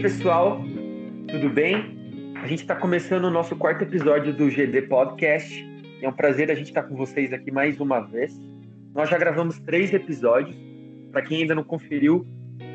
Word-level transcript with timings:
pessoal? 0.00 0.62
Tudo 1.28 1.50
bem? 1.50 2.34
A 2.42 2.46
gente 2.46 2.60
está 2.60 2.74
começando 2.74 3.26
o 3.26 3.30
nosso 3.30 3.54
quarto 3.54 3.82
episódio 3.82 4.32
do 4.32 4.48
GD 4.48 4.82
Podcast. 4.82 5.68
É 6.00 6.08
um 6.08 6.12
prazer 6.12 6.50
a 6.50 6.54
gente 6.54 6.68
estar 6.68 6.84
tá 6.84 6.88
com 6.88 6.96
vocês 6.96 7.34
aqui 7.34 7.50
mais 7.50 7.78
uma 7.78 8.00
vez. 8.00 8.34
Nós 8.94 9.10
já 9.10 9.18
gravamos 9.18 9.60
três 9.60 9.92
episódios. 9.92 10.56
Para 11.12 11.20
quem 11.20 11.42
ainda 11.42 11.54
não 11.54 11.62
conferiu, 11.62 12.26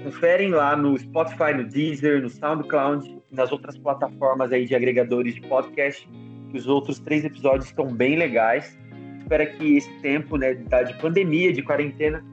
conferem 0.03 0.51
lá 0.51 0.75
no 0.75 0.95
Spotify, 0.99 1.51
no 1.55 1.63
Deezer, 1.63 2.21
no 2.21 2.29
SoundCloud, 2.29 3.17
nas 3.31 3.51
outras 3.51 3.75
plataformas 3.75 4.51
aí 4.51 4.67
de 4.67 4.75
agregadores 4.75 5.33
de 5.33 5.41
podcast, 5.41 6.07
que 6.51 6.57
os 6.57 6.67
outros 6.67 6.99
três 6.99 7.25
episódios 7.25 7.65
estão 7.65 7.91
bem 7.91 8.17
legais. 8.17 8.77
Espero 9.17 9.51
que 9.57 9.77
esse 9.77 9.91
tempo 10.01 10.37
né, 10.37 10.53
de 10.53 10.93
pandemia, 11.01 11.51
de 11.51 11.63
quarentena, 11.63 12.23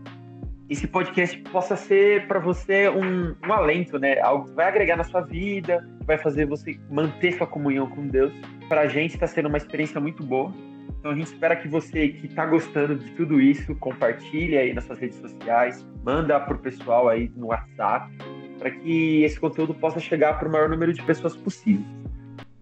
esse 0.69 0.87
podcast 0.87 1.37
possa 1.51 1.77
ser 1.77 2.27
para 2.27 2.39
você 2.39 2.89
um, 2.89 3.35
um, 3.47 3.53
alento, 3.53 3.99
né? 3.99 4.19
Algo 4.21 4.47
que 4.47 4.55
vai 4.55 4.67
agregar 4.67 4.97
na 4.97 5.05
sua 5.05 5.21
vida, 5.21 5.87
vai 6.05 6.17
fazer 6.17 6.47
você 6.47 6.79
manter 6.91 7.33
sua 7.33 7.47
comunhão 7.47 7.89
com 7.89 8.07
Deus. 8.07 8.33
Para 8.69 8.83
a 8.83 8.89
gente 8.89 9.15
está 9.15 9.27
sendo 9.27 9.49
uma 9.49 9.59
experiência 9.59 10.01
muito 10.01 10.23
boa. 10.23 10.53
Então 10.99 11.11
a 11.11 11.15
gente 11.15 11.27
espera 11.27 11.57
que 11.57 11.69
você 11.69 12.09
que 12.09 12.27
está 12.27 12.47
gostando 12.47 12.95
de 12.95 13.11
tudo 13.13 13.41
isso, 13.41 13.75
compartilhe 13.77 14.57
aí 14.57 14.73
nas 14.73 14.85
suas 14.85 14.99
redes 14.99 15.19
sociais, 15.19 15.85
manda 16.05 16.39
para 16.39 16.55
o 16.55 16.59
pessoal 16.59 17.09
aí 17.09 17.31
no 17.37 17.49
WhatsApp, 17.49 18.11
para 18.59 18.71
que 18.71 19.25
esse 19.25 19.39
conteúdo 19.39 19.75
possa 19.75 19.99
chegar 19.99 20.39
para 20.39 20.49
o 20.49 20.53
maior 20.53 20.69
número 20.69 20.93
de 20.93 21.03
pessoas 21.03 21.37
possível. 21.37 21.85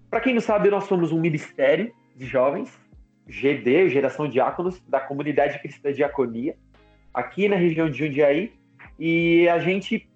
Para 0.09 0.21
quem 0.21 0.35
não 0.35 0.41
sabe, 0.41 0.71
nós 0.71 0.85
somos 0.85 1.13
um 1.13 1.21
ministério 1.21 1.93
de 2.17 2.27
jovens, 2.27 2.77
GD, 3.29 3.91
Geração 3.91 4.27
Diáconos, 4.27 4.83
da 4.89 5.01
comunidade 5.01 5.61
cristã 5.61 5.93
Diaconia 5.93 6.57
aqui 7.13 7.49
na 7.49 7.57
região 7.57 7.91
de 7.91 7.99
Jundiaí. 7.99 8.53
E 8.99 9.49
a 9.49 9.59
gente, 9.59 10.09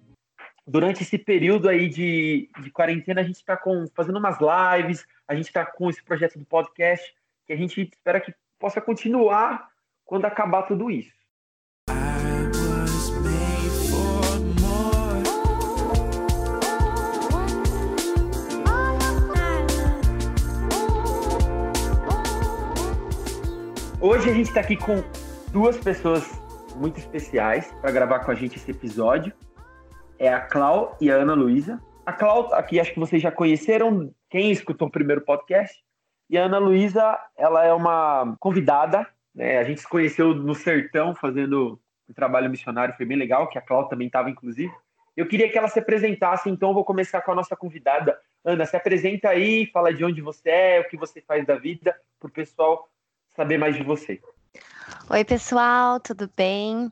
durante 0.65 1.03
esse 1.03 1.17
período 1.17 1.67
aí 1.67 1.89
de, 1.89 2.49
de 2.61 2.71
quarentena, 2.71 3.21
a 3.21 3.23
gente 3.23 3.37
está 3.37 3.59
fazendo 3.95 4.19
umas 4.19 4.37
lives, 4.39 5.05
a 5.27 5.35
gente 5.35 5.47
está 5.47 5.65
com 5.65 5.89
esse 5.89 6.03
projeto 6.03 6.37
do 6.37 6.45
podcast, 6.45 7.13
que 7.45 7.53
a 7.53 7.55
gente 7.55 7.81
espera 7.81 8.21
que 8.21 8.33
possa 8.59 8.79
continuar 8.79 9.69
quando 10.05 10.25
acabar 10.25 10.63
tudo 10.63 10.89
isso. 10.89 11.13
Hoje 23.99 24.29
a 24.29 24.33
gente 24.35 24.49
está 24.49 24.59
aqui 24.59 24.77
com 24.77 25.03
duas 25.51 25.77
pessoas 25.77 26.44
muito 26.75 26.99
especiais 26.99 27.71
para 27.81 27.91
gravar 27.91 28.19
com 28.19 28.31
a 28.31 28.35
gente 28.35 28.57
esse 28.57 28.71
episódio. 28.71 29.33
É 30.19 30.29
a 30.29 30.41
Clau 30.41 30.97
e 30.99 31.09
a 31.09 31.15
Ana 31.15 31.33
Luísa. 31.33 31.81
A 32.05 32.13
Clau, 32.13 32.53
aqui 32.53 32.79
acho 32.79 32.93
que 32.93 32.99
vocês 32.99 33.21
já 33.21 33.31
conheceram, 33.31 34.13
quem 34.29 34.51
escutou 34.51 34.87
o 34.87 34.91
primeiro 34.91 35.21
podcast. 35.21 35.83
E 36.29 36.37
a 36.37 36.45
Ana 36.45 36.57
Luísa, 36.57 37.17
ela 37.37 37.65
é 37.65 37.73
uma 37.73 38.35
convidada, 38.39 39.07
né? 39.33 39.59
A 39.59 39.63
gente 39.63 39.81
se 39.81 39.87
conheceu 39.87 40.33
no 40.33 40.55
Sertão, 40.55 41.15
fazendo 41.15 41.79
um 42.09 42.13
trabalho 42.13 42.49
missionário, 42.49 42.95
foi 42.95 43.05
bem 43.05 43.17
legal, 43.17 43.47
que 43.49 43.57
a 43.57 43.61
Clau 43.61 43.87
também 43.87 44.07
estava, 44.07 44.29
inclusive. 44.29 44.71
Eu 45.15 45.27
queria 45.27 45.49
que 45.49 45.57
ela 45.57 45.67
se 45.67 45.79
apresentasse, 45.79 46.49
então 46.49 46.73
vou 46.73 46.83
começar 46.83 47.21
com 47.21 47.31
a 47.31 47.35
nossa 47.35 47.55
convidada. 47.55 48.17
Ana, 48.43 48.65
se 48.65 48.75
apresenta 48.75 49.29
aí, 49.29 49.65
fala 49.71 49.93
de 49.93 50.03
onde 50.03 50.21
você 50.21 50.49
é, 50.49 50.79
o 50.81 50.87
que 50.87 50.97
você 50.97 51.21
faz 51.21 51.45
da 51.45 51.55
vida, 51.55 51.95
para 52.19 52.27
o 52.27 52.31
pessoal 52.31 52.87
saber 53.35 53.57
mais 53.57 53.75
de 53.75 53.83
você. 53.83 54.21
Oi, 55.07 55.23
pessoal, 55.23 55.99
tudo 55.99 56.27
bem? 56.35 56.91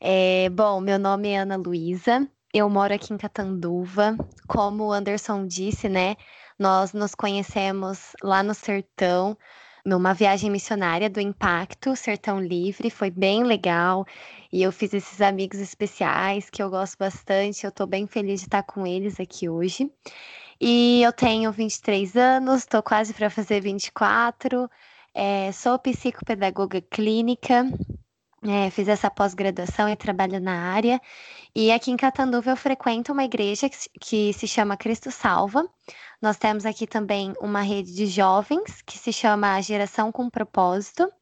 É, 0.00 0.48
bom, 0.48 0.80
meu 0.80 0.96
nome 0.96 1.30
é 1.30 1.38
Ana 1.38 1.56
Luísa, 1.56 2.24
eu 2.54 2.70
moro 2.70 2.94
aqui 2.94 3.12
em 3.12 3.18
Catanduva. 3.18 4.16
Como 4.46 4.84
o 4.84 4.92
Anderson 4.92 5.44
disse, 5.44 5.88
né? 5.88 6.14
Nós 6.56 6.92
nos 6.92 7.16
conhecemos 7.16 8.14
lá 8.22 8.44
no 8.44 8.54
Sertão, 8.54 9.36
numa 9.84 10.14
viagem 10.14 10.48
missionária 10.52 11.10
do 11.10 11.20
Impacto, 11.20 11.96
Sertão 11.96 12.40
Livre, 12.40 12.90
foi 12.90 13.10
bem 13.10 13.42
legal. 13.42 14.06
E 14.52 14.62
eu 14.62 14.70
fiz 14.70 14.94
esses 14.94 15.20
amigos 15.20 15.58
especiais 15.58 16.48
que 16.48 16.62
eu 16.62 16.70
gosto 16.70 16.96
bastante. 16.96 17.64
Eu 17.64 17.70
estou 17.70 17.88
bem 17.88 18.06
feliz 18.06 18.38
de 18.38 18.46
estar 18.46 18.62
com 18.62 18.86
eles 18.86 19.18
aqui 19.18 19.48
hoje. 19.48 19.90
E 20.60 21.02
eu 21.02 21.12
tenho 21.12 21.50
23 21.50 22.16
anos, 22.16 22.60
estou 22.60 22.84
quase 22.84 23.12
para 23.12 23.28
fazer 23.28 23.60
24. 23.60 24.70
É, 25.20 25.50
sou 25.50 25.76
psicopedagoga 25.80 26.80
clínica, 26.80 27.68
é, 28.40 28.70
fiz 28.70 28.86
essa 28.86 29.10
pós-graduação 29.10 29.88
e 29.88 29.96
trabalho 29.96 30.40
na 30.40 30.70
área. 30.70 31.00
E 31.52 31.72
aqui 31.72 31.90
em 31.90 31.96
Catanduva 31.96 32.52
eu 32.52 32.56
frequento 32.56 33.12
uma 33.12 33.24
igreja 33.24 33.68
que, 34.00 34.32
se 34.32 34.46
chama 34.46 34.76
Cristo 34.76 35.10
Salva. 35.10 35.68
Nós 36.22 36.36
temos 36.36 36.64
aqui 36.64 36.86
também 36.86 37.34
uma 37.40 37.62
rede 37.62 37.92
de 37.96 38.06
jovens 38.06 38.80
que 38.82 38.96
se 38.96 39.12
chama 39.12 39.60
Geração 39.60 40.12
com 40.12 40.30
Propósito. 40.30 41.12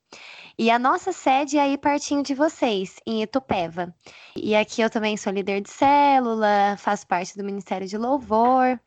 E 0.59 0.71
a 0.71 0.79
nossa 0.79 1.11
sede 1.11 1.57
é 1.57 1.63
aí 1.63 1.79
pertinho 1.79 2.23
de 2.23 2.35
vocês, 2.35 2.97
em 3.07 3.23
Itupeva. 3.23 3.95
E 4.37 4.55
aqui 4.55 4.83
eu 4.83 4.91
também 4.91 5.17
sou 5.17 5.33
líder 5.33 5.63
de 5.63 5.71
célula, 5.71 6.77
faço 6.77 7.07
parte 7.07 7.35
do 7.35 7.43
Ministério 7.43 7.89
de 7.89 7.97
Louvor. 7.97 8.79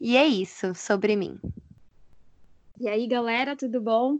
E 0.00 0.16
é 0.16 0.24
isso 0.24 0.74
sobre 0.74 1.16
mim. 1.16 1.38
E 2.80 2.88
aí, 2.88 3.06
galera, 3.06 3.54
tudo 3.54 3.78
bom? 3.78 4.16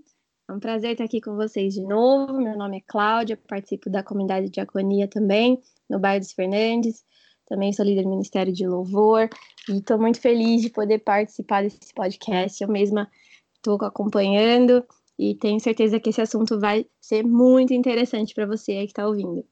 É 0.46 0.52
um 0.52 0.60
prazer 0.60 0.92
estar 0.92 1.04
aqui 1.04 1.22
com 1.22 1.34
vocês 1.36 1.72
de 1.72 1.82
novo. 1.82 2.38
Meu 2.38 2.56
nome 2.56 2.76
é 2.76 2.82
Cláudia, 2.86 3.38
participo 3.48 3.88
da 3.88 4.02
comunidade 4.02 4.46
de 4.46 4.52
diaconia 4.52 5.08
também, 5.08 5.58
no 5.88 5.98
bairro 5.98 6.20
dos 6.20 6.32
Fernandes. 6.32 7.02
Também 7.46 7.72
sou 7.72 7.84
líder 7.84 8.02
do 8.02 8.10
Ministério 8.10 8.52
de 8.52 8.66
Louvor 8.66 9.30
e 9.70 9.78
estou 9.78 9.98
muito 9.98 10.20
feliz 10.20 10.60
de 10.60 10.68
poder 10.68 10.98
participar 10.98 11.62
desse 11.62 11.94
podcast. 11.94 12.62
Eu 12.62 12.68
mesma 12.68 13.10
estou 13.56 13.78
acompanhando 13.86 14.84
e 15.18 15.34
tenho 15.34 15.58
certeza 15.60 15.98
que 15.98 16.10
esse 16.10 16.20
assunto 16.20 16.60
vai 16.60 16.84
ser 17.00 17.22
muito 17.22 17.72
interessante 17.72 18.34
para 18.34 18.44
você 18.44 18.72
aí 18.72 18.84
que 18.84 18.92
está 18.92 19.06
ouvindo. 19.06 19.42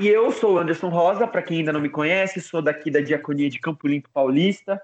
E 0.00 0.08
eu 0.08 0.30
sou 0.30 0.58
Anderson 0.58 0.88
Rosa, 0.88 1.26
para 1.26 1.42
quem 1.42 1.58
ainda 1.58 1.74
não 1.74 1.80
me 1.80 1.90
conhece, 1.90 2.40
sou 2.40 2.62
daqui 2.62 2.90
da 2.90 3.00
Diaconia 3.00 3.50
de 3.50 3.60
Campo 3.60 3.86
Limpo 3.86 4.08
Paulista, 4.10 4.80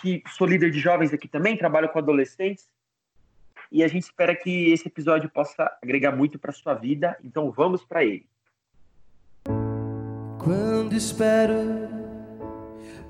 que 0.00 0.24
sou 0.36 0.46
líder 0.46 0.72
de 0.72 0.80
jovens 0.80 1.12
aqui 1.12 1.28
também, 1.28 1.56
trabalho 1.56 1.88
com 1.88 2.00
adolescentes 2.00 2.66
e 3.70 3.82
a 3.82 3.88
gente 3.88 4.04
espera 4.04 4.34
que 4.34 4.72
esse 4.72 4.88
episódio 4.88 5.28
possa 5.30 5.70
agregar 5.82 6.12
muito 6.12 6.38
para 6.38 6.52
sua 6.52 6.74
vida. 6.74 7.16
Então 7.22 7.50
vamos 7.50 7.84
para 7.84 8.04
ele. 8.04 8.26
Quando 10.38 10.94
espero 10.94 11.54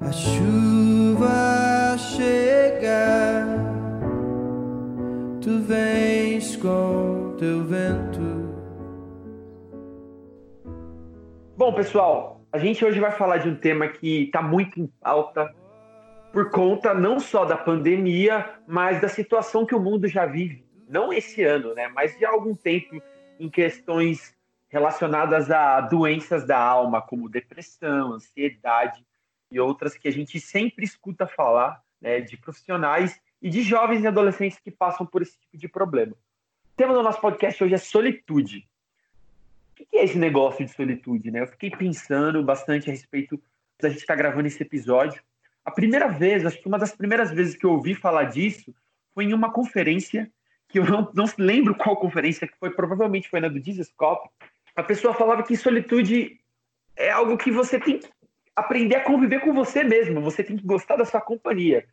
a 0.01 0.13
chuva 0.13 1.97
chegar, 1.99 3.47
tu 5.41 5.61
vens 5.63 6.57
com 6.57 7.35
teu 7.39 7.65
vento. 7.65 8.47
Bom, 11.57 11.73
pessoal, 11.73 12.43
a 12.53 12.59
gente 12.59 12.85
hoje 12.85 13.01
vai 13.01 13.13
falar 13.13 13.39
de 13.39 13.49
um 13.49 13.57
tema 13.57 13.89
que 13.89 14.25
está 14.25 14.43
muito 14.43 14.81
em 14.81 14.87
pauta 15.01 15.55
por 16.37 16.51
conta 16.51 16.93
não 16.93 17.19
só 17.19 17.47
da 17.47 17.57
pandemia, 17.57 18.61
mas 18.67 19.01
da 19.01 19.09
situação 19.09 19.65
que 19.65 19.75
o 19.75 19.81
mundo 19.81 20.07
já 20.07 20.27
vive, 20.27 20.67
não 20.87 21.11
esse 21.11 21.43
ano, 21.43 21.75
né, 21.75 21.89
mas 21.89 22.15
de 22.19 22.27
algum 22.27 22.55
tempo 22.55 23.03
em 23.41 23.49
questões 23.49 24.37
relacionadas 24.69 25.51
a 25.51 25.81
doenças 25.81 26.47
da 26.47 26.59
alma, 26.59 27.01
como 27.01 27.27
depressão, 27.27 28.13
ansiedade 28.13 29.03
e 29.51 29.59
outras 29.59 29.97
que 29.97 30.09
a 30.09 30.11
gente 30.11 30.39
sempre 30.39 30.85
escuta 30.85 31.27
falar, 31.27 31.83
né, 31.99 32.21
de 32.21 32.37
profissionais 32.37 33.19
e 33.41 33.49
de 33.49 33.63
jovens 33.63 34.05
e 34.05 34.07
adolescentes 34.07 34.59
que 34.59 34.71
passam 34.71 35.07
por 35.07 35.23
esse 35.23 35.39
tipo 35.39 35.57
de 35.57 35.69
problema. 35.69 36.13
O 36.13 36.77
tema 36.77 36.93
do 36.93 37.03
nosso 37.03 37.19
podcast 37.19 37.65
hoje 37.65 37.73
é 37.73 37.79
solitude. 37.79 38.69
O 39.71 39.87
que 39.87 39.97
é 39.97 40.05
esse 40.05 40.19
negócio 40.19 40.67
de 40.67 40.71
solitude? 40.71 41.31
Né? 41.31 41.41
Eu 41.41 41.47
fiquei 41.47 41.71
pensando 41.71 42.45
bastante 42.45 42.91
a 42.91 42.93
respeito 42.93 43.43
da 43.81 43.89
gente 43.89 44.01
estar 44.01 44.13
tá 44.13 44.19
gravando 44.19 44.49
esse 44.49 44.63
episódio 44.63 45.25
a 45.67 45.71
primeira 45.73 46.07
vez, 46.07 46.47
acho 46.47 46.63
que 46.63 46.69
uma 46.69 46.79
das 46.79 46.95
primeiras 46.95 47.33
vezes 47.33 47.57
que 47.57 47.67
eu 47.67 47.73
ouvi 47.73 47.93
falar 47.93 48.25
disso 48.25 48.73
foi 49.13 49.25
em 49.25 49.35
uma 49.35 49.53
conferência, 49.53 50.31
que 50.69 50.79
eu 50.79 50.85
não, 50.85 51.11
não 51.13 51.25
lembro 51.37 51.75
qual 51.75 51.97
conferência 51.97 52.47
que 52.47 52.57
foi, 52.57 52.71
provavelmente 52.71 53.29
foi 53.29 53.41
na 53.41 53.49
do 53.49 53.59
Disescope. 53.59 54.31
A 54.77 54.83
pessoa 54.85 55.13
falava 55.13 55.43
que 55.43 55.57
solitude 55.57 56.39
é 56.95 57.11
algo 57.11 57.37
que 57.37 57.51
você 57.51 57.81
tem 57.81 57.99
que 57.99 58.09
aprender 58.55 58.95
a 58.95 59.05
conviver 59.05 59.41
com 59.41 59.53
você 59.53 59.83
mesmo, 59.83 60.21
você 60.21 60.45
tem 60.45 60.57
que 60.57 60.65
gostar 60.65 60.95
da 60.95 61.05
sua 61.05 61.21
companhia. 61.21 61.85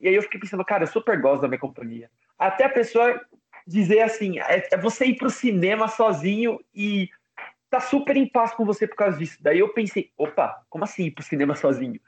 E 0.00 0.08
aí 0.08 0.14
eu 0.14 0.22
fiquei 0.22 0.40
pensando, 0.40 0.64
cara, 0.64 0.84
eu 0.84 0.88
super 0.88 1.20
gosto 1.20 1.42
da 1.42 1.48
minha 1.48 1.60
companhia. 1.60 2.10
Até 2.38 2.64
a 2.64 2.70
pessoa 2.70 3.20
dizer 3.66 4.00
assim, 4.00 4.38
é, 4.38 4.66
é 4.72 4.76
você 4.78 5.04
ir 5.04 5.16
para 5.16 5.26
o 5.26 5.30
cinema 5.30 5.88
sozinho 5.88 6.58
e 6.74 7.10
tá 7.70 7.80
super 7.80 8.16
em 8.16 8.26
paz 8.26 8.52
com 8.52 8.64
você 8.64 8.86
por 8.86 8.96
causa 8.96 9.16
disso. 9.16 9.38
Daí 9.40 9.60
eu 9.60 9.68
pensei, 9.68 10.10
opa, 10.18 10.64
como 10.68 10.82
assim 10.82 11.04
ir 11.04 11.12
pro 11.12 11.22
cinema 11.22 11.54
sozinho? 11.54 12.00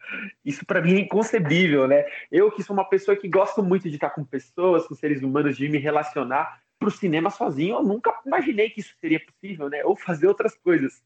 Isso 0.45 0.67
para 0.67 0.83
mim 0.83 0.97
é 0.97 1.01
inconcebível, 1.01 1.87
né? 1.87 2.05
Eu 2.31 2.51
que 2.51 2.63
sou 2.63 2.75
uma 2.75 2.85
pessoa 2.85 3.17
que 3.17 3.29
gosto 3.29 3.63
muito 3.63 3.89
de 3.89 3.95
estar 3.95 4.11
com 4.11 4.25
pessoas, 4.25 4.87
com 4.87 4.95
seres 4.95 5.23
humanos, 5.23 5.57
de 5.57 5.69
me 5.69 5.79
relacionar 5.79 6.61
pro 6.81 6.91
cinema 6.91 7.31
sozinho, 7.31 7.77
eu 7.77 7.83
nunca 7.85 8.13
imaginei 8.27 8.69
que 8.69 8.81
isso 8.81 8.93
seria 9.01 9.21
possível, 9.21 9.71
né? 9.71 9.85
Ou 9.85 9.95
fazer 9.95 10.27
outras 10.27 10.57
coisas 10.57 11.01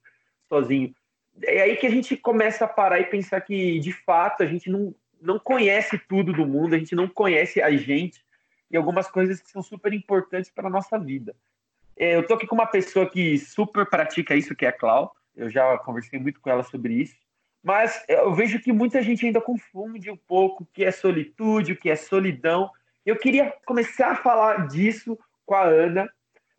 sozinho. 0.49 0.95
É 1.43 1.61
aí 1.61 1.77
que 1.77 1.87
a 1.87 1.91
gente 1.91 2.17
começa 2.17 2.65
a 2.65 2.69
parar 2.69 2.99
e 2.99 3.05
pensar 3.05 3.43
que, 3.43 3.79
de 3.79 3.93
fato, 3.93 4.43
a 4.43 4.47
gente 4.47 4.71
não, 4.71 4.95
não 5.21 5.39
conhece 5.39 5.99
tudo 6.09 6.33
do 6.33 6.47
mundo, 6.47 6.75
a 6.75 6.79
gente 6.79 6.95
não 6.95 7.07
conhece 7.07 7.61
a 7.61 7.71
gente 7.77 8.25
e 8.71 8.77
algumas 8.77 9.07
coisas 9.07 9.39
que 9.41 9.51
são 9.51 9.63
super 9.63 9.93
importantes 9.93 10.51
para 10.51 10.71
nossa 10.71 10.99
vida. 10.99 11.37
Eu 11.97 12.27
tô 12.27 12.35
aqui 12.35 12.47
com 12.47 12.55
uma 12.55 12.67
pessoa 12.67 13.09
que 13.09 13.39
super 13.39 13.87
pratica 13.87 14.35
isso, 14.35 14.55
que 14.55 14.67
é 14.67 14.69
a 14.69 14.73
Clau. 14.73 15.15
Eu 15.35 15.49
já 15.49 15.79
conversei 15.79 16.19
muito 16.19 16.41
com 16.41 16.51
ela 16.51 16.63
sobre 16.63 16.95
isso. 16.95 17.17
Mas 17.63 18.05
eu 18.09 18.33
vejo 18.35 18.61
que 18.61 18.73
muita 18.73 19.03
gente 19.03 19.27
ainda 19.27 19.41
confunde 19.41 20.11
um 20.11 20.17
pouco 20.17 20.63
o 20.63 20.67
que 20.73 20.85
é 20.85 20.91
solitude, 20.91 21.73
o 21.73 21.77
que 21.77 21.91
é 21.91 21.97
solidão. 21.97 22.71
Eu 23.05 23.17
queria 23.17 23.53
começar 23.65 24.13
a 24.13 24.17
falar 24.17 24.69
disso 24.69 25.19
com 25.45 25.55
a 25.55 25.65
Ana, 25.65 26.09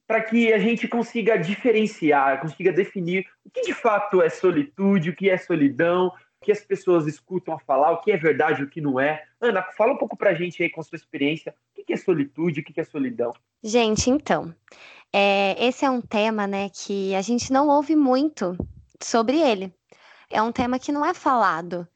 para 0.07 0.21
que 0.21 0.51
a 0.53 0.57
gente 0.57 0.87
consiga 0.87 1.37
diferenciar, 1.37 2.39
consiga 2.39 2.71
definir 2.71 3.27
o 3.45 3.49
que 3.49 3.61
de 3.61 3.73
fato 3.73 4.21
é 4.21 4.29
solitude, 4.29 5.09
o 5.09 5.15
que 5.15 5.29
é 5.29 5.37
solidão, 5.37 6.07
o 6.41 6.45
que 6.45 6.51
as 6.51 6.61
pessoas 6.61 7.05
escutam 7.05 7.53
a 7.53 7.59
falar, 7.59 7.91
o 7.91 8.01
que 8.01 8.11
é 8.11 8.17
verdade, 8.17 8.63
o 8.63 8.69
que 8.69 8.79
não 8.79 8.99
é. 8.99 9.25
Ana, 9.39 9.61
fala 9.61 9.93
um 9.93 9.97
pouco 9.97 10.15
para 10.15 10.29
a 10.31 10.33
gente 10.33 10.63
aí 10.63 10.69
com 10.69 10.79
a 10.79 10.83
sua 10.83 10.95
experiência, 10.95 11.53
o 11.77 11.83
que 11.83 11.93
é 11.93 11.97
solitude, 11.97 12.61
o 12.61 12.63
que 12.63 12.79
é 12.79 12.83
solidão. 12.83 13.33
Gente, 13.63 14.09
então, 14.09 14.53
é, 15.13 15.55
esse 15.65 15.85
é 15.85 15.89
um 15.89 16.01
tema, 16.01 16.45
né, 16.47 16.69
que 16.69 17.15
a 17.15 17.21
gente 17.21 17.51
não 17.51 17.67
ouve 17.67 17.95
muito 17.95 18.57
sobre 19.01 19.39
ele. 19.39 19.73
É 20.29 20.41
um 20.41 20.51
tema 20.51 20.79
que 20.79 20.91
não 20.91 21.05
é 21.05 21.13
falado 21.13 21.87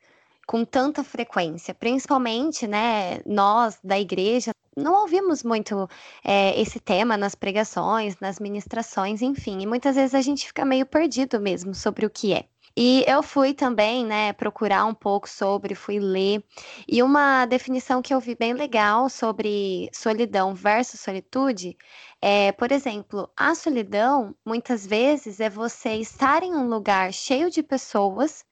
com 0.48 0.66
tanta 0.66 1.04
frequência, 1.04 1.74
principalmente, 1.74 2.68
né, 2.68 3.22
nós 3.26 3.80
da 3.84 4.00
igreja 4.00 4.52
não 4.76 5.02
ouvimos 5.02 5.44
muito 5.44 5.88
é, 6.24 6.60
esse 6.60 6.80
tema 6.80 7.18
nas 7.18 7.36
pregações, 7.36 8.18
nas 8.20 8.40
ministrações, 8.40 9.22
enfim, 9.22 9.62
e 9.62 9.68
muitas 9.68 9.96
vezes 9.96 10.16
a 10.16 10.22
gente 10.22 10.48
fica 10.48 10.64
meio 10.64 10.86
perdido 10.86 11.40
mesmo 11.40 11.76
sobre 11.76 12.06
o 12.06 12.10
que 12.10 12.34
é. 12.34 12.46
E 12.76 13.04
eu 13.08 13.22
fui 13.22 13.54
também, 13.54 14.06
né, 14.06 14.34
procurar 14.34 14.86
um 14.86 14.94
pouco 14.94 15.28
sobre, 15.30 15.76
fui 15.76 16.00
ler, 16.00 16.44
e 16.88 17.04
uma 17.04 17.46
definição 17.46 18.02
que 18.02 18.14
eu 18.14 18.20
vi 18.20 18.36
bem 18.36 18.54
legal 18.54 19.10
sobre 19.10 19.90
solidão 19.94 20.54
versus 20.56 21.00
solitude 21.00 21.78
é, 22.22 22.52
por 22.52 22.72
exemplo, 22.72 23.30
a 23.36 23.56
solidão 23.56 24.36
muitas 24.46 24.86
vezes 24.86 25.40
é 25.40 25.50
você 25.50 25.96
estar 25.96 26.44
em 26.44 26.54
um 26.56 26.68
lugar 26.68 27.12
cheio 27.14 27.50
de 27.50 27.64
pessoas 27.64 28.46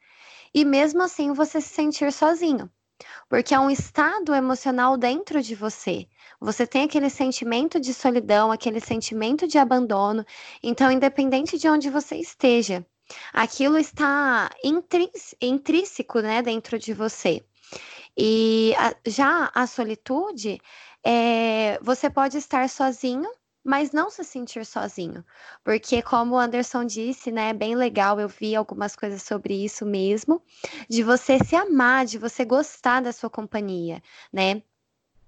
e 0.53 0.65
mesmo 0.65 1.03
assim 1.03 1.33
você 1.33 1.61
se 1.61 1.69
sentir 1.69 2.11
sozinho 2.11 2.69
porque 3.29 3.53
é 3.53 3.59
um 3.59 3.69
estado 3.69 4.33
emocional 4.35 4.97
dentro 4.97 5.41
de 5.41 5.55
você. 5.55 6.07
Você 6.39 6.67
tem 6.67 6.83
aquele 6.83 7.09
sentimento 7.09 7.79
de 7.79 7.93
solidão, 7.93 8.51
aquele 8.51 8.79
sentimento 8.79 9.47
de 9.47 9.57
abandono. 9.57 10.25
Então, 10.61 10.91
independente 10.91 11.57
de 11.57 11.69
onde 11.69 11.89
você 11.89 12.15
esteja, 12.17 12.85
aquilo 13.33 13.77
está 13.77 14.49
intrínseco 15.41 16.19
né, 16.19 16.41
dentro 16.41 16.77
de 16.77 16.93
você. 16.93 17.43
E 18.17 18.73
a, 18.77 18.95
já 19.05 19.51
a 19.53 19.67
solitude, 19.67 20.59
é, 21.03 21.79
você 21.81 22.09
pode 22.09 22.37
estar 22.37 22.67
sozinho 22.69 23.29
mas 23.63 23.91
não 23.91 24.09
se 24.09 24.23
sentir 24.23 24.65
sozinho, 24.65 25.23
porque 25.63 26.01
como 26.01 26.35
o 26.35 26.39
Anderson 26.39 26.85
disse, 26.85 27.31
né, 27.31 27.49
é 27.49 27.53
bem 27.53 27.75
legal, 27.75 28.19
eu 28.19 28.27
vi 28.27 28.55
algumas 28.55 28.95
coisas 28.95 29.21
sobre 29.21 29.53
isso 29.53 29.85
mesmo, 29.85 30.41
de 30.89 31.03
você 31.03 31.37
se 31.43 31.55
amar, 31.55 32.05
de 32.05 32.17
você 32.17 32.45
gostar 32.45 33.01
da 33.01 33.11
sua 33.11 33.29
companhia, 33.29 34.01
né? 34.31 34.63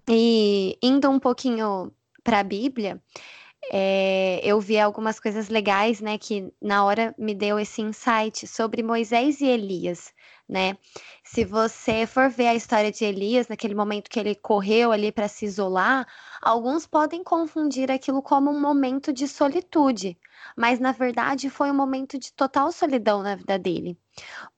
E 0.09 0.77
indo 0.81 1.09
um 1.09 1.19
pouquinho 1.19 1.91
para 2.23 2.39
a 2.39 2.43
Bíblia, 2.43 3.01
é, 3.71 4.39
eu 4.43 4.59
vi 4.59 4.79
algumas 4.79 5.19
coisas 5.19 5.49
legais, 5.49 6.01
né, 6.01 6.17
que 6.17 6.53
na 6.61 6.85
hora 6.85 7.13
me 7.17 7.35
deu 7.35 7.59
esse 7.59 7.81
insight 7.81 8.47
sobre 8.47 8.83
Moisés 8.83 9.41
e 9.41 9.45
Elias, 9.45 10.13
né? 10.51 10.77
Se 11.23 11.45
você 11.45 12.05
for 12.05 12.29
ver 12.29 12.47
a 12.47 12.55
história 12.55 12.91
de 12.91 13.05
Elias, 13.05 13.47
naquele 13.47 13.73
momento 13.73 14.09
que 14.09 14.19
ele 14.19 14.35
correu 14.35 14.91
ali 14.91 15.09
para 15.09 15.29
se 15.29 15.45
isolar, 15.45 16.05
alguns 16.41 16.85
podem 16.85 17.23
confundir 17.23 17.89
aquilo 17.89 18.21
como 18.21 18.51
um 18.51 18.59
momento 18.59 19.13
de 19.13 19.29
solitude, 19.29 20.17
mas 20.57 20.77
na 20.77 20.91
verdade 20.91 21.49
foi 21.49 21.71
um 21.71 21.73
momento 21.73 22.19
de 22.19 22.33
total 22.33 22.69
solidão 22.73 23.23
na 23.23 23.35
vida 23.35 23.57
dele, 23.57 23.97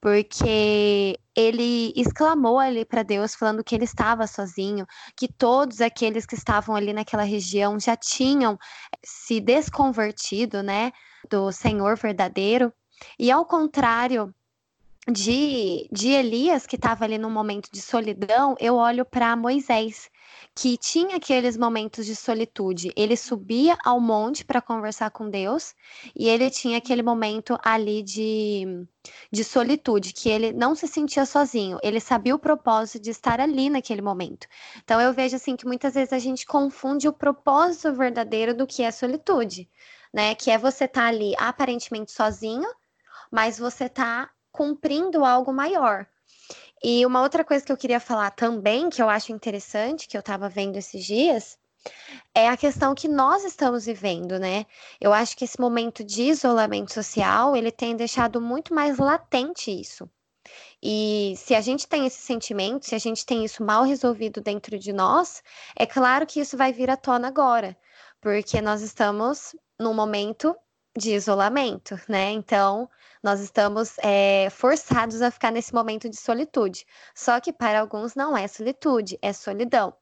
porque 0.01 1.19
ele 1.35 1.93
exclamou 1.95 2.57
ali 2.57 2.83
para 2.83 3.03
Deus, 3.03 3.35
falando 3.35 3.63
que 3.63 3.75
ele 3.75 3.85
estava 3.85 4.25
sozinho, 4.25 4.87
que 5.15 5.27
todos 5.27 5.79
aqueles 5.79 6.25
que 6.25 6.33
estavam 6.35 6.75
ali 6.75 6.91
naquela 6.91 7.23
região 7.23 7.79
já 7.79 7.95
tinham 7.95 8.57
se 9.05 9.39
desconvertido, 9.39 10.63
né, 10.63 10.91
do 11.29 11.51
Senhor 11.51 11.95
verdadeiro. 11.97 12.73
E 13.19 13.31
ao 13.31 13.45
contrário 13.45 14.33
de, 15.11 15.89
de 15.91 16.09
Elias, 16.09 16.65
que 16.65 16.77
estava 16.77 17.03
ali 17.03 17.17
num 17.17 17.29
momento 17.29 17.69
de 17.71 17.81
solidão, 17.81 18.55
eu 18.59 18.75
olho 18.75 19.03
para 19.03 19.35
Moisés, 19.35 20.09
que 20.55 20.77
tinha 20.77 21.17
aqueles 21.17 21.57
momentos 21.57 22.05
de 22.05 22.15
solitude. 22.15 22.91
Ele 22.95 23.17
subia 23.17 23.77
ao 23.83 23.99
monte 23.99 24.45
para 24.45 24.61
conversar 24.61 25.11
com 25.11 25.29
Deus 25.29 25.75
e 26.15 26.29
ele 26.29 26.49
tinha 26.49 26.77
aquele 26.77 27.03
momento 27.03 27.57
ali 27.63 28.01
de, 28.01 28.87
de 29.29 29.43
solitude, 29.43 30.13
que 30.13 30.29
ele 30.29 30.53
não 30.53 30.73
se 30.73 30.87
sentia 30.87 31.25
sozinho, 31.25 31.77
ele 31.83 31.99
sabia 31.99 32.35
o 32.35 32.39
propósito 32.39 33.01
de 33.01 33.09
estar 33.09 33.41
ali 33.41 33.69
naquele 33.69 34.01
momento. 34.01 34.47
Então 34.83 35.01
eu 35.01 35.11
vejo 35.13 35.35
assim 35.35 35.57
que 35.57 35.65
muitas 35.65 35.95
vezes 35.95 36.13
a 36.13 36.19
gente 36.19 36.45
confunde 36.45 37.09
o 37.09 37.13
propósito 37.13 37.93
verdadeiro 37.93 38.53
do 38.55 38.65
que 38.65 38.83
é 38.83 38.91
solitude, 38.91 39.69
né? 40.13 40.33
Que 40.33 40.49
é 40.49 40.57
você 40.57 40.85
estar 40.85 41.01
tá 41.01 41.07
ali 41.07 41.33
aparentemente 41.37 42.11
sozinho, 42.13 42.69
mas 43.29 43.57
você 43.57 43.89
tá 43.89 44.29
cumprindo 44.53 45.25
algo 45.25 45.51
maior. 45.51 46.07
E 46.81 47.05
uma 47.05 47.21
outra 47.21 47.43
coisa 47.43 47.65
que 47.65 47.71
eu 47.71 47.77
queria 47.77 47.99
falar 47.99 48.31
também, 48.31 48.89
que 48.89 49.01
eu 49.01 49.09
acho 49.09 49.31
interessante, 49.31 50.07
que 50.07 50.15
eu 50.15 50.19
estava 50.19 50.47
vendo 50.47 50.77
esses 50.77 51.03
dias, 51.03 51.57
é 52.33 52.47
a 52.47 52.55
questão 52.55 52.93
que 52.93 53.07
nós 53.07 53.43
estamos 53.43 53.85
vivendo, 53.85 54.39
né? 54.39 54.65
Eu 55.01 55.11
acho 55.11 55.35
que 55.35 55.43
esse 55.43 55.59
momento 55.59 56.03
de 56.03 56.23
isolamento 56.23 56.93
social, 56.93 57.55
ele 57.55 57.71
tem 57.71 57.95
deixado 57.95 58.39
muito 58.39 58.73
mais 58.73 58.97
latente 58.97 59.71
isso. 59.71 60.09
E 60.81 61.33
se 61.37 61.55
a 61.55 61.61
gente 61.61 61.87
tem 61.87 62.05
esse 62.05 62.21
sentimento, 62.21 62.85
se 62.85 62.95
a 62.95 62.99
gente 62.99 63.25
tem 63.25 63.45
isso 63.45 63.63
mal 63.63 63.83
resolvido 63.83 64.41
dentro 64.41 64.77
de 64.77 64.91
nós, 64.91 65.41
é 65.77 65.85
claro 65.85 66.25
que 66.25 66.41
isso 66.41 66.57
vai 66.57 66.73
vir 66.73 66.89
à 66.89 66.97
tona 66.97 67.29
agora, 67.29 67.77
porque 68.19 68.61
nós 68.61 68.81
estamos 68.81 69.55
num 69.79 69.93
momento 69.93 70.55
de 70.97 71.13
isolamento, 71.13 71.99
né? 72.07 72.31
Então, 72.31 72.89
nós 73.21 73.39
estamos 73.39 73.95
é, 73.99 74.49
forçados 74.51 75.21
a 75.21 75.31
ficar 75.31 75.51
nesse 75.51 75.73
momento 75.73 76.09
de 76.09 76.17
solitude. 76.17 76.85
Só 77.15 77.39
que 77.39 77.51
para 77.51 77.79
alguns 77.79 78.15
não 78.15 78.37
é 78.37 78.47
solitude, 78.47 79.17
é 79.21 79.33
solidão. 79.33 79.95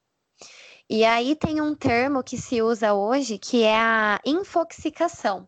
E 0.90 1.06
aí 1.06 1.36
tem 1.36 1.62
um 1.62 1.74
termo 1.74 2.24
que 2.24 2.38
se 2.38 2.62
usa 2.62 2.94
hoje 2.94 3.38
que 3.38 3.64
é 3.64 3.78
a 3.78 4.20
infoxicação, 4.26 5.48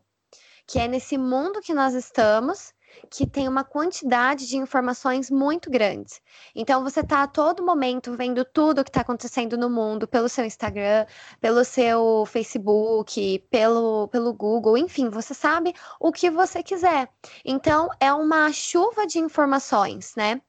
que 0.66 0.78
é 0.78 0.88
nesse 0.88 1.18
mundo 1.18 1.60
que 1.60 1.74
nós 1.74 1.94
estamos, 1.94 2.72
que 3.10 3.26
tem 3.26 3.48
uma 3.48 3.64
quantidade 3.64 4.46
de 4.46 4.56
informações 4.56 5.30
muito 5.30 5.70
grandes. 5.70 6.20
Então 6.54 6.82
você 6.82 7.00
está 7.00 7.22
a 7.22 7.26
todo 7.26 7.64
momento 7.64 8.16
vendo 8.16 8.44
tudo 8.44 8.80
o 8.80 8.84
que 8.84 8.90
está 8.90 9.00
acontecendo 9.00 9.56
no 9.56 9.70
mundo 9.70 10.06
pelo 10.06 10.28
seu 10.28 10.44
Instagram, 10.44 11.06
pelo 11.40 11.64
seu 11.64 12.24
Facebook, 12.26 13.38
pelo, 13.50 14.08
pelo 14.08 14.32
Google, 14.32 14.76
enfim, 14.76 15.08
você 15.08 15.34
sabe 15.34 15.74
o 16.00 16.12
que 16.12 16.30
você 16.30 16.62
quiser. 16.62 17.08
Então 17.44 17.88
é 18.00 18.12
uma 18.12 18.52
chuva 18.52 19.06
de 19.06 19.18
informações, 19.18 20.14
né? 20.16 20.40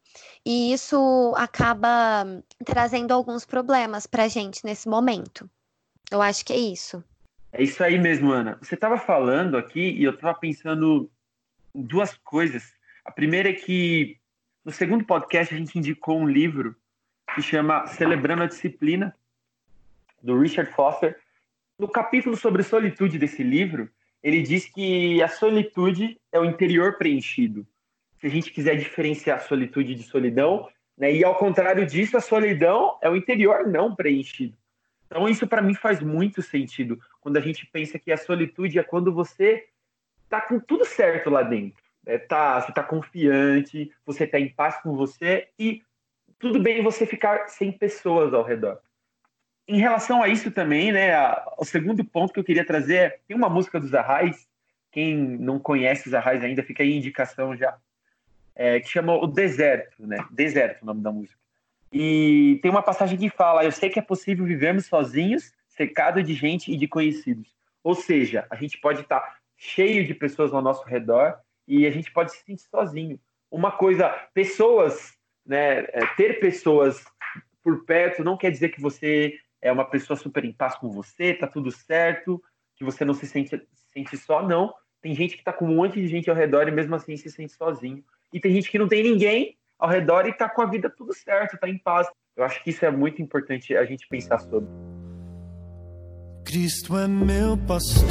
E 0.46 0.72
isso 0.72 1.34
acaba 1.36 2.26
trazendo 2.64 3.12
alguns 3.12 3.46
problemas 3.46 4.08
para 4.08 4.24
a 4.24 4.28
gente 4.28 4.64
nesse 4.64 4.88
momento. 4.88 5.50
Eu 6.12 6.22
acho 6.22 6.46
que 6.46 6.54
é 6.54 6.58
isso. 6.58 7.04
É 7.52 7.64
isso 7.64 7.84
aí 7.84 7.98
mesmo, 7.98 8.32
Ana. 8.32 8.58
Você 8.62 8.76
estava 8.76 8.98
falando 8.98 9.58
aqui 9.58 9.92
e 9.92 10.04
eu 10.04 10.12
estava 10.12 10.38
pensando 10.38 11.10
duas 11.84 12.16
coisas. 12.18 12.74
A 13.04 13.12
primeira 13.12 13.50
é 13.50 13.54
que 13.54 14.18
no 14.64 14.72
segundo 14.72 15.06
podcast 15.06 15.54
a 15.54 15.58
gente 15.58 15.78
indicou 15.78 16.20
um 16.20 16.28
livro 16.28 16.76
que 17.34 17.42
chama 17.42 17.86
Celebrando 17.88 18.44
a 18.44 18.48
Disciplina, 18.48 19.16
do 20.22 20.40
Richard 20.40 20.72
Foster. 20.72 21.18
No 21.78 21.88
capítulo 21.88 22.36
sobre 22.36 22.64
solitude 22.64 23.20
desse 23.20 23.44
livro, 23.44 23.90
ele 24.24 24.42
diz 24.42 24.66
que 24.66 25.22
a 25.22 25.28
solitude 25.28 26.20
é 26.32 26.40
o 26.40 26.46
interior 26.46 26.98
preenchido. 26.98 27.66
Se 28.20 28.28
a 28.28 28.30
gente 28.30 28.52
quiser 28.52 28.76
diferenciar 28.76 29.42
solitude 29.42 29.94
de 29.94 30.04
solidão, 30.04 30.68
né, 30.98 31.14
e 31.14 31.24
ao 31.24 31.36
contrário 31.36 31.86
disso, 31.86 32.18
a 32.18 32.22
solidão 32.22 32.98
é 33.02 33.10
o 33.10 33.16
interior 33.16 33.68
não 33.68 33.94
preenchido. 33.96 34.58
Então, 35.06 35.30
isso 35.30 35.46
para 35.46 35.62
mim 35.62 35.76
faz 35.76 36.02
muito 36.02 36.42
sentido 36.42 37.00
quando 37.22 37.38
a 37.38 37.42
gente 37.42 37.68
pensa 37.68 38.00
que 38.00 38.12
a 38.12 38.18
solitude 38.18 38.80
é 38.80 38.84
quando 38.84 39.14
você 39.14 39.66
tá 40.30 40.42
com 40.42 40.60
tudo 40.60 40.86
certo 40.86 41.30
lá 41.30 41.44
dentro. 41.44 41.84
É, 42.06 42.18
tá, 42.18 42.62
você 42.62 42.72
tá 42.72 42.84
confiante, 42.84 43.92
você 44.06 44.28
tá 44.28 44.40
em 44.40 44.50
paz 44.50 44.78
com 44.82 44.96
você 44.96 45.48
e 45.58 45.82
tudo 46.38 46.60
bem 46.62 46.84
você 46.84 47.06
ficar 47.06 47.48
sem 47.48 47.72
pessoas 47.72 48.34
ao 48.34 48.44
redor. 48.44 48.80
Em 49.68 49.80
relação 49.80 50.22
a 50.22 50.28
isso 50.28 50.52
também, 50.52 50.92
né, 50.92 51.16
a, 51.16 51.54
o 51.58 51.66
segundo 51.66 52.06
ponto 52.06 52.32
que 52.32 52.40
eu 52.40 52.44
queria 52.44 52.66
trazer 52.66 52.96
é, 52.96 53.20
tem 53.28 53.36
uma 53.36 53.50
música 53.50 53.80
dos 53.80 53.96
Arrais, 53.96 54.48
quem 54.92 55.16
não 55.16 55.58
conhece 55.58 56.08
os 56.08 56.14
Arrais 56.14 56.44
ainda, 56.44 56.62
fica 56.62 56.84
aí 56.84 56.96
indicação 56.96 57.56
já, 57.56 57.76
é, 58.56 58.80
que 58.80 58.88
chama 58.88 59.14
O 59.14 59.26
Deserto, 59.26 60.06
né, 60.06 60.24
Deserto 60.30 60.84
o 60.84 60.86
nome 60.86 61.02
da 61.02 61.12
música. 61.12 61.40
E 61.92 62.60
tem 62.62 62.70
uma 62.70 62.84
passagem 62.84 63.18
que 63.18 63.30
fala: 63.30 63.64
Eu 63.64 63.72
sei 63.72 63.90
que 63.90 63.98
é 63.98 64.02
possível 64.02 64.46
vivermos 64.46 64.86
sozinhos, 64.86 65.54
cercado 65.70 66.22
de 66.22 66.34
gente 66.34 66.72
e 66.72 66.78
de 66.78 66.88
conhecidos. 66.88 67.48
Ou 67.84 67.96
seja, 67.96 68.46
a 68.50 68.56
gente 68.56 68.78
pode 68.80 69.02
estar 69.02 69.38
cheio 69.66 70.06
de 70.06 70.14
pessoas 70.14 70.54
ao 70.54 70.62
nosso 70.62 70.84
redor 70.86 71.38
e 71.68 71.86
a 71.86 71.92
gente 71.92 72.12
pode 72.12 72.32
se 72.32 72.44
sentir 72.44 72.68
sozinho. 72.70 73.20
Uma 73.50 73.72
coisa, 73.72 74.10
pessoas, 74.34 75.14
né, 75.46 75.80
é, 75.90 76.06
ter 76.16 76.40
pessoas 76.40 77.04
por 77.64 77.86
perto 77.86 78.24
não 78.24 78.38
quer 78.38 78.52
dizer 78.52 78.70
que 78.70 78.82
você 78.82 79.34
é 79.62 79.72
uma 79.72 79.86
pessoa 79.86 80.16
super 80.16 80.46
em 80.46 80.54
paz 80.54 80.76
com 80.76 80.92
você, 80.92 81.34
tá 81.34 81.48
tudo 81.48 81.72
certo, 81.72 82.42
que 82.76 82.84
você 82.84 83.04
não 83.04 83.14
se 83.14 83.26
sente, 83.26 83.50
se 83.50 83.92
sente 83.92 84.18
só, 84.18 84.46
não. 84.48 84.74
Tem 85.02 85.16
gente 85.16 85.38
que 85.38 85.44
tá 85.44 85.52
com 85.52 85.66
um 85.66 85.76
monte 85.76 86.02
de 86.02 86.08
gente 86.08 86.30
ao 86.30 86.36
redor 86.36 86.68
e 86.68 86.72
mesmo 86.72 86.96
assim 86.96 87.18
se 87.18 87.30
sente 87.32 87.54
sozinho. 87.54 88.04
E 88.32 88.40
tem 88.40 88.54
gente 88.54 88.70
que 88.70 88.78
não 88.78 88.88
tem 88.88 89.04
ninguém 89.04 89.58
ao 89.80 89.90
redor 89.90 90.28
e 90.28 90.34
tá 90.34 90.50
com 90.50 90.62
a 90.62 90.66
vida 90.66 90.90
tudo 90.90 91.14
certo, 91.14 91.58
tá 91.58 91.70
em 91.70 91.78
paz. 91.78 92.08
Eu 92.36 92.44
acho 92.44 92.64
que 92.64 92.70
isso 92.70 92.86
é 92.86 92.92
muito 92.92 93.22
importante 93.22 93.76
a 93.76 93.86
gente 93.86 94.08
pensar 94.08 94.40
sobre. 94.40 94.70
Cristo 96.46 96.98
é 96.98 97.08
meu 97.08 97.58
pastor, 97.68 98.06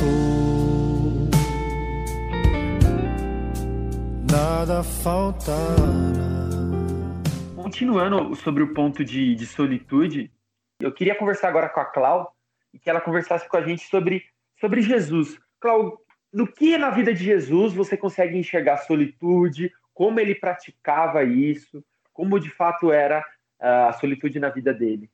nada 4.64 4.82
faltará. 4.82 5.76
Continuando 7.54 8.34
sobre 8.34 8.62
o 8.62 8.72
ponto 8.72 9.04
de, 9.04 9.34
de 9.34 9.44
solitude, 9.44 10.32
eu 10.80 10.90
queria 10.90 11.14
conversar 11.14 11.48
agora 11.48 11.68
com 11.68 11.80
a 11.80 11.84
Clau 11.84 12.34
e 12.72 12.78
que 12.78 12.88
ela 12.88 13.00
conversasse 13.00 13.46
com 13.46 13.58
a 13.58 13.60
gente 13.60 13.86
sobre, 13.90 14.24
sobre 14.58 14.80
Jesus. 14.80 15.38
Clau, 15.60 16.00
no 16.32 16.46
que 16.46 16.78
na 16.78 16.88
vida 16.88 17.12
de 17.12 17.22
Jesus 17.22 17.74
você 17.74 17.94
consegue 17.94 18.38
enxergar 18.38 18.78
solitude, 18.78 19.70
como 19.92 20.18
ele 20.18 20.34
praticava 20.34 21.22
isso, 21.24 21.84
como 22.14 22.40
de 22.40 22.48
fato 22.48 22.90
era 22.90 23.22
ah, 23.60 23.88
a 23.88 23.92
solitude 23.92 24.40
na 24.40 24.48
vida 24.48 24.72
dele. 24.72 25.10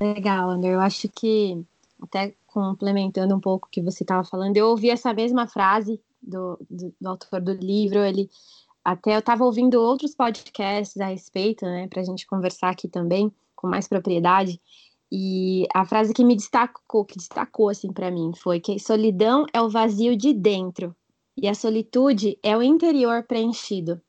Legal, 0.00 0.50
André. 0.50 0.72
Eu 0.72 0.80
acho 0.80 1.08
que, 1.08 1.64
até 2.00 2.32
complementando 2.46 3.34
um 3.34 3.40
pouco 3.40 3.66
o 3.66 3.70
que 3.70 3.82
você 3.82 4.04
estava 4.04 4.22
falando, 4.22 4.56
eu 4.56 4.68
ouvi 4.68 4.88
essa 4.88 5.12
mesma 5.12 5.48
frase 5.48 6.00
do, 6.22 6.58
do, 6.70 6.94
do 7.00 7.08
autor 7.08 7.40
do 7.40 7.52
livro. 7.52 7.98
Ele 7.98 8.28
até 8.84 9.14
eu 9.14 9.18
estava 9.18 9.44
ouvindo 9.44 9.80
outros 9.80 10.14
podcasts 10.14 10.96
a 11.00 11.06
respeito, 11.06 11.64
né, 11.64 11.88
para 11.88 12.00
a 12.00 12.04
gente 12.04 12.26
conversar 12.26 12.70
aqui 12.70 12.88
também 12.88 13.32
com 13.54 13.66
mais 13.66 13.88
propriedade. 13.88 14.60
E 15.10 15.66
a 15.74 15.84
frase 15.84 16.12
que 16.12 16.24
me 16.24 16.36
destacou, 16.36 17.04
que 17.04 17.16
destacou 17.16 17.68
assim 17.68 17.92
para 17.92 18.10
mim, 18.10 18.32
foi 18.36 18.60
que 18.60 18.78
solidão 18.78 19.46
é 19.52 19.60
o 19.60 19.68
vazio 19.68 20.16
de 20.16 20.32
dentro 20.32 20.94
e 21.36 21.48
a 21.48 21.54
solitude 21.54 22.38
é 22.42 22.56
o 22.56 22.62
interior 22.62 23.22
preenchido. 23.24 24.00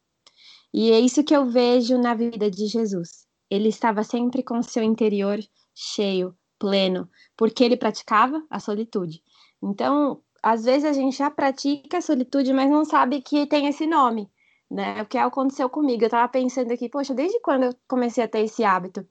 E 0.73 0.91
é 0.91 0.99
isso 0.99 1.23
que 1.23 1.35
eu 1.35 1.45
vejo 1.45 1.97
na 1.97 2.13
vida 2.13 2.49
de 2.49 2.67
Jesus. 2.67 3.25
Ele 3.49 3.69
estava 3.69 4.03
sempre 4.03 4.43
com 4.43 4.61
seu 4.61 4.83
interior 4.83 5.39
cheio, 5.73 6.35
pleno, 6.59 7.09
porque 7.35 7.63
ele 7.63 7.77
praticava 7.77 8.43
a 8.49 8.59
solitude. 8.59 9.23
Então, 9.61 10.21
às 10.41 10.63
vezes 10.63 10.85
a 10.85 10.93
gente 10.93 11.17
já 11.17 11.29
pratica 11.29 11.97
a 11.97 12.01
solitude, 12.01 12.53
mas 12.53 12.69
não 12.69 12.85
sabe 12.85 13.21
que 13.21 13.45
tem 13.47 13.67
esse 13.67 13.85
nome, 13.85 14.29
né? 14.69 15.01
O 15.01 15.05
que 15.05 15.17
aconteceu 15.17 15.69
comigo. 15.69 16.03
Eu 16.03 16.07
estava 16.07 16.27
pensando 16.27 16.71
aqui, 16.71 16.89
poxa, 16.89 17.13
desde 17.13 17.39
quando 17.41 17.63
eu 17.63 17.75
comecei 17.87 18.23
a 18.23 18.27
ter 18.27 18.41
esse 18.41 18.63
hábito? 18.63 19.05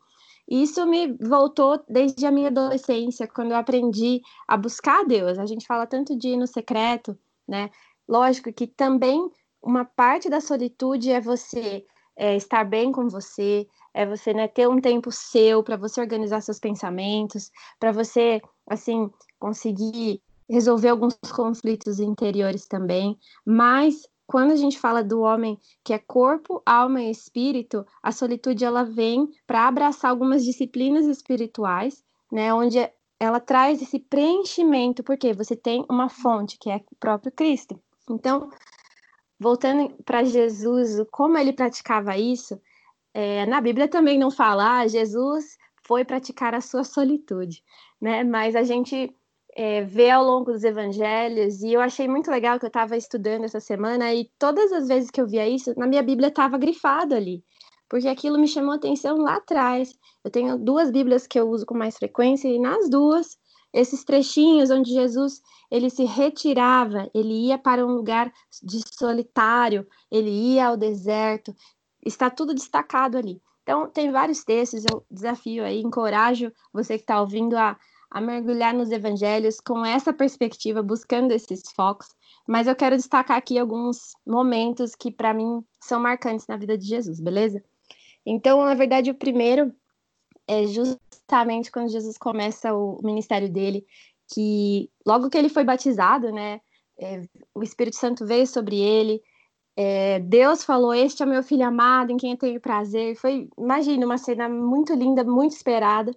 Isso 0.49 0.87
me 0.87 1.13
voltou 1.21 1.83
desde 1.89 2.25
a 2.25 2.31
minha 2.31 2.49
adolescência, 2.49 3.27
quando 3.27 3.51
eu 3.51 3.57
aprendi 3.57 4.21
a 4.47 4.57
buscar 4.57 5.05
Deus. 5.05 5.39
A 5.39 5.47
gente 5.47 5.67
fala 5.67 5.87
tanto 5.87 6.17
de 6.17 6.29
ir 6.29 6.37
no 6.37 6.47
secreto, 6.47 7.19
né? 7.49 7.71
Lógico 8.09 8.53
que 8.53 8.67
também 8.67 9.29
uma 9.61 9.85
parte 9.85 10.31
da 10.31 10.41
solitude 10.41 11.11
é 11.11 11.21
você 11.21 11.85
é, 12.17 12.37
estar 12.37 12.65
bem 12.65 12.93
com 12.93 13.09
você, 13.09 13.67
é 13.93 14.07
você 14.07 14.33
né, 14.33 14.47
ter 14.47 14.69
um 14.69 14.81
tempo 14.81 15.11
seu 15.11 15.63
para 15.63 15.77
você 15.77 16.01
organizar 16.01 16.41
seus 16.41 16.61
pensamentos, 16.61 17.51
para 17.81 17.91
você 17.91 18.41
assim 18.69 19.11
conseguir 19.39 20.23
resolver 20.49 20.89
alguns 20.89 21.17
conflitos 21.35 21.99
interiores 21.99 22.67
também. 22.67 23.19
Mas 23.45 24.09
quando 24.27 24.53
a 24.53 24.57
gente 24.57 24.79
fala 24.79 25.05
do 25.05 25.21
homem 25.21 25.59
que 25.85 25.93
é 25.93 25.99
corpo, 25.99 26.63
alma 26.67 27.03
e 27.03 27.11
espírito, 27.11 27.87
a 28.03 28.11
solitude 28.11 28.65
ela 28.65 28.85
vem 28.85 29.29
para 29.47 29.69
abraçar 29.69 30.11
algumas 30.11 30.45
disciplinas 30.45 31.07
espirituais, 31.07 32.05
né, 32.31 32.53
onde 32.53 32.79
ela 33.19 33.41
traz 33.41 33.81
esse 33.81 33.99
preenchimento, 33.99 35.03
porque 35.03 35.33
você 35.33 35.57
tem 35.57 35.85
uma 35.89 36.09
fonte 36.09 36.59
que 36.59 36.71
é 36.71 36.77
o 36.77 36.97
próprio 36.97 37.33
Cristo. 37.33 37.81
Então, 38.11 38.51
voltando 39.39 39.95
para 40.05 40.25
Jesus, 40.25 41.05
como 41.11 41.39
ele 41.39 41.53
praticava 41.53 42.17
isso, 42.17 42.61
é, 43.15 43.47
na 43.47 43.61
Bíblia 43.61 43.89
também 43.89 44.19
não 44.19 44.31
fala, 44.31 44.81
ah, 44.81 44.89
Jesus 44.89 45.57
foi 45.87 46.05
praticar 46.05 46.55
a 46.55 46.61
sua 46.61 46.85
solitude, 46.85 47.63
né? 48.01 48.25
Mas 48.25 48.55
a 48.57 48.63
gente 48.63 49.15
é, 49.59 49.83
vê 49.83 50.11
ao 50.11 50.23
longo 50.23 50.53
dos 50.53 50.63
evangelhos, 50.65 51.63
e 51.63 51.73
eu 51.73 51.81
achei 51.81 52.07
muito 52.07 52.31
legal 52.31 52.59
que 52.59 52.67
eu 52.67 52.69
estava 52.69 52.95
estudando 52.95 53.45
essa 53.45 53.59
semana, 53.59 54.13
e 54.13 54.31
todas 54.39 54.71
as 54.71 54.87
vezes 54.87 55.11
que 55.11 55.19
eu 55.19 55.27
via 55.27 55.49
isso, 55.49 55.73
na 55.79 55.87
minha 55.87 56.03
Bíblia 56.03 56.29
estava 56.29 56.59
grifado 56.59 57.15
ali, 57.15 57.43
porque 57.89 58.07
aquilo 58.07 58.39
me 58.39 58.47
chamou 58.47 58.75
atenção 58.75 59.17
lá 59.17 59.37
atrás. 59.37 59.95
Eu 60.23 60.31
tenho 60.31 60.59
duas 60.59 60.91
Bíblias 60.91 61.27
que 61.27 61.41
eu 61.41 61.49
uso 61.49 61.65
com 61.65 61.75
mais 61.75 61.97
frequência, 61.97 62.49
e 62.49 62.59
nas 62.59 62.91
duas 62.91 63.39
esses 63.73 64.05
trechinhos 64.05 64.71
onde 64.71 64.93
Jesus 64.93 65.41
ele 65.71 65.89
se 65.89 66.05
retirava, 66.05 67.11
ele 67.15 67.47
ia 67.47 67.57
para 67.57 67.85
um 67.85 67.93
lugar 67.93 68.31
de 68.63 68.81
solitário, 68.95 69.87
ele 70.11 70.31
ia 70.31 70.69
ao 70.69 70.77
deserto, 70.77 71.55
está 72.05 72.29
tudo 72.29 72.53
destacado 72.53 73.17
ali. 73.17 73.41
Então, 73.63 73.89
tem 73.89 74.13
vários 74.13 74.45
textos, 74.45 74.85
eu 74.85 75.05
desafio 75.11 75.65
aí, 75.65 75.81
encorajo 75.81 76.53
você 76.73 76.97
que 76.97 77.03
está 77.03 77.21
ouvindo 77.21 77.57
a, 77.57 77.77
a 78.17 78.21
mergulhar 78.21 78.73
nos 78.73 78.91
evangelhos 78.91 79.61
com 79.61 79.85
essa 79.85 80.11
perspectiva, 80.11 80.83
buscando 80.83 81.33
esses 81.33 81.71
focos. 81.71 82.09
Mas 82.49 82.67
eu 82.67 82.75
quero 82.75 82.97
destacar 82.97 83.37
aqui 83.37 83.59
alguns 83.59 84.15
momentos 84.27 84.95
que, 84.95 85.11
para 85.11 85.35
mim, 85.35 85.63
são 85.79 86.01
marcantes 86.01 86.47
na 86.47 86.57
vida 86.57 86.79
de 86.79 86.87
Jesus, 86.87 87.21
beleza? 87.21 87.63
Então, 88.25 88.65
na 88.65 88.73
verdade, 88.73 89.11
o 89.11 89.15
primeiro 89.15 89.71
é 90.49 90.67
justamente 90.67 91.71
quando 91.71 91.91
Jesus 91.91 92.17
começa 92.17 92.73
o 92.73 92.99
ministério 93.05 93.51
dele, 93.51 93.87
que 94.33 94.89
logo 95.07 95.29
que 95.29 95.37
ele 95.37 95.51
foi 95.51 95.65
batizado, 95.65 96.33
né, 96.33 96.63
é, 96.99 97.21
o 97.55 97.63
Espírito 97.63 97.97
Santo 97.97 98.25
veio 98.25 98.47
sobre 98.47 98.81
ele, 98.81 99.23
é, 99.77 100.21
Deus 100.21 100.65
falou: 100.65 100.95
Este 100.95 101.23
é 101.23 101.27
meu 101.27 101.43
filho 101.43 101.67
amado, 101.67 102.13
em 102.13 102.17
quem 102.17 102.31
eu 102.31 102.39
tenho 102.39 102.59
prazer. 102.63 103.15
Foi, 103.17 103.47
imagina, 103.59 104.07
uma 104.07 104.17
cena 104.17 104.49
muito 104.49 104.95
linda, 104.95 105.23
muito 105.23 105.53
esperada. 105.53 106.17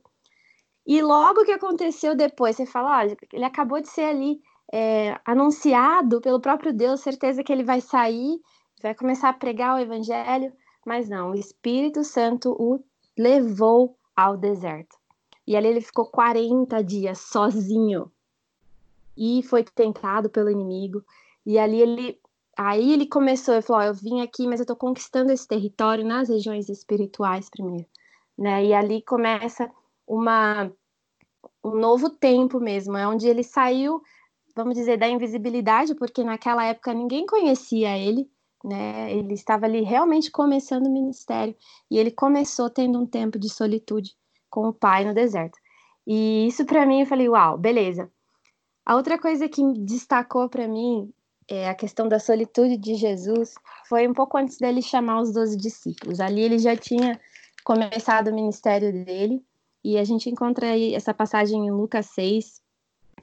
E 0.86 1.02
logo 1.02 1.46
que 1.46 1.52
aconteceu 1.52 2.16
depois, 2.16 2.56
você 2.56 2.66
fala: 2.66 2.98
olha, 3.00 3.18
ele 3.34 3.46
acabou 3.46 3.82
de 3.82 3.90
ser 3.90 4.04
ali 4.04 4.42
é, 4.72 5.20
anunciado 5.26 6.22
pelo 6.22 6.40
próprio 6.40 6.74
Deus, 6.74 7.02
certeza 7.02 7.44
que 7.44 7.52
ele 7.52 7.64
vai 7.64 7.82
sair, 7.82 8.40
vai 8.82 8.94
começar 8.96 9.30
a 9.30 9.34
pregar 9.34 9.76
o 9.76 9.80
evangelho. 9.80 10.52
Mas 10.86 11.10
não, 11.10 11.32
o 11.32 11.36
Espírito 11.36 12.04
Santo 12.04 12.56
o 12.60 12.84
levou 13.18 13.98
ao 14.16 14.38
deserto. 14.38 14.98
E 15.46 15.56
ali 15.56 15.68
ele 15.68 15.82
ficou 15.82 16.06
40 16.06 16.84
dias 16.84 17.20
sozinho. 17.20 18.12
E 19.18 19.44
foi 19.44 19.64
tentado 19.64 20.30
pelo 20.30 20.50
inimigo. 20.50 21.04
E 21.46 21.58
ali 21.58 21.82
ele. 21.82 22.20
Aí 22.58 22.94
ele 22.94 23.08
começou, 23.08 23.54
ele 23.54 23.62
falou: 23.62 23.82
oh, 23.82 23.86
eu 23.86 23.94
vim 23.94 24.22
aqui, 24.22 24.48
mas 24.48 24.60
eu 24.60 24.64
estou 24.64 24.76
conquistando 24.76 25.32
esse 25.32 25.48
território 25.48 26.06
nas 26.06 26.30
regiões 26.30 26.70
espirituais 26.70 27.50
primeiro. 27.50 27.86
Né? 28.38 28.66
E 28.66 28.74
ali 28.74 29.02
começa 29.02 29.70
uma, 30.10 30.72
um 31.64 31.76
novo 31.76 32.10
tempo 32.10 32.60
mesmo, 32.60 32.98
é 32.98 33.08
onde 33.08 33.28
ele 33.28 33.44
saiu, 33.44 34.02
vamos 34.56 34.74
dizer, 34.74 34.98
da 34.98 35.08
invisibilidade, 35.08 35.94
porque 35.94 36.24
naquela 36.24 36.66
época 36.66 36.94
ninguém 36.94 37.28
conhecia 37.28 37.96
ele, 37.96 38.28
né? 38.66 39.14
Ele 39.14 39.36
estava 39.36 39.68
ali 39.68 39.82
realmente 39.82 40.32
começando 40.32 40.88
o 40.88 40.92
ministério 40.92 41.56
e 41.90 41.98
ele 41.98 42.12
começou 42.12 42.70
tendo 42.70 43.00
um 43.00 43.06
tempo 43.06 43.38
de 43.38 43.48
solitude 43.48 44.16
com 44.50 44.68
o 44.68 44.74
pai 44.74 45.06
no 45.06 45.14
deserto. 45.14 45.58
E 46.08 46.48
isso 46.48 46.66
para 46.66 46.86
mim 46.86 47.02
eu 47.02 47.06
falei, 47.06 47.30
uau, 47.30 47.58
beleza. 47.58 48.12
A 48.84 48.96
outra 48.96 49.20
coisa 49.20 49.48
que 49.48 49.62
destacou 49.78 50.50
para 50.50 50.68
mim 50.68 51.14
é 51.48 51.70
a 51.70 51.76
questão 51.76 52.08
da 52.08 52.20
solitude 52.20 52.78
de 52.78 52.96
Jesus 52.96 53.54
foi 53.88 54.08
um 54.08 54.14
pouco 54.14 54.38
antes 54.38 54.58
dele 54.58 54.82
chamar 54.82 55.22
os 55.22 55.32
doze 55.32 55.56
discípulos. 55.56 56.20
Ali 56.20 56.42
ele 56.42 56.58
já 56.58 56.76
tinha 56.76 57.20
começado 57.64 58.30
o 58.30 58.34
ministério 58.34 58.92
dele 59.06 59.44
e 59.84 59.98
a 59.98 60.04
gente 60.04 60.30
encontra 60.30 60.72
aí 60.72 60.94
essa 60.94 61.14
passagem 61.14 61.68
em 61.68 61.72
Lucas 61.72 62.08
6, 62.08 62.62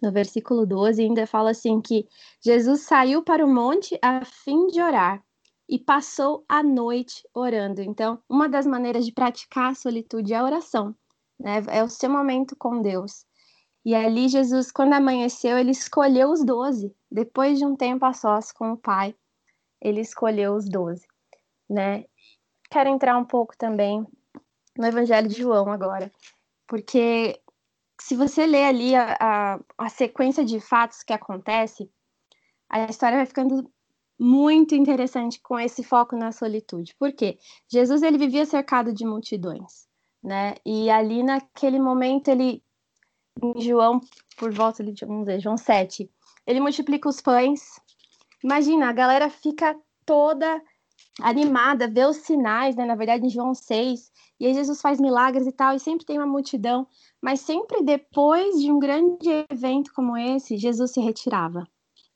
no 0.02 0.12
versículo 0.12 0.66
12, 0.66 1.02
ainda 1.02 1.26
fala 1.26 1.50
assim 1.50 1.80
que 1.80 2.06
Jesus 2.40 2.82
saiu 2.82 3.22
para 3.22 3.44
o 3.44 3.52
monte 3.52 3.98
a 4.02 4.24
fim 4.24 4.66
de 4.66 4.80
orar 4.82 5.22
e 5.68 5.78
passou 5.78 6.44
a 6.48 6.62
noite 6.62 7.22
orando. 7.34 7.80
Então, 7.80 8.22
uma 8.28 8.48
das 8.48 8.66
maneiras 8.66 9.04
de 9.04 9.12
praticar 9.12 9.72
a 9.72 9.74
solitude 9.74 10.32
é 10.32 10.36
a 10.36 10.44
oração, 10.44 10.94
né? 11.38 11.62
É 11.68 11.82
o 11.82 11.88
seu 11.88 12.10
momento 12.10 12.54
com 12.56 12.82
Deus. 12.82 13.24
E 13.84 13.94
ali 13.94 14.28
Jesus, 14.28 14.70
quando 14.70 14.92
amanheceu, 14.92 15.56
ele 15.56 15.70
escolheu 15.70 16.30
os 16.30 16.44
doze. 16.44 16.94
Depois 17.10 17.58
de 17.58 17.64
um 17.64 17.76
tempo 17.76 18.04
a 18.04 18.12
sós 18.12 18.52
com 18.52 18.72
o 18.72 18.76
Pai, 18.76 19.14
ele 19.80 20.00
escolheu 20.00 20.54
os 20.54 20.68
doze, 20.68 21.06
né? 21.68 22.04
quero 22.70 22.88
entrar 22.90 23.16
um 23.16 23.24
pouco 23.24 23.56
também 23.56 24.06
no 24.76 24.86
Evangelho 24.86 25.28
de 25.28 25.36
João 25.40 25.70
agora, 25.70 26.12
porque 26.66 27.40
se 28.00 28.14
você 28.14 28.46
ler 28.46 28.64
ali 28.64 28.94
a, 28.94 29.16
a, 29.18 29.60
a 29.78 29.88
sequência 29.88 30.44
de 30.44 30.60
fatos 30.60 31.02
que 31.02 31.12
acontece, 31.12 31.90
a 32.68 32.84
história 32.84 33.18
vai 33.18 33.26
ficando 33.26 33.70
muito 34.18 34.74
interessante 34.74 35.40
com 35.40 35.58
esse 35.58 35.82
foco 35.82 36.16
na 36.16 36.32
solitude. 36.32 36.94
Por 36.98 37.12
quê? 37.12 37.38
Jesus 37.68 38.02
ele 38.02 38.18
vivia 38.18 38.46
cercado 38.46 38.92
de 38.92 39.04
multidões, 39.04 39.86
né? 40.22 40.54
E 40.64 40.90
ali 40.90 41.22
naquele 41.22 41.78
momento 41.78 42.28
ele 42.28 42.62
em 43.42 43.60
João 43.60 44.00
por 44.36 44.52
volta 44.52 44.82
de 44.84 45.04
vamos 45.04 45.26
dizer, 45.26 45.40
João 45.40 45.56
7, 45.56 46.10
ele 46.46 46.60
multiplica 46.60 47.08
os 47.08 47.20
pães. 47.20 47.80
Imagina, 48.42 48.88
a 48.88 48.92
galera 48.92 49.28
fica 49.30 49.76
toda 50.04 50.62
animada, 51.20 51.88
vê 51.88 52.04
os 52.04 52.18
sinais, 52.18 52.76
né? 52.76 52.84
Na 52.84 52.94
verdade, 52.94 53.26
em 53.26 53.30
João 53.30 53.54
6, 53.54 54.10
e 54.38 54.46
aí 54.46 54.54
Jesus 54.54 54.80
faz 54.80 55.00
milagres 55.00 55.46
e 55.46 55.52
tal, 55.52 55.74
e 55.74 55.80
sempre 55.80 56.04
tem 56.04 56.18
uma 56.18 56.26
multidão, 56.26 56.86
mas 57.22 57.40
sempre 57.40 57.82
depois 57.82 58.60
de 58.60 58.70
um 58.70 58.78
grande 58.78 59.28
evento 59.50 59.92
como 59.94 60.16
esse, 60.16 60.58
Jesus 60.58 60.92
se 60.92 61.00
retirava 61.00 61.66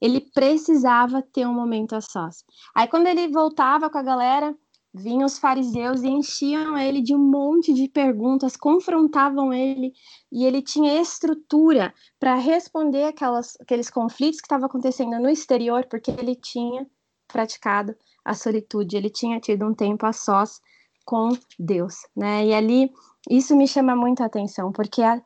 ele 0.00 0.20
precisava 0.32 1.22
ter 1.22 1.46
um 1.46 1.54
momento 1.54 1.94
a 1.94 2.00
sós. 2.00 2.42
Aí 2.74 2.88
quando 2.88 3.06
ele 3.06 3.28
voltava 3.28 3.90
com 3.90 3.98
a 3.98 4.02
galera, 4.02 4.56
vinham 4.92 5.26
os 5.26 5.38
fariseus 5.38 6.02
e 6.02 6.08
enchiam 6.08 6.76
ele 6.76 7.02
de 7.02 7.14
um 7.14 7.18
monte 7.18 7.72
de 7.72 7.88
perguntas, 7.88 8.56
confrontavam 8.56 9.52
ele, 9.52 9.92
e 10.32 10.44
ele 10.44 10.62
tinha 10.62 11.00
estrutura 11.00 11.94
para 12.18 12.34
responder 12.34 13.04
aquelas, 13.04 13.56
aqueles 13.60 13.90
conflitos 13.90 14.40
que 14.40 14.46
estavam 14.46 14.66
acontecendo 14.66 15.20
no 15.20 15.28
exterior, 15.28 15.86
porque 15.86 16.10
ele 16.10 16.34
tinha 16.34 16.86
praticado 17.28 17.94
a 18.24 18.34
solitude, 18.34 18.96
ele 18.96 19.10
tinha 19.10 19.40
tido 19.40 19.66
um 19.66 19.74
tempo 19.74 20.06
a 20.06 20.12
sós 20.12 20.60
com 21.04 21.30
Deus, 21.58 22.06
né? 22.14 22.46
E 22.46 22.54
ali 22.54 22.90
isso 23.28 23.56
me 23.56 23.66
chama 23.66 23.96
muito 23.96 24.22
a 24.22 24.26
atenção, 24.26 24.72
porque 24.72 25.02
a, 25.02 25.20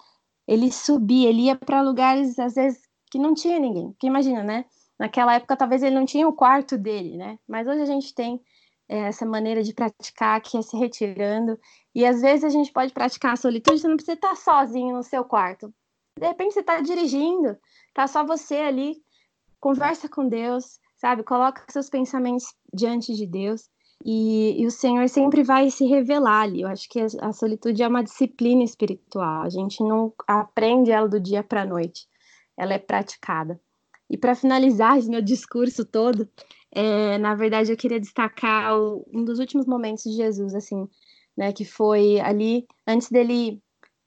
ele 0.47 0.71
subia, 0.73 1.29
ele 1.29 1.43
ia 1.43 1.57
para 1.57 1.83
lugares 1.83 2.39
às 2.39 2.55
vezes 2.55 2.83
que 3.11 3.19
não 3.19 3.35
tinha 3.35 3.59
ninguém. 3.59 3.91
Porque 3.93 4.07
imagina, 4.07 4.43
né? 4.43 4.65
Naquela 4.99 5.35
época 5.35 5.57
talvez 5.57 5.83
ele 5.83 5.95
não 5.95 6.07
tinha 6.07 6.27
o 6.29 6.33
quarto 6.33 6.79
dele, 6.79 7.17
né? 7.17 7.39
Mas 7.47 7.67
hoje 7.67 7.83
a 7.83 7.87
gente 7.87 8.15
tem 8.15 8.41
é, 8.89 8.99
essa 9.09 9.27
maneira 9.27 9.63
de 9.63 9.73
praticar 9.73 10.41
que 10.41 10.57
é 10.57 10.63
se 10.63 10.77
retirando. 10.77 11.59
E 11.95 12.05
às 12.05 12.21
vezes 12.21 12.45
a 12.45 12.49
gente 12.49 12.73
pode 12.73 12.93
praticar 12.93 13.33
a 13.33 13.37
solitude, 13.37 13.81
você 13.81 13.89
não 13.89 13.97
precisa 13.97 14.15
estar 14.15 14.37
sozinho 14.37 14.97
no 14.97 15.03
seu 15.03 15.25
quarto. 15.25 15.73
De 16.19 16.27
repente 16.27 16.55
você 16.55 16.61
está 16.61 16.81
dirigindo, 16.81 17.57
tá 17.93 18.07
só 18.07 18.25
você 18.25 18.57
ali, 18.57 18.97
conversa 19.61 20.09
com 20.09 20.29
Deus, 20.29 20.79
sabe? 21.05 21.23
Coloca 21.23 21.63
seus 21.69 21.91
pensamentos 21.91 22.55
diante 22.73 23.13
de 23.13 23.27
Deus. 23.27 23.69
E, 24.03 24.59
e, 24.59 24.67
o 24.67 24.71
Senhor 24.71 25.07
sempre 25.07 25.43
vai 25.43 25.71
se 25.71 25.85
revelar 25.85 26.45
ali. 26.45 26.63
Eu 26.63 26.69
acho 26.69 26.89
que 26.89 26.99
a, 26.99 27.07
a, 27.21 27.33
solitude 27.33 27.83
é 27.83 27.89
uma 27.89 28.03
disciplina 28.03 28.65
espiritual. 28.65 29.43
A 29.43 29.51
gente 29.51 29.83
não 29.83 30.15
aprende 30.27 30.91
ela 30.91 31.07
do 31.07 31.21
dia 31.21 31.43
para 31.43 31.61
a 31.63 31.67
noite 31.67 32.09
ela 32.57 32.73
é 32.73 32.79
praticada. 32.79 33.61
E 34.09 34.17
para 34.17 34.35
finalizar 34.35 35.03
meu 35.05 35.21
discurso 35.21 35.85
todo, 35.85 36.29
é, 36.71 37.19
na 37.19 37.35
verdade 37.35 37.73
eu 37.73 37.77
queria 37.77 38.01
destacar 38.01 38.79
o, 38.79 39.05
um 39.13 39.25
dos 39.25 39.39
últimos 39.39 39.67
momentos 39.67 40.05
de 40.05 40.13
Jesus, 40.13 40.55
assim, 40.55 40.89
né, 41.37 41.53
que 41.53 41.65
foi 41.65 42.21
ali 42.21 42.67
antes 42.87 43.11
dele 43.11 43.61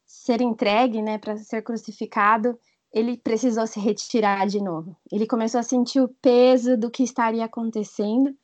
ser 0.06 0.40
entregue, 0.40 1.02
né, 1.02 1.18
para 1.18 1.36
ser 1.36 1.62
crucificado, 1.62 2.58
ele 2.98 3.16
precisou 3.16 3.66
se 3.66 3.78
retirar 3.78 4.46
de 4.46 4.60
novo. 4.60 4.96
Ele 5.12 5.26
começou 5.26 5.60
a 5.60 5.62
sentir 5.62 6.00
o 6.00 6.08
peso 6.20 6.76
do 6.76 6.90
que 6.90 7.04
estaria 7.04 7.44
acontecendo. 7.44 8.34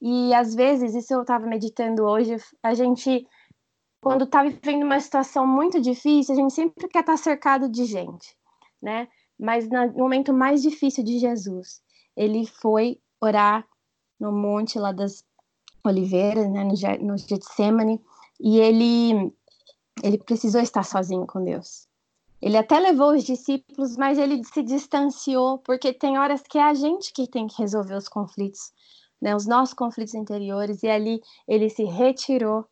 E 0.00 0.34
às 0.34 0.54
vezes, 0.54 0.94
isso 0.94 1.14
eu 1.14 1.22
estava 1.22 1.46
meditando 1.46 2.04
hoje, 2.04 2.36
a 2.62 2.74
gente, 2.74 3.26
quando 4.02 4.24
está 4.24 4.42
vivendo 4.42 4.82
uma 4.82 5.00
situação 5.00 5.46
muito 5.46 5.80
difícil, 5.80 6.34
a 6.34 6.36
gente 6.36 6.52
sempre 6.52 6.88
quer 6.88 7.00
estar 7.00 7.12
tá 7.12 7.16
cercado 7.16 7.68
de 7.68 7.86
gente, 7.86 8.36
né? 8.82 9.08
Mas 9.38 9.68
no 9.68 9.92
momento 9.94 10.32
mais 10.32 10.60
difícil 10.60 11.02
de 11.02 11.18
Jesus, 11.18 11.80
ele 12.14 12.46
foi 12.46 13.00
orar 13.20 13.66
no 14.20 14.30
monte 14.30 14.78
lá 14.78 14.92
das 14.92 15.24
oliveiras, 15.84 16.50
né, 16.50 16.62
no, 16.62 17.06
no 17.06 17.18
Getsemane, 17.18 18.00
e 18.40 18.58
ele 18.58 19.32
ele 20.02 20.18
precisou 20.18 20.60
estar 20.60 20.82
sozinho 20.82 21.26
com 21.26 21.42
Deus. 21.42 21.88
Ele 22.44 22.58
até 22.58 22.78
levou 22.78 23.14
os 23.14 23.24
discípulos, 23.24 23.96
mas 23.96 24.18
ele 24.18 24.44
se 24.44 24.62
distanciou, 24.62 25.60
porque 25.60 25.94
tem 25.94 26.18
horas 26.18 26.42
que 26.42 26.58
é 26.58 26.62
a 26.62 26.74
gente 26.74 27.10
que 27.10 27.26
tem 27.26 27.46
que 27.46 27.56
resolver 27.56 27.94
os 27.94 28.06
conflitos, 28.06 28.70
né, 29.18 29.34
os 29.34 29.46
nossos 29.46 29.74
conflitos 29.74 30.12
interiores, 30.12 30.82
e 30.82 30.88
ali 30.88 31.22
ele 31.48 31.70
se 31.70 31.84
retirou 31.84 32.66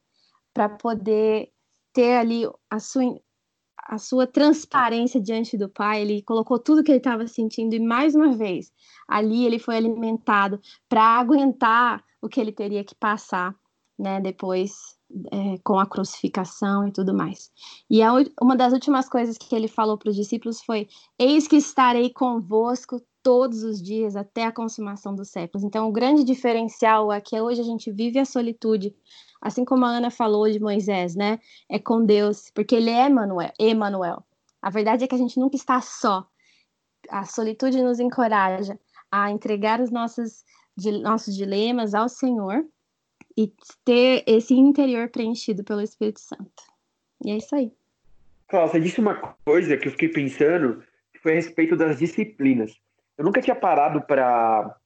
para 0.53 0.69
poder 0.69 1.51
ter 1.91 2.19
ali 2.19 2.43
a 2.69 2.79
sua 2.79 3.19
a 3.85 3.99
sua 3.99 4.27
transparência 4.27 5.19
diante 5.19 5.57
do 5.57 5.71
pai, 5.71 6.03
ele 6.03 6.23
colocou 6.23 6.59
tudo 6.59 6.85
que 6.85 6.91
ele 6.93 6.99
estava 6.99 7.27
sentindo 7.27 7.75
e 7.75 7.81
mais 7.81 8.15
uma 8.15 8.37
vez 8.37 8.71
ali 9.09 9.47
ele 9.47 9.59
foi 9.59 9.77
alimentado 9.77 10.61
para 10.89 11.03
aguentar 11.03 12.05
o 12.21 12.29
que 12.29 12.41
ele 12.41 12.53
teria 12.53 12.85
que 12.85 12.95
passar, 12.95 13.57
né, 13.99 14.21
depois 14.21 14.99
é, 15.31 15.59
com 15.65 15.79
a 15.79 15.87
crucificação 15.87 16.87
e 16.87 16.93
tudo 16.93 17.15
mais. 17.15 17.51
E 17.91 18.03
a, 18.03 18.13
uma 18.41 18.57
das 18.57 18.73
últimas 18.73 19.09
coisas 19.09 19.37
que 19.39 19.55
ele 19.55 19.69
falou 19.69 19.99
para 19.99 20.11
os 20.11 20.17
discípulos 20.17 20.63
foi: 20.63 20.89
Eis 21.19 21.47
que 21.47 21.57
estarei 21.57 22.11
convosco 22.11 23.01
todos 23.23 23.63
os 23.63 23.81
dias 23.81 24.17
até 24.17 24.45
a 24.45 24.53
consumação 24.53 25.15
dos 25.15 25.31
séculos. 25.31 25.65
Então, 25.65 25.89
o 25.89 25.93
grande 25.93 26.25
diferencial 26.25 27.13
é 27.13 27.21
que 27.21 27.41
hoje 27.41 27.61
a 27.61 27.65
gente 27.65 27.91
vive 27.91 28.19
a 28.19 28.25
solitude 28.25 28.95
assim 29.43 29.65
como 29.65 29.85
a 29.85 29.89
Ana 29.89 30.11
falou 30.11 30.49
de 30.49 30.61
Moisés, 30.61 31.17
né? 31.17 31.41
É 31.69 31.79
com 31.79 32.05
Deus, 32.05 32.51
porque 32.55 32.77
ele 32.77 32.91
é 32.91 33.07
Emanuel. 33.07 33.51
Emanuel. 33.59 34.25
A 34.63 34.71
verdade 34.71 35.03
é 35.05 35.09
que 35.09 35.15
a 35.17 35.19
gente 35.19 35.39
nunca 35.39 35.57
está 35.57 35.81
só. 35.81 36.25
A 37.11 37.25
solitude 37.25 37.83
nos 37.83 37.99
encoraja 37.99 38.79
a 39.11 39.33
entregar 39.33 39.81
os 39.81 39.91
nossos, 39.91 40.45
nossos 41.03 41.35
dilemas 41.35 41.93
ao 41.93 42.09
Senhor 42.09 42.65
e 43.37 43.53
ter 43.85 44.25
esse 44.27 44.55
interior 44.55 45.09
preenchido 45.09 45.65
pelo 45.65 45.81
Espírito 45.81 46.21
Santo. 46.21 46.63
E 47.25 47.31
é 47.31 47.37
isso 47.37 47.55
aí. 47.55 47.73
Cláudia, 48.49 48.73
você 48.73 48.81
disse 48.81 49.01
uma 49.01 49.15
coisa 49.45 49.77
que 49.77 49.89
eu 49.89 49.93
fiquei 49.93 50.09
pensando, 50.09 50.83
que 51.13 51.19
foi 51.21 51.33
a 51.33 51.35
respeito 51.37 51.77
das 51.77 51.99
disciplinas. 51.99 52.73
Eu 53.17 53.25
nunca 53.25 53.41
tinha 53.41 53.57
parado 53.57 54.03
para 54.03 54.77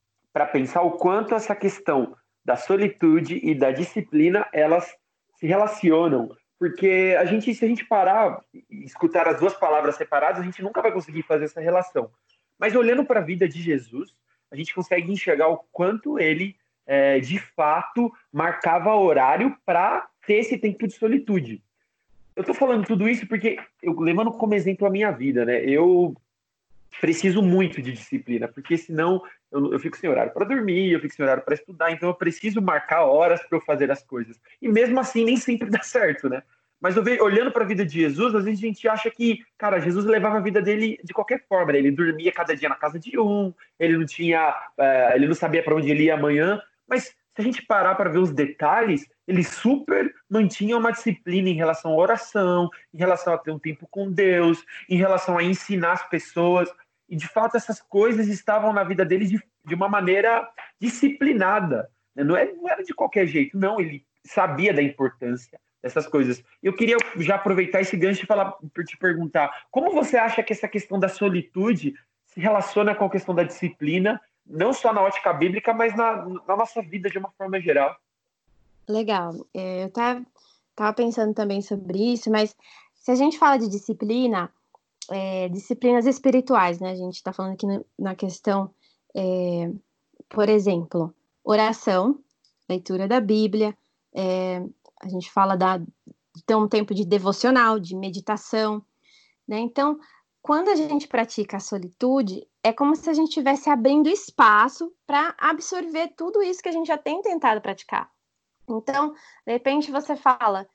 pensar 0.53 0.83
o 0.83 0.93
quanto 0.93 1.35
essa 1.35 1.55
questão 1.55 2.17
da 2.45 2.57
solitude 2.57 3.41
e 3.43 3.55
da 3.55 3.73
disciplina, 3.73 4.47
elas 4.53 4.95
se 5.35 5.47
relacionam. 5.47 6.31
Porque 6.59 7.17
a 7.19 7.25
gente, 7.25 7.53
se 7.55 7.65
a 7.65 7.69
gente 7.69 7.85
parar 7.85 8.41
e 8.55 8.85
escutar 8.85 9.29
as 9.29 9.41
duas 9.41 9.55
palavras 9.55 9.97
separadas, 9.97 10.41
a 10.41 10.45
gente 10.45 10.63
nunca 10.63 10.81
vai 10.81 10.93
conseguir 10.93 11.23
fazer 11.23 11.47
essa 11.47 11.61
relação. 11.61 12.11
Mas 12.59 12.75
olhando 12.75 13.05
para 13.05 13.21
a 13.21 13.25
vida 13.25 13.49
de 13.49 13.61
Jesus, 13.61 14.15
a 14.51 14.57
gente 14.57 14.75
consegue 14.75 15.13
enxergar 15.13 15.49
o 15.49 15.59
quanto 15.73 16.19
ele, 16.19 16.57
é, 16.87 17.19
de 17.19 17.39
fato, 17.39 18.13
marcava 18.33 18.95
horário 18.95 19.57
para 19.65 20.07
ter 20.27 20.35
esse 20.35 20.57
tempo 20.57 20.87
de 20.87 20.95
solitude. 20.95 21.63
Eu 22.35 22.43
estou 22.43 22.55
falando 22.55 22.87
tudo 22.87 23.09
isso 23.09 23.27
porque 23.27 23.59
eu 23.83 23.99
levando 23.99 24.31
como 24.33 24.55
exemplo 24.55 24.87
a 24.87 24.91
minha 24.91 25.11
vida, 25.11 25.45
né? 25.45 25.65
Eu 25.65 26.15
preciso 27.01 27.43
muito 27.43 27.83
de 27.83 27.93
disciplina, 27.93 28.49
porque 28.49 28.77
senão 28.77 29.23
eu, 29.51 29.73
eu 29.73 29.79
fico 29.79 29.97
sem 29.97 30.09
horário 30.09 30.33
para 30.33 30.47
dormir, 30.47 30.93
eu 30.93 31.01
fico 31.01 31.15
sem 31.15 31.25
horário 31.25 31.43
para 31.43 31.55
estudar, 31.55 31.91
então 31.91 32.09
eu 32.09 32.15
preciso 32.15 32.61
marcar 32.61 33.05
horas 33.05 33.43
para 33.43 33.59
eu 33.59 33.63
fazer 33.63 33.91
as 33.91 34.03
coisas. 34.03 34.39
E 34.61 34.69
mesmo 34.69 34.99
assim, 35.01 35.25
nem 35.25 35.37
sempre 35.37 35.69
dá 35.71 35.83
certo, 35.83 36.29
né? 36.29 36.43
Mas 36.81 36.95
vejo, 36.95 37.23
olhando 37.23 37.51
para 37.51 37.65
a 37.65 37.67
vida 37.67 37.87
de 37.87 38.01
Jesus, 38.01 38.35
às 38.35 38.45
vezes 38.45 38.63
a 38.63 38.67
gente 38.67 38.87
acha 38.87 39.11
que, 39.11 39.43
cara, 39.57 39.81
Jesus 39.81 40.05
levava 40.05 40.37
a 40.37 40.43
vida 40.43 40.61
dele 40.61 40.99
de 41.03 41.13
qualquer 41.13 41.43
forma. 41.49 41.73
Né? 41.73 41.79
Ele 41.79 41.91
dormia 41.91 42.31
cada 42.31 42.55
dia 42.55 42.69
na 42.69 42.75
casa 42.75 42.99
de 42.99 43.19
um, 43.19 43.53
ele 43.81 43.97
não 43.97 44.05
tinha, 44.05 44.51
uh, 44.51 45.15
ele 45.15 45.27
não 45.27 45.35
sabia 45.35 45.63
para 45.63 45.75
onde 45.75 45.91
ele 45.91 46.05
ia 46.05 46.15
amanhã. 46.15 46.61
Mas 46.89 47.05
se 47.05 47.15
a 47.39 47.43
gente 47.43 47.67
parar 47.67 47.95
para 47.95 48.11
ver 48.11 48.19
os 48.19 48.33
detalhes, 48.33 49.07
ele 49.29 49.45
super 49.45 50.15
mantinha 50.29 50.77
uma 50.77 50.91
disciplina 50.91 51.49
em 51.49 51.55
relação 51.55 51.93
à 51.93 51.97
oração, 51.97 52.71
em 52.95 52.99
relação 52.99 53.35
a 53.35 53.39
ter 53.39 53.51
um 53.51 53.59
tempo 53.59 53.87
com 53.91 54.11
Deus, 54.11 54.65
em 54.89 54.97
relação 54.97 55.37
a 55.37 55.43
ensinar 55.43 55.93
as 55.93 56.09
pessoas. 56.09 56.73
E 57.09 57.15
de 57.15 57.29
fato 57.29 57.57
essas 57.57 57.81
coisas 57.81 58.29
estavam 58.29 58.73
na 58.73 58.85
vida 58.85 59.05
dele 59.05 59.27
de, 59.27 59.43
de 59.65 59.75
uma 59.75 59.89
maneira 59.89 60.49
disciplinada. 60.81 61.91
Né? 62.15 62.25
Não, 62.25 62.37
é, 62.37 62.51
não 62.53 62.69
era 62.69 62.83
de 62.83 62.95
qualquer 62.95 63.27
jeito, 63.27 63.59
não. 63.59 63.79
Ele 63.79 64.05
sabia 64.25 64.73
da 64.73 64.83
importância 64.83 65.61
dessas 65.83 66.07
coisas. 66.07 66.43
Eu 66.63 66.73
queria 66.73 66.97
já 67.19 67.37
aproveitar 67.37 67.81
esse 67.81 67.97
gancho 67.97 68.25
e 68.25 68.27
falar, 68.27 68.57
te 68.87 68.97
perguntar, 68.97 69.67
como 69.71 69.93
você 69.93 70.17
acha 70.17 70.43
que 70.43 70.53
essa 70.53 70.67
questão 70.67 70.99
da 70.99 71.09
solitude 71.09 71.95
se 72.27 72.41
relaciona 72.41 72.95
com 72.95 73.05
a 73.05 73.11
questão 73.11 73.35
da 73.35 73.45
disciplina, 73.45 74.21
não 74.49 74.73
só 74.73 74.93
na 74.93 75.03
ótica 75.03 75.33
bíblica, 75.33 75.73
mas 75.73 75.97
na, 75.97 76.25
na 76.47 76.57
nossa 76.57 76.81
vida 76.83 77.11
de 77.11 77.19
uma 77.19 77.31
forma 77.37 77.61
geral? 77.61 77.97
Legal. 78.89 79.35
É, 79.53 79.83
eu 79.83 79.89
estava 79.89 80.93
pensando 80.95 81.35
também 81.35 81.61
sobre 81.61 82.13
isso, 82.13 82.31
mas 82.31 82.57
se 82.95 83.11
a 83.11 83.15
gente 83.15 83.39
fala 83.39 83.59
de 83.59 83.69
disciplina, 83.69 84.53
é, 85.11 85.49
disciplinas 85.49 86.07
espirituais, 86.07 86.81
né? 86.81 86.91
A 86.91 86.97
gente 86.97 87.15
está 87.15 87.33
falando 87.33 87.55
aqui 87.55 87.67
na, 87.99 88.15
questão, 88.15 88.71
é, 89.15 89.71
por 90.29 90.49
exemplo, 90.49 91.15
oração, 91.45 92.19
leitura 92.69 93.07
da 93.07 93.21
Bíblia, 93.21 93.77
é, 94.15 94.63
a 95.01 95.09
gente 95.09 95.31
fala 95.31 95.57
da, 95.57 95.81
ter 96.45 96.55
um 96.55 96.69
tempo 96.69 96.95
de 96.95 97.05
devocional, 97.05 97.79
de 97.79 97.95
meditação, 97.95 98.83
né? 99.47 99.59
Então, 99.59 99.99
quando 100.43 100.69
a 100.69 100.75
gente 100.75 101.09
pratica 101.09 101.57
a 101.57 101.61
solitude, 101.61 102.47
é 102.67 102.73
como 102.73 102.97
se 102.97 103.09
a 103.09 103.13
gente 103.13 103.29
estivesse 103.29 103.71
abrindo 103.71 104.09
espaço 104.09 104.93
para 105.07 105.33
absorver 105.39 106.09
tudo 106.17 106.43
isso 106.43 106.61
que 106.61 106.69
a 106.69 106.73
gente 106.73 106.89
já 106.89 106.99
tem 106.99 107.23
tentado 107.23 107.61
praticar. 107.61 108.11
Então, 108.69 109.13
de 109.47 109.53
repente 109.53 109.93
você 109.93 110.17
fala, 110.17 110.69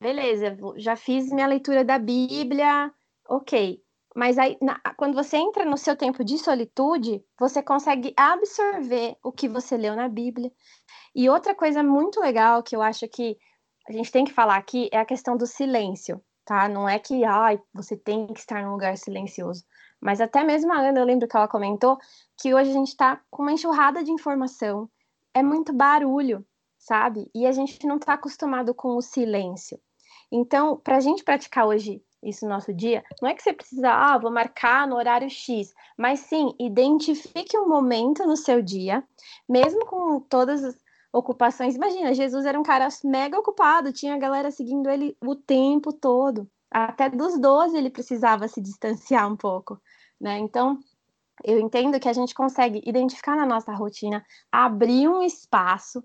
beleza, 0.00 0.56
já 0.76 0.96
fiz 0.96 1.30
minha 1.30 1.46
leitura 1.46 1.84
da 1.84 1.98
Bíblia, 1.98 2.90
ok. 3.28 3.78
Mas 4.16 4.38
aí, 4.38 4.56
na, 4.62 4.80
quando 4.96 5.14
você 5.14 5.36
entra 5.36 5.66
no 5.66 5.76
seu 5.76 5.94
tempo 5.94 6.24
de 6.24 6.38
solitude, 6.38 7.22
você 7.38 7.62
consegue 7.62 8.14
absorver 8.16 9.18
o 9.22 9.30
que 9.30 9.46
você 9.46 9.76
leu 9.76 9.94
na 9.94 10.08
Bíblia. 10.08 10.50
E 11.14 11.28
outra 11.28 11.54
coisa 11.54 11.82
muito 11.82 12.20
legal 12.20 12.62
que 12.62 12.74
eu 12.74 12.80
acho 12.80 13.06
que 13.06 13.36
a 13.86 13.92
gente 13.92 14.10
tem 14.10 14.24
que 14.24 14.32
falar 14.32 14.56
aqui 14.56 14.88
é 14.90 14.98
a 14.98 15.04
questão 15.04 15.36
do 15.36 15.46
silêncio 15.46 16.22
tá? 16.44 16.68
Não 16.68 16.88
é 16.88 16.98
que 16.98 17.24
ai, 17.24 17.58
você 17.72 17.96
tem 17.96 18.26
que 18.26 18.40
estar 18.40 18.62
num 18.62 18.72
lugar 18.72 18.96
silencioso. 18.98 19.64
Mas 20.04 20.20
até 20.20 20.44
mesmo 20.44 20.70
a 20.70 20.80
Ana, 20.80 21.00
eu 21.00 21.04
lembro 21.06 21.26
que 21.26 21.34
ela 21.34 21.48
comentou 21.48 21.98
que 22.36 22.52
hoje 22.54 22.68
a 22.68 22.74
gente 22.74 22.88
está 22.88 23.22
com 23.30 23.42
uma 23.42 23.52
enxurrada 23.52 24.04
de 24.04 24.12
informação, 24.12 24.86
é 25.32 25.42
muito 25.42 25.72
barulho, 25.72 26.44
sabe? 26.78 27.30
E 27.34 27.46
a 27.46 27.52
gente 27.52 27.86
não 27.86 27.96
está 27.96 28.12
acostumado 28.12 28.74
com 28.74 28.98
o 28.98 29.00
silêncio. 29.00 29.80
Então, 30.30 30.76
para 30.76 30.98
a 30.98 31.00
gente 31.00 31.24
praticar 31.24 31.66
hoje 31.66 32.02
isso 32.22 32.44
no 32.44 32.50
nosso 32.50 32.70
dia, 32.74 33.02
não 33.22 33.30
é 33.30 33.34
que 33.34 33.42
você 33.42 33.54
precisa, 33.54 33.90
ah, 33.90 34.18
vou 34.18 34.30
marcar 34.30 34.86
no 34.86 34.96
horário 34.96 35.30
X, 35.30 35.72
mas 35.96 36.20
sim, 36.20 36.54
identifique 36.60 37.56
um 37.56 37.66
momento 37.66 38.26
no 38.26 38.36
seu 38.36 38.60
dia, 38.60 39.02
mesmo 39.48 39.86
com 39.86 40.20
todas 40.20 40.62
as 40.62 40.76
ocupações. 41.10 41.76
Imagina, 41.76 42.12
Jesus 42.12 42.44
era 42.44 42.60
um 42.60 42.62
cara 42.62 42.88
mega 43.04 43.38
ocupado, 43.38 43.90
tinha 43.90 44.14
a 44.14 44.18
galera 44.18 44.50
seguindo 44.50 44.90
ele 44.90 45.16
o 45.24 45.34
tempo 45.34 45.94
todo. 45.94 46.46
Até 46.74 47.08
dos 47.08 47.38
12 47.38 47.76
ele 47.76 47.88
precisava 47.88 48.48
se 48.48 48.60
distanciar 48.60 49.30
um 49.32 49.36
pouco, 49.36 49.80
né? 50.20 50.38
Então, 50.38 50.80
eu 51.44 51.60
entendo 51.60 52.00
que 52.00 52.08
a 52.08 52.12
gente 52.12 52.34
consegue 52.34 52.82
identificar 52.84 53.36
na 53.36 53.46
nossa 53.46 53.72
rotina, 53.72 54.24
abrir 54.50 55.08
um 55.08 55.22
espaço 55.22 56.02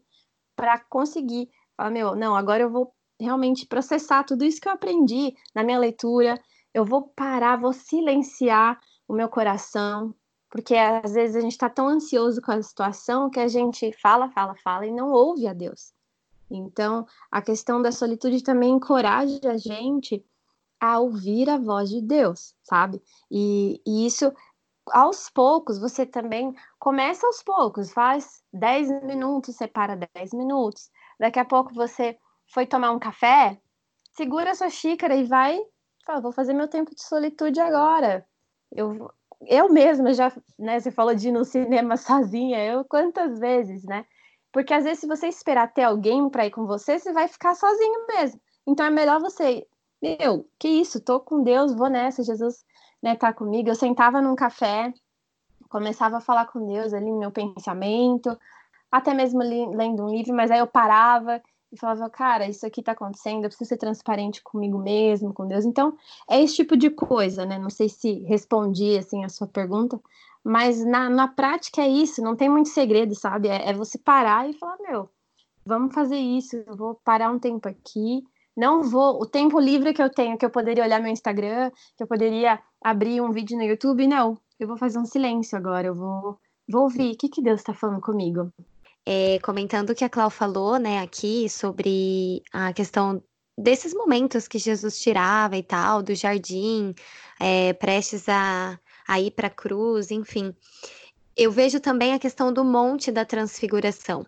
para 0.55 0.77
conseguir 0.77 1.49
falar, 1.75 1.89
meu, 1.89 2.15
não, 2.15 2.35
agora 2.35 2.61
eu 2.61 2.69
vou 2.69 2.93
realmente 3.19 3.65
processar 3.65 4.23
tudo 4.23 4.45
isso 4.45 4.61
que 4.61 4.67
eu 4.67 4.73
aprendi 4.73 5.33
na 5.55 5.63
minha 5.63 5.79
leitura, 5.79 6.39
eu 6.71 6.85
vou 6.85 7.07
parar, 7.15 7.59
vou 7.59 7.73
silenciar 7.73 8.79
o 9.07 9.13
meu 9.13 9.27
coração, 9.27 10.13
porque 10.51 10.75
às 10.75 11.13
vezes 11.13 11.35
a 11.35 11.41
gente 11.41 11.53
está 11.53 11.67
tão 11.67 11.87
ansioso 11.87 12.43
com 12.43 12.51
a 12.51 12.61
situação 12.61 13.27
que 13.27 13.39
a 13.39 13.47
gente 13.47 13.91
fala, 13.99 14.29
fala, 14.29 14.53
fala 14.63 14.85
e 14.85 14.91
não 14.91 15.09
ouve 15.11 15.47
a 15.47 15.53
Deus. 15.53 15.93
Então, 16.51 17.07
a 17.31 17.41
questão 17.41 17.81
da 17.81 17.91
solitude 17.91 18.43
também 18.43 18.73
encoraja 18.73 19.39
a 19.51 19.57
gente 19.57 20.23
a 20.79 20.99
ouvir 20.99 21.49
a 21.49 21.57
voz 21.57 21.89
de 21.89 22.01
Deus, 22.01 22.55
sabe? 22.63 23.01
E, 23.29 23.81
e 23.85 24.05
isso, 24.05 24.33
aos 24.91 25.29
poucos, 25.29 25.79
você 25.79 26.05
também 26.05 26.53
começa 26.79 27.25
aos 27.27 27.43
poucos, 27.43 27.91
faz 27.91 28.43
10 28.53 29.03
minutos, 29.03 29.55
separa 29.55 29.99
10 30.13 30.33
minutos. 30.33 30.89
Daqui 31.19 31.39
a 31.39 31.45
pouco 31.45 31.73
você 31.73 32.17
foi 32.53 32.65
tomar 32.65 32.91
um 32.91 32.99
café, 32.99 33.59
segura 34.13 34.51
a 34.51 34.55
sua 34.55 34.69
xícara 34.69 35.15
e 35.15 35.23
vai, 35.23 35.59
fala, 36.05 36.21
vou 36.21 36.31
fazer 36.31 36.53
meu 36.53 36.67
tempo 36.67 36.93
de 36.95 37.03
solitude 37.03 37.59
agora. 37.59 38.25
Eu, 38.71 39.11
eu 39.47 39.69
mesma 39.69 40.13
já, 40.13 40.31
né, 40.57 40.79
você 40.79 40.91
falou 40.91 41.13
de 41.13 41.29
ir 41.29 41.31
no 41.31 41.45
cinema 41.45 41.95
sozinha, 41.97 42.65
eu 42.65 42.85
quantas 42.85 43.39
vezes, 43.39 43.83
né? 43.83 44.05
Porque 44.51 44.73
às 44.73 44.83
vezes 44.83 44.99
se 44.99 45.07
você 45.07 45.27
esperar 45.27 45.71
ter 45.73 45.83
alguém 45.83 46.27
para 46.29 46.45
ir 46.45 46.51
com 46.51 46.65
você, 46.65 46.97
você 46.97 47.13
vai 47.13 47.27
ficar 47.27 47.55
sozinho 47.55 48.07
mesmo. 48.07 48.41
Então 48.67 48.85
é 48.85 48.89
melhor 48.89 49.19
você, 49.19 49.65
meu, 50.01 50.49
que 50.57 50.67
isso, 50.67 51.01
tô 51.01 51.19
com 51.19 51.43
Deus, 51.43 51.73
vou 51.73 51.89
nessa, 51.89 52.23
Jesus, 52.23 52.63
né, 53.01 53.15
tá 53.15 53.33
comigo. 53.33 53.69
Eu 53.69 53.75
sentava 53.75 54.21
num 54.21 54.35
café, 54.35 54.93
começava 55.69 56.17
a 56.17 56.21
falar 56.21 56.45
com 56.47 56.65
Deus 56.65 56.93
ali 56.93 57.11
no 57.11 57.19
meu 57.19 57.31
pensamento, 57.31 58.37
até 58.91 59.13
mesmo 59.13 59.39
lendo 59.39 60.03
um 60.03 60.09
livro, 60.09 60.33
mas 60.33 60.51
aí 60.51 60.59
eu 60.59 60.67
parava 60.67 61.41
e 61.71 61.77
falava, 61.77 62.09
cara, 62.09 62.47
isso 62.47 62.65
aqui 62.65 62.81
tá 62.81 62.93
acontecendo, 62.93 63.43
eu 63.43 63.49
preciso 63.49 63.69
ser 63.69 63.77
transparente 63.77 64.41
comigo 64.41 64.79
mesmo, 64.79 65.33
com 65.33 65.47
Deus. 65.47 65.65
Então, 65.65 65.95
é 66.29 66.41
esse 66.41 66.55
tipo 66.55 66.75
de 66.75 66.89
coisa, 66.89 67.45
né? 67.45 67.59
Não 67.59 67.69
sei 67.69 67.87
se 67.87 68.19
respondi, 68.21 68.97
assim, 68.97 69.23
a 69.23 69.29
sua 69.29 69.47
pergunta, 69.47 69.99
mas 70.43 70.83
na, 70.83 71.09
na 71.09 71.27
prática 71.27 71.81
é 71.81 71.87
isso, 71.87 72.23
não 72.23 72.35
tem 72.35 72.49
muito 72.49 72.69
segredo, 72.69 73.13
sabe? 73.13 73.49
É, 73.49 73.69
é 73.69 73.73
você 73.73 73.97
parar 73.99 74.49
e 74.49 74.53
falar, 74.53 74.77
meu, 74.79 75.09
vamos 75.63 75.93
fazer 75.93 76.17
isso, 76.17 76.55
eu 76.55 76.75
vou 76.75 76.95
parar 76.95 77.29
um 77.29 77.37
tempo 77.37 77.67
aqui, 77.67 78.23
não 78.59 78.83
vou, 78.83 79.21
o 79.21 79.25
tempo 79.25 79.59
livre 79.59 79.93
que 79.93 80.01
eu 80.01 80.09
tenho, 80.09 80.37
que 80.37 80.45
eu 80.45 80.49
poderia 80.49 80.83
olhar 80.83 81.01
meu 81.01 81.11
Instagram, 81.11 81.71
que 81.97 82.03
eu 82.03 82.07
poderia 82.07 82.59
abrir 82.83 83.21
um 83.21 83.31
vídeo 83.31 83.57
no 83.57 83.63
YouTube, 83.63 84.05
não, 84.07 84.37
eu 84.59 84.67
vou 84.67 84.77
fazer 84.77 84.99
um 84.99 85.05
silêncio 85.05 85.57
agora, 85.57 85.87
eu 85.87 85.95
vou, 85.95 86.37
vou 86.67 86.83
ouvir, 86.83 87.13
o 87.13 87.17
que, 87.17 87.29
que 87.29 87.41
Deus 87.41 87.61
está 87.61 87.73
falando 87.73 88.01
comigo? 88.01 88.51
é, 89.05 89.39
comentando 89.39 89.89
o 89.89 89.95
que 89.95 90.03
a 90.03 90.09
Clau 90.09 90.29
falou, 90.29 90.77
né, 90.77 90.99
aqui 90.99 91.49
sobre 91.49 92.43
a 92.53 92.71
questão 92.73 93.23
desses 93.57 93.91
momentos 93.91 94.47
que 94.47 94.59
Jesus 94.59 94.99
tirava 94.99 95.57
e 95.57 95.63
tal, 95.63 96.03
do 96.03 96.13
jardim, 96.13 96.93
é, 97.39 97.73
prestes 97.73 98.29
a, 98.29 98.79
a 99.07 99.19
ir 99.19 99.31
para 99.31 99.47
a 99.47 99.49
cruz, 99.49 100.11
enfim. 100.11 100.53
Eu 101.35 101.51
vejo 101.51 101.79
também 101.79 102.13
a 102.13 102.19
questão 102.19 102.53
do 102.53 102.63
monte 102.63 103.11
da 103.11 103.25
transfiguração, 103.25 104.23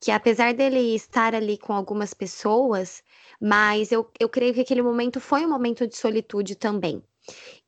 que 0.00 0.12
apesar 0.12 0.54
dele 0.54 0.94
estar 0.94 1.34
ali 1.34 1.58
com 1.58 1.72
algumas 1.72 2.14
pessoas, 2.14 3.02
mas 3.40 3.90
eu, 3.90 4.10
eu 4.18 4.28
creio 4.28 4.52
que 4.54 4.60
aquele 4.60 4.82
momento 4.82 5.20
foi 5.20 5.44
um 5.46 5.48
momento 5.48 5.86
de 5.86 5.96
solitude 5.96 6.54
também. 6.54 7.02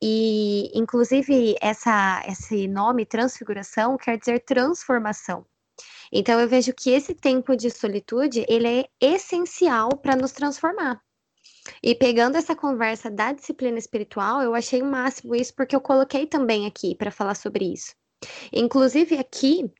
E, 0.01 0.71
inclusive, 0.77 1.55
essa, 1.61 2.23
esse 2.27 2.67
nome, 2.67 3.05
transfiguração, 3.05 3.97
quer 3.97 4.17
dizer 4.17 4.39
transformação. 4.41 5.45
Então 6.11 6.39
eu 6.39 6.47
vejo 6.47 6.73
que 6.73 6.91
esse 6.91 7.15
tempo 7.15 7.55
de 7.55 7.71
solitude, 7.71 8.45
ele 8.47 8.67
é 8.67 8.85
essencial 9.01 9.89
para 9.97 10.15
nos 10.15 10.31
transformar. 10.31 11.01
E 11.81 11.95
pegando 11.95 12.37
essa 12.37 12.55
conversa 12.55 13.09
da 13.09 13.31
disciplina 13.31 13.79
espiritual, 13.79 14.41
eu 14.41 14.53
achei 14.53 14.81
o 14.81 14.85
máximo 14.85 15.33
isso 15.33 15.53
porque 15.55 15.75
eu 15.75 15.81
coloquei 15.81 16.27
também 16.27 16.67
aqui 16.67 16.93
para 16.93 17.09
falar 17.09 17.35
sobre 17.35 17.65
isso. 17.65 17.95
Inclusive 18.51 19.17
aqui 19.17 19.71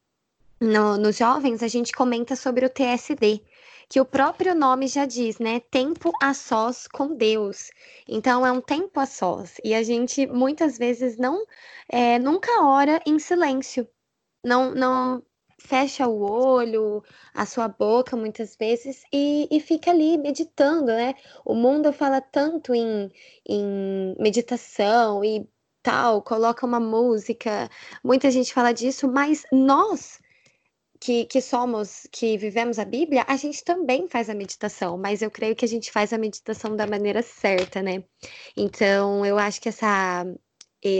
no, 0.59 0.97
nos 0.97 1.17
jovens 1.17 1.61
a 1.61 1.67
gente 1.67 1.91
comenta 1.91 2.35
sobre 2.35 2.65
o 2.65 2.69
TSD, 2.69 3.41
que 3.89 3.99
o 3.99 4.05
próprio 4.05 4.55
nome 4.55 4.87
já 4.87 5.05
diz, 5.05 5.39
né? 5.39 5.59
Tempo 5.59 6.11
a 6.21 6.33
sós 6.33 6.87
com 6.87 7.15
Deus. 7.15 7.69
Então 8.07 8.45
é 8.45 8.51
um 8.51 8.61
tempo 8.61 8.99
a 8.99 9.05
sós. 9.05 9.57
E 9.63 9.73
a 9.73 9.83
gente 9.83 10.27
muitas 10.27 10.77
vezes 10.77 11.17
não, 11.17 11.45
é, 11.89 12.19
nunca 12.19 12.63
ora 12.63 13.01
em 13.05 13.19
silêncio. 13.19 13.87
Não, 14.43 14.73
não 14.73 15.23
fecha 15.59 16.07
o 16.07 16.21
olho, 16.21 17.03
a 17.33 17.45
sua 17.45 17.67
boca 17.67 18.17
muitas 18.17 18.55
vezes 18.55 19.03
e, 19.13 19.47
e 19.49 19.59
fica 19.59 19.91
ali 19.91 20.17
meditando, 20.17 20.87
né? 20.87 21.15
O 21.45 21.55
mundo 21.55 21.93
fala 21.93 22.21
tanto 22.21 22.73
em, 22.73 23.09
em 23.47 24.15
meditação 24.19 25.23
e 25.23 25.47
tal, 25.81 26.21
coloca 26.21 26.65
uma 26.65 26.79
música, 26.79 27.69
muita 28.03 28.31
gente 28.31 28.53
fala 28.53 28.71
disso, 28.73 29.07
mas 29.07 29.43
nós 29.51 30.19
que, 31.03 31.25
que 31.25 31.41
somos, 31.41 32.07
que 32.11 32.37
vivemos 32.37 32.79
a 32.79 32.85
Bíblia, 32.85 33.25
a 33.27 33.35
gente 33.35 33.61
também 33.61 34.07
faz 34.07 34.29
a 34.29 34.33
meditação, 34.33 34.97
mas 34.97 35.21
eu 35.21 35.29
creio 35.29 35.53
que 35.53 35.65
a 35.65 35.67
gente 35.67 35.91
faz 35.91 36.13
a 36.13 36.17
meditação 36.17 36.77
da 36.77 36.87
maneira 36.87 37.21
certa, 37.21 37.81
né? 37.81 38.05
Então, 38.55 39.25
eu 39.25 39.37
acho 39.37 39.59
que 39.61 39.67
essa 39.67 40.25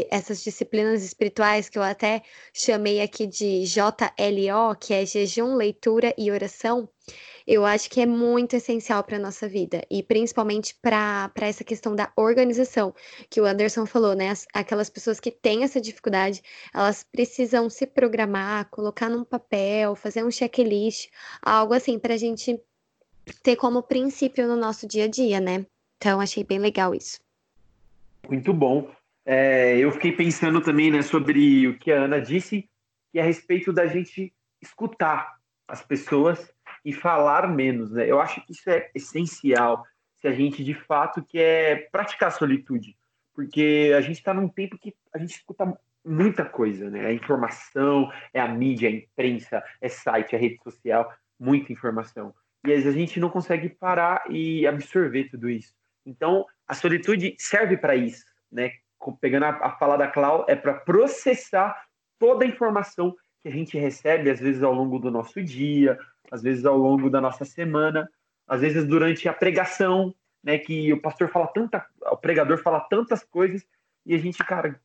essas 0.09 0.43
disciplinas 0.43 1.03
espirituais 1.03 1.69
que 1.69 1.77
eu 1.77 1.83
até 1.83 2.21
chamei 2.53 3.01
aqui 3.01 3.27
de 3.27 3.63
JLO, 3.65 4.75
que 4.79 4.93
é 4.93 5.05
jejum, 5.05 5.55
leitura 5.55 6.13
e 6.17 6.31
oração, 6.31 6.87
eu 7.45 7.65
acho 7.65 7.89
que 7.89 7.99
é 7.99 8.05
muito 8.05 8.55
essencial 8.55 9.03
para 9.03 9.17
a 9.17 9.19
nossa 9.19 9.47
vida 9.47 9.83
e 9.91 10.01
principalmente 10.01 10.75
para 10.81 11.31
essa 11.41 11.63
questão 11.63 11.95
da 11.95 12.11
organização 12.15 12.93
que 13.29 13.41
o 13.41 13.45
Anderson 13.45 13.85
falou, 13.85 14.15
né? 14.15 14.29
As, 14.29 14.47
aquelas 14.53 14.89
pessoas 14.89 15.19
que 15.19 15.29
têm 15.29 15.63
essa 15.63 15.81
dificuldade, 15.81 16.41
elas 16.73 17.03
precisam 17.03 17.69
se 17.69 17.85
programar, 17.85 18.69
colocar 18.69 19.09
num 19.09 19.25
papel, 19.25 19.95
fazer 19.95 20.23
um 20.23 20.31
checklist, 20.31 21.09
algo 21.41 21.73
assim, 21.73 21.99
para 21.99 22.13
a 22.13 22.17
gente 22.17 22.59
ter 23.41 23.55
como 23.55 23.83
princípio 23.83 24.47
no 24.47 24.55
nosso 24.55 24.87
dia 24.87 25.05
a 25.05 25.07
dia, 25.07 25.39
né? 25.39 25.65
Então, 25.97 26.19
achei 26.19 26.43
bem 26.43 26.59
legal 26.59 26.93
isso. 26.95 27.19
Muito 28.29 28.53
bom. 28.53 28.89
É, 29.25 29.77
eu 29.77 29.91
fiquei 29.91 30.11
pensando 30.11 30.61
também 30.61 30.91
né, 30.91 31.01
sobre 31.01 31.67
o 31.67 31.77
que 31.77 31.91
a 31.91 32.03
Ana 32.03 32.19
disse, 32.19 32.69
que 33.11 33.19
é 33.19 33.21
a 33.21 33.25
respeito 33.25 33.71
da 33.71 33.85
gente 33.85 34.33
escutar 34.61 35.37
as 35.67 35.81
pessoas 35.81 36.53
e 36.83 36.91
falar 36.91 37.47
menos. 37.47 37.91
Né? 37.91 38.09
Eu 38.09 38.19
acho 38.19 38.45
que 38.45 38.51
isso 38.51 38.69
é 38.69 38.89
essencial 38.93 39.85
se 40.15 40.27
a 40.27 40.31
gente 40.31 40.63
de 40.63 40.73
fato 40.73 41.23
quer 41.23 41.89
praticar 41.91 42.31
solitude, 42.31 42.97
porque 43.33 43.91
a 43.95 44.01
gente 44.01 44.17
está 44.17 44.33
num 44.33 44.47
tempo 44.47 44.77
que 44.77 44.93
a 45.13 45.17
gente 45.17 45.35
escuta 45.35 45.77
muita 46.05 46.45
coisa, 46.45 46.89
né? 46.89 47.05
A 47.05 47.13
informação, 47.13 48.11
é 48.33 48.39
a 48.39 48.47
mídia, 48.47 48.89
a 48.89 48.91
imprensa, 48.91 49.63
é 49.81 49.89
site, 49.89 50.35
é 50.35 50.37
rede 50.37 50.61
social, 50.63 51.11
muita 51.39 51.73
informação. 51.73 52.33
e 52.65 52.71
às 52.71 52.83
vezes 52.83 52.95
a 52.95 52.99
gente 52.99 53.19
não 53.19 53.29
consegue 53.29 53.67
parar 53.67 54.23
e 54.29 54.65
absorver 54.65 55.25
tudo 55.25 55.49
isso. 55.49 55.73
Então, 56.05 56.45
a 56.65 56.73
solitude 56.73 57.35
serve 57.37 57.75
para 57.75 57.95
isso, 57.95 58.25
né? 58.51 58.71
Pegando 59.11 59.43
a, 59.43 59.49
a 59.49 59.71
fala 59.71 59.97
da 59.97 60.07
Clau, 60.07 60.45
é 60.47 60.55
para 60.55 60.73
processar 60.73 61.75
toda 62.17 62.45
a 62.45 62.47
informação 62.47 63.15
que 63.41 63.49
a 63.49 63.51
gente 63.51 63.77
recebe, 63.77 64.29
às 64.29 64.39
vezes 64.39 64.63
ao 64.63 64.73
longo 64.73 64.97
do 64.97 65.11
nosso 65.11 65.43
dia, 65.43 65.99
às 66.31 66.41
vezes 66.41 66.65
ao 66.65 66.77
longo 66.77 67.09
da 67.09 67.19
nossa 67.19 67.43
semana, 67.43 68.09
às 68.47 68.61
vezes 68.61 68.85
durante 68.85 69.27
a 69.27 69.33
pregação, 69.33 70.13
né? 70.43 70.57
Que 70.57 70.93
o 70.93 71.01
pastor 71.01 71.29
fala 71.29 71.47
tanta, 71.47 71.85
o 72.01 72.17
pregador 72.17 72.57
fala 72.57 72.79
tantas 72.79 73.23
coisas 73.23 73.65
e 74.05 74.15
a 74.15 74.17
gente, 74.17 74.37
cara, 74.43 74.79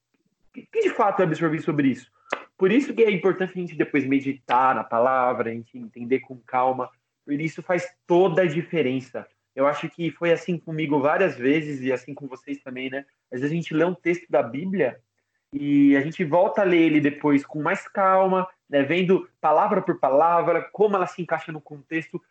que 0.52 0.82
de 0.82 0.90
fato 0.90 1.20
é 1.20 1.24
absorver 1.24 1.60
sobre 1.60 1.88
isso? 1.88 2.10
Por 2.56 2.72
isso 2.72 2.92
que 2.92 3.04
é 3.04 3.10
importante 3.10 3.52
a 3.54 3.60
gente 3.60 3.76
depois 3.76 4.04
meditar 4.04 4.74
na 4.74 4.82
palavra, 4.82 5.50
a 5.50 5.52
gente 5.52 5.78
entender 5.78 6.20
com 6.20 6.36
calma, 6.38 6.90
por 7.24 7.40
isso 7.40 7.62
faz 7.62 7.86
toda 8.06 8.42
a 8.42 8.46
diferença. 8.46 9.26
Eu 9.58 9.66
acho 9.66 9.88
que 9.88 10.12
foi 10.12 10.30
assim 10.30 10.56
comigo 10.56 11.00
várias 11.00 11.34
vezes 11.34 11.80
e 11.80 11.92
assim 11.92 12.14
com 12.14 12.28
vocês 12.28 12.62
também, 12.62 12.88
né? 12.88 13.04
Às 13.28 13.40
vezes 13.40 13.52
a 13.52 13.56
gente 13.56 13.74
lê 13.74 13.84
um 13.84 13.92
texto 13.92 14.30
da 14.30 14.40
Bíblia 14.40 15.00
e 15.52 15.96
a 15.96 16.00
gente 16.00 16.22
volta 16.22 16.60
a 16.60 16.64
ler 16.64 16.80
ele 16.80 17.00
depois 17.00 17.44
com 17.44 17.60
mais 17.60 17.88
calma, 17.88 18.46
né? 18.70 18.84
Vendo 18.84 19.28
palavra 19.40 19.82
por 19.82 19.98
palavra, 19.98 20.62
como 20.72 20.94
ela 20.94 21.08
se 21.08 21.20
encaixa 21.20 21.50
no 21.50 21.60
contexto. 21.60 22.22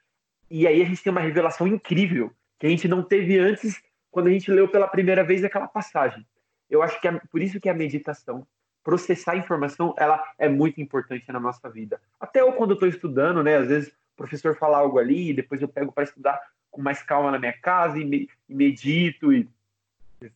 E 0.49 0.65
aí 0.65 0.81
a 0.81 0.85
gente 0.85 1.03
tem 1.03 1.11
uma 1.11 1.19
revelação 1.19 1.67
incrível 1.67 2.31
que 2.57 2.65
a 2.65 2.69
gente 2.69 2.87
não 2.87 3.03
teve 3.03 3.37
antes 3.37 3.83
quando 4.09 4.27
a 4.27 4.31
gente 4.31 4.49
leu 4.49 4.69
pela 4.69 4.87
primeira 4.87 5.21
vez 5.21 5.43
aquela 5.43 5.67
passagem. 5.67 6.25
Eu 6.69 6.81
acho 6.81 7.01
que 7.01 7.09
é 7.09 7.11
por 7.11 7.41
isso 7.41 7.59
que 7.59 7.67
a 7.67 7.73
meditação, 7.73 8.47
processar 8.81 9.33
a 9.33 9.37
informação, 9.37 9.93
ela 9.97 10.23
é 10.39 10.47
muito 10.47 10.79
importante 10.79 11.29
na 11.29 11.41
nossa 11.41 11.69
vida. 11.69 11.99
Até 12.21 12.39
eu 12.39 12.53
quando 12.53 12.75
estou 12.75 12.87
estudando, 12.87 13.43
né? 13.43 13.57
Às 13.57 13.67
vezes 13.67 13.89
o 13.89 14.15
professor 14.15 14.55
fala 14.55 14.77
algo 14.77 14.97
ali, 14.97 15.31
e 15.31 15.33
depois 15.33 15.61
eu 15.61 15.67
pego 15.67 15.91
para 15.91 16.05
estudar 16.05 16.39
com 16.71 16.81
mais 16.81 17.01
calma 17.01 17.31
na 17.31 17.39
minha 17.39 17.53
casa 17.53 17.99
e, 17.99 18.05
me, 18.05 18.29
e 18.47 18.55
medito 18.55 19.33
e 19.33 19.47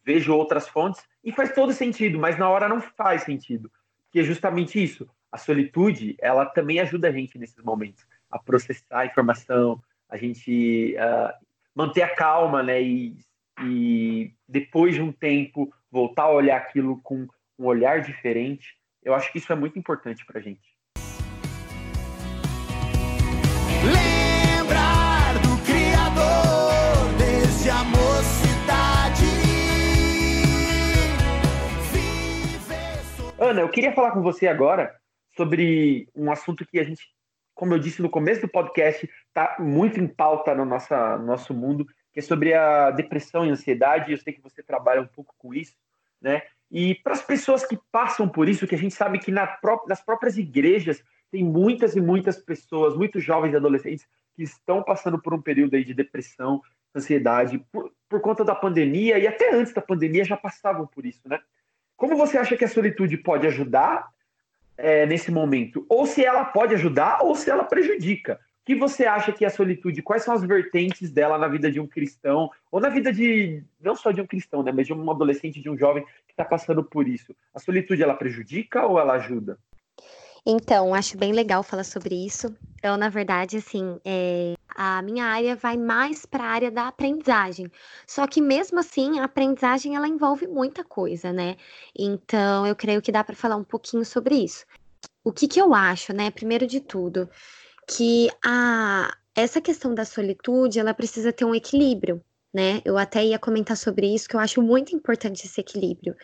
vejo 0.03 0.33
outras 0.33 0.67
fontes 0.67 1.03
e 1.23 1.31
faz 1.31 1.53
todo 1.53 1.73
sentido, 1.73 2.19
mas 2.19 2.37
na 2.37 2.49
hora 2.49 2.69
não 2.69 2.81
faz 2.81 3.23
sentido, 3.23 3.71
que 4.11 4.19
é 4.19 4.23
justamente 4.23 4.81
isso. 4.81 5.09
A 5.31 5.37
solitude, 5.37 6.15
ela 6.19 6.45
também 6.45 6.79
ajuda 6.79 7.07
a 7.07 7.11
gente 7.11 7.37
nesses 7.37 7.63
momentos 7.63 8.05
a 8.29 8.39
processar 8.39 8.99
a 8.99 9.05
informação, 9.05 9.81
a 10.09 10.17
gente 10.17 10.95
uh, 10.95 11.33
manter 11.75 12.01
a 12.01 12.15
calma, 12.15 12.63
né? 12.63 12.81
E, 12.81 13.17
e 13.63 14.33
depois 14.47 14.95
de 14.95 15.01
um 15.01 15.11
tempo 15.11 15.73
voltar 15.91 16.23
a 16.23 16.31
olhar 16.31 16.57
aquilo 16.57 16.99
com 17.01 17.27
um 17.59 17.65
olhar 17.65 18.01
diferente. 18.01 18.77
Eu 19.03 19.13
acho 19.13 19.31
que 19.31 19.37
isso 19.37 19.51
é 19.51 19.55
muito 19.55 19.77
importante 19.77 20.25
para 20.25 20.39
a 20.39 20.41
gente. 20.41 20.70
Ana, 33.51 33.59
eu 33.59 33.69
queria 33.69 33.91
falar 33.91 34.11
com 34.11 34.21
você 34.21 34.47
agora 34.47 34.95
sobre 35.35 36.07
um 36.15 36.31
assunto 36.31 36.65
que 36.65 36.79
a 36.79 36.85
gente, 36.85 37.03
como 37.53 37.73
eu 37.73 37.79
disse 37.79 38.01
no 38.01 38.09
começo 38.09 38.39
do 38.39 38.47
podcast, 38.47 39.09
está 39.27 39.57
muito 39.59 39.99
em 39.99 40.07
pauta 40.07 40.55
no 40.55 40.63
nossa, 40.63 41.17
nosso 41.17 41.53
mundo, 41.53 41.85
que 42.13 42.19
é 42.19 42.23
sobre 42.23 42.53
a 42.53 42.91
depressão 42.91 43.45
e 43.45 43.49
ansiedade. 43.49 44.09
Eu 44.09 44.17
sei 44.17 44.31
que 44.31 44.41
você 44.41 44.63
trabalha 44.63 45.01
um 45.01 45.07
pouco 45.07 45.35
com 45.37 45.53
isso, 45.53 45.75
né? 46.21 46.43
E 46.71 46.95
para 46.95 47.11
as 47.11 47.21
pessoas 47.21 47.65
que 47.65 47.77
passam 47.91 48.25
por 48.25 48.47
isso, 48.47 48.65
que 48.65 48.75
a 48.75 48.77
gente 48.77 48.95
sabe 48.95 49.19
que 49.19 49.31
na 49.31 49.45
pró 49.45 49.83
nas 49.85 50.01
próprias 50.01 50.37
igrejas 50.37 51.03
tem 51.29 51.43
muitas 51.43 51.93
e 51.93 51.99
muitas 51.99 52.37
pessoas, 52.37 52.95
muitos 52.95 53.21
jovens 53.21 53.51
e 53.51 53.57
adolescentes 53.57 54.07
que 54.33 54.43
estão 54.43 54.81
passando 54.81 55.21
por 55.21 55.33
um 55.33 55.41
período 55.41 55.75
aí 55.75 55.83
de 55.83 55.93
depressão, 55.93 56.61
ansiedade, 56.95 57.59
por, 57.69 57.91
por 58.07 58.21
conta 58.21 58.45
da 58.45 58.55
pandemia 58.55 59.19
e 59.19 59.27
até 59.27 59.53
antes 59.53 59.73
da 59.73 59.81
pandemia 59.81 60.23
já 60.23 60.37
passavam 60.37 60.87
por 60.87 61.05
isso, 61.05 61.27
né? 61.27 61.41
Como 62.01 62.17
você 62.17 62.35
acha 62.35 62.57
que 62.57 62.65
a 62.65 62.67
solitude 62.67 63.15
pode 63.15 63.45
ajudar 63.45 64.09
é, 64.75 65.05
nesse 65.05 65.31
momento? 65.31 65.85
Ou 65.87 66.07
se 66.07 66.25
ela 66.25 66.43
pode 66.43 66.73
ajudar 66.73 67.19
ou 67.21 67.35
se 67.35 67.47
ela 67.47 67.63
prejudica? 67.63 68.39
O 68.63 68.65
que 68.65 68.73
você 68.73 69.05
acha 69.05 69.31
que 69.31 69.45
é 69.45 69.47
a 69.47 69.51
solitude? 69.51 70.01
Quais 70.01 70.23
são 70.23 70.33
as 70.33 70.41
vertentes 70.41 71.11
dela 71.11 71.37
na 71.37 71.47
vida 71.47 71.71
de 71.71 71.79
um 71.79 71.85
cristão? 71.85 72.49
Ou 72.71 72.79
na 72.79 72.89
vida 72.89 73.13
de, 73.13 73.63
não 73.79 73.95
só 73.95 74.09
de 74.09 74.19
um 74.19 74.25
cristão, 74.25 74.63
né? 74.63 74.71
Mas 74.71 74.87
de 74.87 74.93
um 74.93 75.11
adolescente, 75.11 75.61
de 75.61 75.69
um 75.69 75.77
jovem 75.77 76.03
que 76.25 76.33
está 76.33 76.43
passando 76.43 76.83
por 76.83 77.07
isso. 77.07 77.35
A 77.53 77.59
solitude, 77.59 78.01
ela 78.01 78.15
prejudica 78.15 78.83
ou 78.83 78.99
ela 78.99 79.13
ajuda? 79.13 79.59
Então, 80.45 80.93
acho 80.93 81.17
bem 81.17 81.31
legal 81.31 81.61
falar 81.61 81.83
sobre 81.83 82.15
isso. 82.15 82.55
Eu, 82.81 82.97
na 82.97 83.09
verdade, 83.09 83.57
assim, 83.57 83.99
é, 84.03 84.55
a 84.75 85.01
minha 85.03 85.25
área 85.25 85.55
vai 85.55 85.77
mais 85.77 86.25
para 86.25 86.43
a 86.43 86.47
área 86.47 86.71
da 86.71 86.87
aprendizagem. 86.87 87.71
Só 88.07 88.25
que 88.25 88.41
mesmo 88.41 88.79
assim, 88.79 89.19
a 89.19 89.25
aprendizagem 89.25 89.95
ela 89.95 90.07
envolve 90.07 90.47
muita 90.47 90.83
coisa, 90.83 91.31
né? 91.31 91.57
Então, 91.97 92.65
eu 92.65 92.75
creio 92.75 93.01
que 93.01 93.11
dá 93.11 93.23
para 93.23 93.35
falar 93.35 93.55
um 93.55 93.63
pouquinho 93.63 94.03
sobre 94.03 94.35
isso. 94.35 94.65
O 95.23 95.31
que, 95.31 95.47
que 95.47 95.61
eu 95.61 95.75
acho, 95.75 96.11
né? 96.11 96.31
Primeiro 96.31 96.65
de 96.65 96.79
tudo, 96.79 97.29
que 97.87 98.27
a, 98.43 99.15
essa 99.35 99.61
questão 99.61 99.93
da 99.93 100.05
solitude, 100.05 100.79
ela 100.79 100.93
precisa 100.93 101.31
ter 101.31 101.45
um 101.45 101.53
equilíbrio, 101.53 102.19
né? 102.51 102.81
Eu 102.83 102.97
até 102.97 103.23
ia 103.23 103.37
comentar 103.37 103.77
sobre 103.77 104.07
isso, 104.07 104.27
que 104.27 104.35
eu 104.35 104.39
acho 104.39 104.59
muito 104.61 104.95
importante 104.95 105.45
esse 105.45 105.61
equilíbrio. 105.61 106.15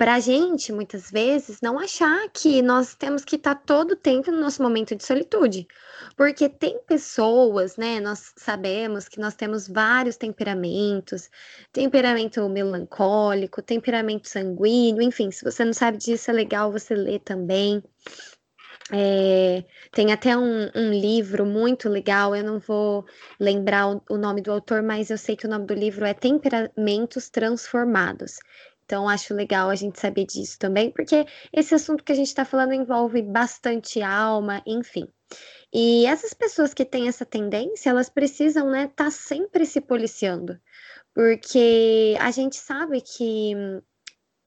Para 0.00 0.14
a 0.14 0.18
gente, 0.18 0.72
muitas 0.72 1.10
vezes, 1.10 1.60
não 1.60 1.78
achar 1.78 2.26
que 2.30 2.62
nós 2.62 2.94
temos 2.94 3.22
que 3.22 3.36
estar 3.36 3.54
todo 3.54 3.90
o 3.90 3.96
tempo 3.96 4.30
no 4.30 4.40
nosso 4.40 4.62
momento 4.62 4.96
de 4.96 5.04
solitude. 5.04 5.68
Porque 6.16 6.48
tem 6.48 6.78
pessoas, 6.86 7.76
né? 7.76 8.00
Nós 8.00 8.32
sabemos 8.34 9.10
que 9.10 9.20
nós 9.20 9.34
temos 9.34 9.68
vários 9.68 10.16
temperamentos, 10.16 11.28
temperamento 11.70 12.48
melancólico, 12.48 13.60
temperamento 13.60 14.26
sanguíneo, 14.26 15.02
enfim, 15.02 15.30
se 15.30 15.44
você 15.44 15.66
não 15.66 15.74
sabe 15.74 15.98
disso, 15.98 16.30
é 16.30 16.32
legal 16.32 16.72
você 16.72 16.94
ler 16.94 17.20
também. 17.20 17.82
É, 18.92 19.64
tem 19.92 20.12
até 20.12 20.36
um, 20.36 20.68
um, 20.74 20.90
livro 20.90 21.46
muito 21.46 21.88
legal, 21.88 22.34
eu 22.34 22.42
não 22.42 22.58
vou 22.58 23.04
lembrar 23.38 23.86
o, 23.86 24.02
o, 24.10 24.16
nome 24.16 24.40
do 24.40 24.50
autor, 24.50 24.82
mas 24.82 25.10
eu 25.10 25.18
sei 25.18 25.36
que 25.36 25.46
o 25.46 25.48
nome 25.48 25.64
do 25.64 25.74
livro 25.74 26.04
é 26.04 26.12
Temperamentos 26.12 27.28
Transformados. 27.28 28.38
Então, 28.90 29.08
acho 29.08 29.32
legal 29.34 29.70
a 29.70 29.76
gente 29.76 30.00
saber 30.00 30.26
disso 30.26 30.58
também, 30.58 30.90
porque 30.90 31.24
esse 31.52 31.72
assunto 31.72 32.02
que 32.02 32.10
a 32.10 32.14
gente 32.14 32.26
está 32.26 32.44
falando 32.44 32.72
envolve 32.72 33.22
bastante 33.22 34.02
alma, 34.02 34.60
enfim. 34.66 35.06
E 35.72 36.04
essas 36.06 36.34
pessoas 36.34 36.74
que 36.74 36.84
têm 36.84 37.06
essa 37.06 37.24
tendência, 37.24 37.90
elas 37.90 38.10
precisam, 38.10 38.68
né, 38.68 38.86
estar 38.86 39.04
tá 39.04 39.10
sempre 39.12 39.64
se 39.64 39.80
policiando, 39.80 40.58
porque 41.14 42.16
a 42.18 42.32
gente 42.32 42.56
sabe 42.56 43.00
que, 43.00 43.54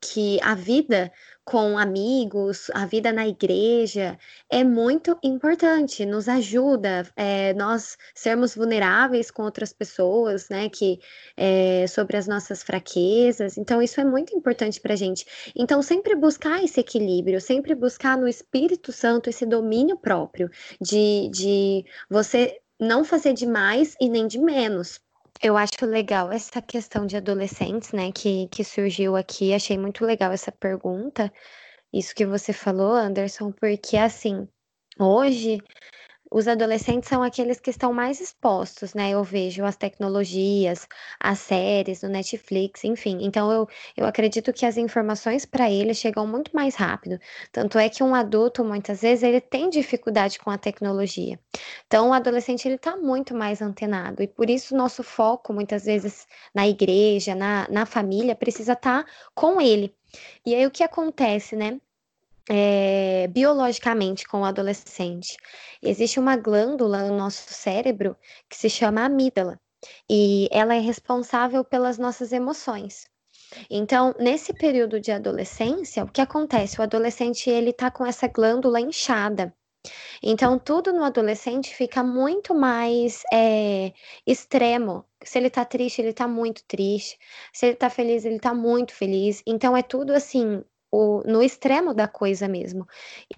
que 0.01 0.41
a 0.41 0.55
vida 0.55 1.09
com 1.45 1.77
amigos, 1.77 2.69
a 2.73 2.85
vida 2.85 3.11
na 3.11 3.27
igreja 3.27 4.17
é 4.49 4.63
muito 4.63 5.17
importante, 5.21 6.05
nos 6.05 6.29
ajuda 6.29 7.07
é, 7.15 7.53
nós 7.53 7.97
sermos 8.15 8.55
vulneráveis 8.55 9.29
com 9.29 9.43
outras 9.43 9.73
pessoas, 9.73 10.47
né? 10.49 10.69
Que 10.69 10.99
é, 11.35 11.85
sobre 11.87 12.17
as 12.17 12.27
nossas 12.27 12.63
fraquezas. 12.63 13.57
Então 13.57 13.81
isso 13.81 13.99
é 13.99 14.05
muito 14.05 14.35
importante 14.35 14.79
para 14.79 14.95
gente. 14.95 15.25
Então 15.55 15.81
sempre 15.81 16.15
buscar 16.15 16.63
esse 16.63 16.79
equilíbrio, 16.79 17.41
sempre 17.41 17.75
buscar 17.75 18.17
no 18.17 18.27
Espírito 18.27 18.91
Santo 18.91 19.29
esse 19.29 19.45
domínio 19.45 19.97
próprio 19.97 20.49
de, 20.79 21.29
de 21.29 21.85
você 22.09 22.59
não 22.79 23.03
fazer 23.03 23.33
de 23.33 23.45
mais 23.45 23.95
e 23.99 24.09
nem 24.09 24.27
de 24.27 24.39
menos, 24.39 24.99
eu 25.43 25.57
acho 25.57 25.85
legal 25.85 26.31
essa 26.31 26.61
questão 26.61 27.05
de 27.05 27.17
adolescentes, 27.17 27.91
né, 27.91 28.11
que, 28.13 28.47
que 28.47 28.63
surgiu 28.63 29.15
aqui. 29.17 29.53
Achei 29.53 29.77
muito 29.77 30.05
legal 30.05 30.31
essa 30.31 30.51
pergunta, 30.51 31.31
isso 31.91 32.15
que 32.15 32.25
você 32.25 32.53
falou, 32.53 32.93
Anderson, 32.93 33.51
porque 33.51 33.97
assim, 33.97 34.47
hoje 34.97 35.59
os 36.33 36.47
adolescentes 36.47 37.07
são 37.07 37.21
aqueles 37.21 37.59
que 37.59 37.69
estão 37.69 37.93
mais 37.93 38.19
expostos, 38.19 38.95
né? 38.95 39.11
Eu 39.11 39.23
vejo 39.23 39.63
as 39.63 39.75
tecnologias, 39.75 40.87
as 41.19 41.37
séries 41.37 42.01
no 42.01 42.09
Netflix, 42.09 42.83
enfim. 42.83 43.19
Então 43.21 43.51
eu, 43.51 43.67
eu 43.95 44.05
acredito 44.07 44.51
que 44.51 44.65
as 44.65 44.75
informações 44.75 45.45
para 45.45 45.69
eles 45.69 45.97
chegam 45.97 46.25
muito 46.25 46.49
mais 46.55 46.73
rápido. 46.73 47.19
Tanto 47.51 47.77
é 47.77 47.87
que 47.87 48.01
um 48.01 48.15
adulto 48.15 48.65
muitas 48.65 49.01
vezes 49.03 49.23
ele 49.23 49.39
tem 49.39 49.69
dificuldade 49.69 50.39
com 50.39 50.49
a 50.49 50.57
tecnologia. 50.57 51.39
Então 51.85 52.09
o 52.09 52.13
adolescente 52.13 52.67
ele 52.67 52.75
está 52.75 52.97
muito 52.97 53.35
mais 53.35 53.61
antenado 53.61 54.23
e 54.23 54.27
por 54.27 54.49
isso 54.49 54.75
nosso 54.75 55.03
foco 55.03 55.53
muitas 55.53 55.85
vezes 55.85 56.25
na 56.53 56.67
igreja, 56.67 57.35
na, 57.35 57.67
na 57.69 57.85
família 57.85 58.35
precisa 58.35 58.73
estar 58.73 59.03
tá 59.03 59.11
com 59.35 59.61
ele. 59.61 59.93
E 60.43 60.55
aí 60.55 60.65
o 60.65 60.71
que 60.71 60.83
acontece, 60.83 61.55
né? 61.55 61.79
É, 62.49 63.27
biologicamente 63.27 64.25
com 64.27 64.41
o 64.41 64.45
adolescente. 64.45 65.37
Existe 65.81 66.19
uma 66.19 66.35
glândula 66.35 67.07
no 67.07 67.17
nosso 67.17 67.53
cérebro 67.53 68.17
que 68.49 68.57
se 68.57 68.69
chama 68.69 69.05
amígdala 69.05 69.59
e 70.09 70.47
ela 70.51 70.75
é 70.75 70.79
responsável 70.79 71.63
pelas 71.63 71.97
nossas 71.97 72.31
emoções. 72.31 73.05
Então, 73.69 74.15
nesse 74.19 74.53
período 74.53 74.99
de 74.99 75.11
adolescência, 75.11 76.03
o 76.03 76.11
que 76.11 76.21
acontece? 76.21 76.79
O 76.79 76.83
adolescente 76.83 77.49
ele 77.49 77.69
está 77.69 77.91
com 77.91 78.05
essa 78.05 78.27
glândula 78.27 78.79
inchada. 78.79 79.53
Então, 80.21 80.57
tudo 80.57 80.93
no 80.93 81.03
adolescente 81.03 81.75
fica 81.75 82.03
muito 82.03 82.55
mais 82.55 83.21
é, 83.31 83.91
extremo. 84.25 85.05
Se 85.23 85.37
ele 85.37 85.49
tá 85.49 85.65
triste, 85.65 86.01
ele 86.01 86.13
tá 86.13 86.27
muito 86.27 86.63
triste. 86.65 87.17
Se 87.51 87.67
ele 87.67 87.75
tá 87.75 87.89
feliz, 87.89 88.25
ele 88.25 88.39
tá 88.39 88.53
muito 88.53 88.93
feliz. 88.93 89.43
Então, 89.45 89.75
é 89.75 89.83
tudo 89.83 90.13
assim, 90.13 90.63
o, 90.93 91.23
no 91.25 91.41
extremo 91.41 91.91
da 91.91 92.07
coisa 92.07 92.47
mesmo. 92.47 92.87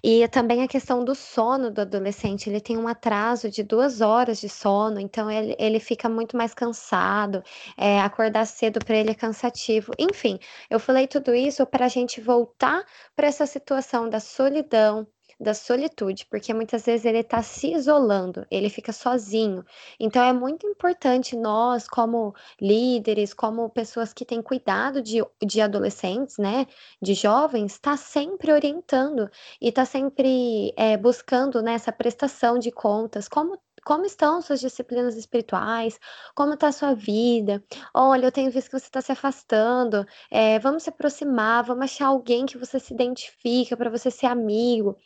E 0.04 0.28
também 0.28 0.62
a 0.62 0.68
questão 0.68 1.02
do 1.02 1.14
sono 1.14 1.70
do 1.70 1.80
adolescente, 1.80 2.50
ele 2.50 2.60
tem 2.60 2.76
um 2.76 2.86
atraso 2.86 3.50
de 3.50 3.62
duas 3.62 4.02
horas 4.02 4.38
de 4.40 4.48
sono, 4.48 5.00
então 5.00 5.30
ele, 5.30 5.56
ele 5.58 5.80
fica 5.80 6.06
muito 6.06 6.36
mais 6.36 6.52
cansado, 6.52 7.42
é, 7.78 7.98
acordar 8.00 8.44
cedo 8.46 8.78
para 8.84 8.96
ele 8.96 9.10
é 9.10 9.14
cansativo. 9.14 9.92
Enfim, 9.98 10.38
eu 10.68 10.78
falei 10.78 11.06
tudo 11.06 11.34
isso 11.34 11.64
para 11.66 11.86
a 11.86 11.88
gente 11.88 12.20
voltar 12.20 12.84
para 13.14 13.26
essa 13.26 13.46
situação 13.46 14.10
da 14.10 14.20
solidão, 14.20 15.06
da 15.38 15.54
solitude, 15.54 16.26
porque 16.30 16.52
muitas 16.54 16.84
vezes 16.86 17.04
ele 17.04 17.18
está 17.18 17.42
se 17.42 17.72
isolando, 17.74 18.46
ele 18.50 18.70
fica 18.70 18.92
sozinho. 18.92 19.64
Então 20.00 20.22
é 20.22 20.32
muito 20.32 20.66
importante 20.66 21.36
nós, 21.36 21.88
como 21.88 22.34
líderes, 22.60 23.34
como 23.34 23.68
pessoas 23.70 24.12
que 24.12 24.24
têm 24.24 24.42
cuidado 24.42 25.02
de, 25.02 25.24
de 25.44 25.60
adolescentes, 25.60 26.38
né, 26.38 26.66
de 27.00 27.14
jovens, 27.14 27.72
estar 27.72 27.92
tá 27.92 27.96
sempre 27.96 28.52
orientando 28.52 29.30
e 29.60 29.68
estar 29.68 29.82
tá 29.82 29.86
sempre 29.86 30.72
é, 30.76 30.96
buscando 30.96 31.62
né, 31.62 31.76
prestação 31.96 32.58
de 32.58 32.70
contas, 32.70 33.28
como 33.28 33.58
como 33.84 34.04
estão 34.04 34.42
suas 34.42 34.58
disciplinas 34.58 35.16
espirituais, 35.16 35.96
como 36.34 36.54
está 36.54 36.66
a 36.68 36.72
sua 36.72 36.92
vida. 36.92 37.62
Olha, 37.94 38.26
eu 38.26 38.32
tenho 38.32 38.50
visto 38.50 38.68
que 38.68 38.78
você 38.80 38.86
está 38.86 39.00
se 39.00 39.12
afastando. 39.12 40.04
É, 40.28 40.58
vamos 40.58 40.82
se 40.82 40.90
aproximar, 40.90 41.62
vamos 41.62 41.84
achar 41.84 42.06
alguém 42.06 42.46
que 42.46 42.58
você 42.58 42.80
se 42.80 42.92
identifica 42.92 43.76
para 43.76 43.88
você 43.88 44.10
ser 44.10 44.26
amigo. 44.26 44.96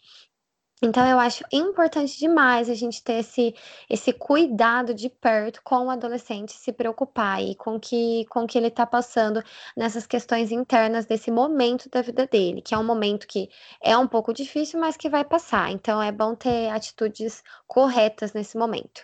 Então, 0.83 1.07
eu 1.07 1.19
acho 1.19 1.45
importante 1.53 2.19
demais 2.19 2.71
a 2.71 2.75
gente 2.75 3.05
ter 3.05 3.19
esse, 3.19 3.55
esse 3.89 4.15
cuidado 4.15 4.95
de 4.95 5.11
perto 5.11 5.61
com 5.63 5.87
o 5.87 5.91
adolescente, 5.91 6.53
se 6.53 6.73
preocupar 6.73 7.43
e 7.43 7.55
com 7.55 7.79
que, 7.79 8.25
com 8.31 8.47
que 8.47 8.57
ele 8.57 8.69
está 8.69 8.87
passando 8.87 9.43
nessas 9.77 10.07
questões 10.07 10.51
internas 10.51 11.05
desse 11.05 11.31
momento 11.31 11.91
da 11.91 12.01
vida 12.01 12.27
dele, 12.27 12.63
que 12.63 12.75
é 12.75 12.79
um 12.79 12.85
momento 12.85 13.27
que 13.27 13.51
é 13.83 13.95
um 13.95 14.07
pouco 14.07 14.33
difícil, 14.33 14.81
mas 14.81 14.97
que 14.97 15.11
vai 15.11 15.23
passar. 15.23 15.71
Então, 15.71 16.01
é 16.01 16.11
bom 16.11 16.35
ter 16.35 16.71
atitudes 16.71 17.43
corretas 17.67 18.33
nesse 18.33 18.57
momento. 18.57 19.03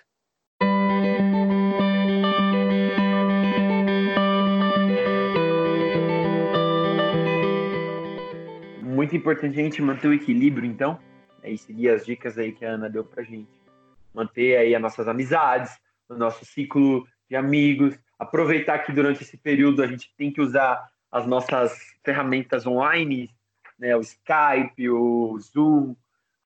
Muito 8.83 9.15
importante 9.15 9.61
a 9.61 9.63
gente 9.63 9.83
manter 9.83 10.09
o 10.09 10.15
equilíbrio, 10.15 10.65
então 10.65 10.99
e 11.51 11.59
seguir 11.59 11.91
as 11.91 12.05
dicas 12.05 12.39
aí 12.39 12.53
que 12.53 12.65
a 12.65 12.71
Ana 12.71 12.89
deu 12.89 13.05
pra 13.05 13.23
gente. 13.23 13.51
Manter 14.15 14.57
aí 14.57 14.75
as 14.75 14.81
nossas 14.81 15.07
amizades, 15.09 15.79
o 16.09 16.15
nosso 16.15 16.45
ciclo 16.45 17.07
de 17.29 17.37
amigos, 17.37 17.99
aproveitar 18.19 18.79
que 18.81 18.93
durante 18.93 19.23
esse 19.23 19.37
período 19.37 19.83
a 19.83 19.87
gente 19.87 20.13
tem 20.17 20.33
que 20.33 20.41
usar 20.41 20.89
as 21.11 21.27
nossas 21.27 21.79
ferramentas 22.05 22.67
online, 22.67 23.31
né, 23.79 23.97
o 23.97 24.01
Skype, 24.01 24.91
o 24.91 25.39
Zoom, 25.39 25.95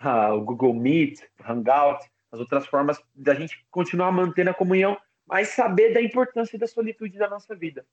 o 0.03 0.41
Google 0.41 0.75
Meet, 0.75 1.21
o 1.39 1.51
Hangout, 1.53 2.05
as 2.33 2.41
outras 2.41 2.67
formas 2.67 3.03
da 3.15 3.35
gente 3.35 3.65
continuar 3.71 4.13
mantendo 4.13 4.51
a 4.51 4.55
comunhão, 4.55 4.97
mas 5.27 5.49
saber 5.49 5.93
da 5.93 6.03
importância 6.03 6.59
da 6.59 6.67
solitude 6.67 7.19
da 7.19 7.29
nossa 7.29 7.55
vida. 7.55 7.85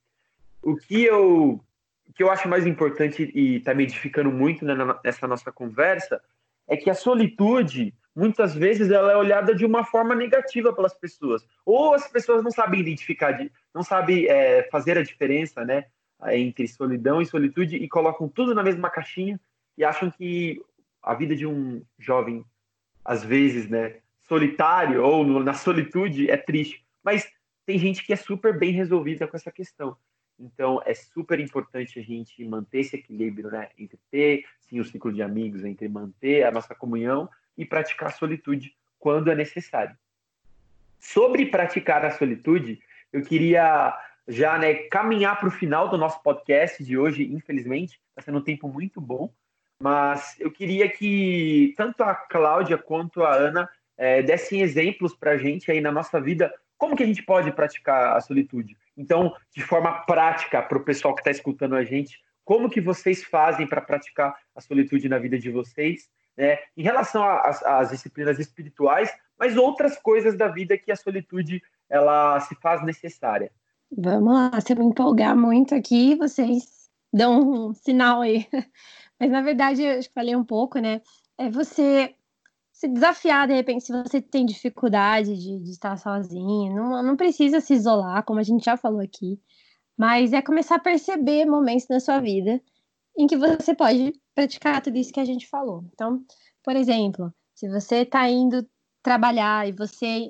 O 0.62 0.76
que 0.76 1.04
eu, 1.04 1.64
que 2.16 2.24
eu 2.24 2.32
acho 2.32 2.48
mais 2.48 2.66
importante 2.66 3.32
e 3.34 3.58
está 3.58 3.74
me 3.74 3.84
edificando 3.84 4.32
muito 4.32 4.66
né, 4.66 4.74
nessa 5.04 5.28
nossa 5.28 5.52
conversa 5.52 6.22
é 6.68 6.76
que 6.76 6.90
a 6.90 6.94
solitude, 6.94 7.94
muitas 8.16 8.54
vezes, 8.54 8.92
ela 8.92 9.12
é 9.12 9.16
olhada 9.16 9.56
de 9.56 9.66
uma 9.66 9.84
forma 9.84 10.14
negativa 10.14 10.74
pelas 10.74 10.94
pessoas. 10.94 11.48
Ou 11.66 11.94
as 11.94 12.08
pessoas 12.08 12.44
não 12.44 12.52
sabem 12.52 12.82
identificar, 12.82 13.38
não 13.74 13.84
sabem 13.84 14.26
é, 14.28 14.64
fazer 14.70 14.98
a 14.98 15.04
diferença 15.04 15.64
né, 15.64 15.86
entre 16.32 16.68
solidão 16.68 17.22
e 17.22 17.26
solitude 17.26 17.78
e 17.78 17.88
colocam 17.88 18.28
tudo 18.28 18.54
na 18.54 18.64
mesma 18.64 18.90
caixinha 18.90 19.40
e 19.78 19.84
acham 19.84 20.12
que 20.12 20.62
a 21.02 21.14
vida 21.14 21.36
de 21.36 21.46
um 21.46 21.82
jovem, 21.98 22.44
às 23.06 23.24
vezes, 23.24 23.70
né, 23.70 23.98
solitário 24.28 25.04
ou 25.04 25.26
na 25.42 25.54
solitude 25.54 26.30
é 26.30 26.36
triste. 26.36 26.86
Mas 27.04 27.32
tem 27.66 27.78
gente 27.78 28.06
que 28.06 28.12
é 28.12 28.16
super 28.16 28.58
bem 28.58 28.72
resolvida 28.72 29.28
com 29.28 29.38
essa 29.38 29.52
questão. 29.52 29.96
Então, 30.40 30.82
é 30.86 30.94
super 30.94 31.40
importante 31.40 32.00
a 32.00 32.04
gente 32.04 32.44
manter 32.46 32.80
esse 32.80 32.96
equilíbrio, 32.96 33.50
né? 33.50 33.70
Entre 33.78 34.00
ter, 34.12 34.46
sim, 34.62 34.80
o 34.80 34.86
ciclo 34.86 35.12
de 35.12 35.22
amigos, 35.22 35.64
entre 35.64 35.88
manter 35.88 36.44
a 36.44 36.52
nossa 36.52 36.76
comunhão 36.76 37.30
e 37.58 37.66
praticar 37.66 38.10
a 38.10 38.12
solitude 38.12 38.76
quando 39.00 39.32
é 39.32 39.36
necessário. 39.36 39.98
Sobre 41.00 41.48
praticar 41.48 42.06
a 42.06 42.12
solitude, 42.12 42.80
eu 43.12 43.24
queria 43.24 43.98
já 44.28 44.58
né, 44.58 44.74
caminhar 44.74 45.40
para 45.40 45.48
o 45.48 45.52
final 45.52 45.90
do 45.90 45.98
nosso 45.98 46.22
podcast 46.22 46.84
de 46.84 46.98
hoje, 46.98 47.24
infelizmente. 47.24 48.00
Está 48.10 48.24
sendo 48.24 48.40
um 48.40 48.44
tempo 48.44 48.68
muito 48.68 49.00
bom, 49.00 49.32
mas 49.82 50.36
eu 50.40 50.52
queria 50.52 50.90
que 50.90 51.74
tanto 51.78 52.04
a 52.04 52.14
Cláudia 52.14 52.78
quanto 52.78 53.24
a 53.24 53.34
Ana 53.34 53.70
é, 53.98 54.22
dessem 54.22 54.62
exemplos 54.62 55.16
para 55.16 55.32
a 55.32 55.38
gente 55.38 55.72
aí 55.72 55.80
na 55.80 55.92
nossa 55.92 56.20
vida, 56.20 56.54
como 56.78 56.96
que 56.96 57.04
a 57.04 57.06
gente 57.06 57.24
pode 57.24 57.52
praticar 57.52 58.16
a 58.16 58.22
solitude 58.22 58.78
então, 58.98 59.34
de 59.56 59.62
forma 59.62 59.92
prática, 60.06 60.62
para 60.62 60.78
o 60.78 60.84
pessoal 60.84 61.14
que 61.14 61.22
está 61.22 61.32
escutando 61.32 61.76
a 61.76 61.84
gente, 61.84 62.20
como 62.44 62.70
que 62.70 62.82
vocês 62.82 63.24
fazem 63.24 63.68
para 63.68 63.82
praticar 63.82 64.36
a 64.56 64.62
solitude 64.62 65.08
na 65.08 65.20
vida 65.20 65.38
de 65.38 65.52
vocês, 65.52 66.10
né? 66.36 66.58
Em 66.76 66.82
relação 66.82 67.24
às 67.24 67.90
disciplinas 67.90 68.40
espirituais, 68.40 69.12
mas 69.38 69.56
outras 69.58 69.98
coisas 69.98 70.38
da 70.38 70.48
vida 70.48 70.78
que 70.78 70.92
a 70.92 70.96
solitude 70.96 71.62
ela 71.90 72.40
se 72.40 72.56
faz 72.56 72.84
necessária. 72.84 73.52
Vamos 73.92 74.34
lá, 74.34 74.60
se 74.60 74.74
eu 74.74 74.78
me 74.78 74.86
empolgar 74.86 75.36
muito 75.36 75.76
aqui, 75.76 76.16
vocês 76.16 76.90
dão 77.14 77.70
um 77.70 77.74
sinal 77.74 78.22
aí. 78.22 78.48
Mas 79.20 79.32
na 79.32 79.42
verdade, 79.42 79.82
eu 79.82 80.00
falei 80.14 80.36
um 80.36 80.44
pouco, 80.44 80.80
né? 80.80 81.02
É 81.38 81.50
você 81.50 82.16
se 82.78 82.88
desafiar, 82.88 83.48
de 83.48 83.56
repente, 83.56 83.86
se 83.86 83.92
você 83.92 84.22
tem 84.22 84.46
dificuldade 84.46 85.36
de, 85.36 85.58
de 85.64 85.72
estar 85.72 85.98
sozinho, 85.98 86.76
não, 86.76 87.02
não 87.02 87.16
precisa 87.18 87.60
se 87.60 87.74
isolar, 87.74 88.24
como 88.24 88.40
a 88.40 88.44
gente 88.44 88.66
já 88.66 88.78
falou 88.78 89.02
aqui, 89.02 89.42
mas 89.98 90.32
é 90.32 90.44
começar 90.44 90.76
a 90.76 90.80
perceber 90.80 91.46
momentos 91.46 91.88
na 91.90 92.00
sua 92.00 92.20
vida 92.20 92.62
em 93.18 93.26
que 93.26 93.36
você 93.36 93.74
pode 93.74 94.14
praticar 94.36 94.80
tudo 94.80 94.96
isso 94.96 95.12
que 95.12 95.20
a 95.20 95.26
gente 95.26 95.50
falou. 95.50 95.86
Então, 95.92 96.24
por 96.64 96.76
exemplo, 96.76 97.34
se 97.56 97.68
você 97.68 98.04
está 98.04 98.30
indo 98.30 98.64
trabalhar 99.02 99.68
e 99.68 99.72
você 99.72 100.28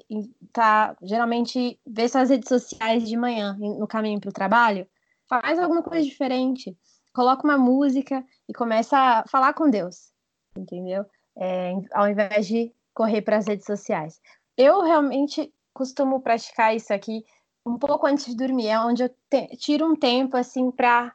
tá 0.54 0.96
geralmente 1.02 1.78
vê 1.86 2.08
suas 2.08 2.30
redes 2.30 2.48
sociais 2.48 3.06
de 3.10 3.18
manhã 3.18 3.58
no 3.60 3.88
caminho 3.88 4.22
para 4.22 4.30
o 4.30 4.34
trabalho, 4.34 4.88
faz 5.28 5.60
alguma 5.60 5.84
coisa 5.84 6.06
diferente. 6.06 6.78
Coloca 7.14 7.44
uma 7.44 7.58
música 7.58 8.24
e 8.48 8.54
começa 8.54 8.98
a 8.98 9.28
falar 9.28 9.54
com 9.54 9.70
Deus, 9.70 10.14
entendeu? 10.56 11.06
É, 11.38 11.73
ao 11.93 12.10
invés 12.10 12.47
de 12.47 12.71
correr 12.93 13.21
para 13.21 13.38
as 13.38 13.47
redes 13.47 13.65
sociais. 13.65 14.19
Eu 14.58 14.82
realmente 14.82 15.54
costumo 15.73 16.19
praticar 16.19 16.76
isso 16.76 16.91
aqui 16.91 17.23
um 17.65 17.78
pouco 17.78 18.08
antes 18.08 18.26
de 18.26 18.36
dormir, 18.36 18.67
é 18.67 18.80
onde 18.80 19.04
eu 19.04 19.10
te, 19.30 19.47
tiro 19.58 19.86
um 19.86 19.95
tempo 19.95 20.38
assim 20.38 20.71
para, 20.71 21.13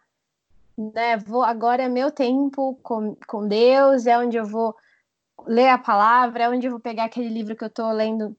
né, 0.76 1.16
vou 1.16 1.42
agora 1.42 1.82
é 1.82 1.88
meu 1.88 2.11
tempo 2.11 2.78
com, 2.82 3.16
com 3.26 3.48
Deus, 3.48 4.06
é 4.06 4.18
onde 4.18 4.37
eu 4.37 4.44
vou 4.44 4.76
ler 5.46 5.68
a 5.68 5.78
palavra, 5.78 6.44
é 6.44 6.48
onde 6.48 6.66
eu 6.66 6.70
vou 6.70 6.80
pegar 6.80 7.04
aquele 7.04 7.28
livro 7.28 7.56
que 7.56 7.64
eu 7.64 7.68
estou 7.68 7.90
lendo 7.90 8.37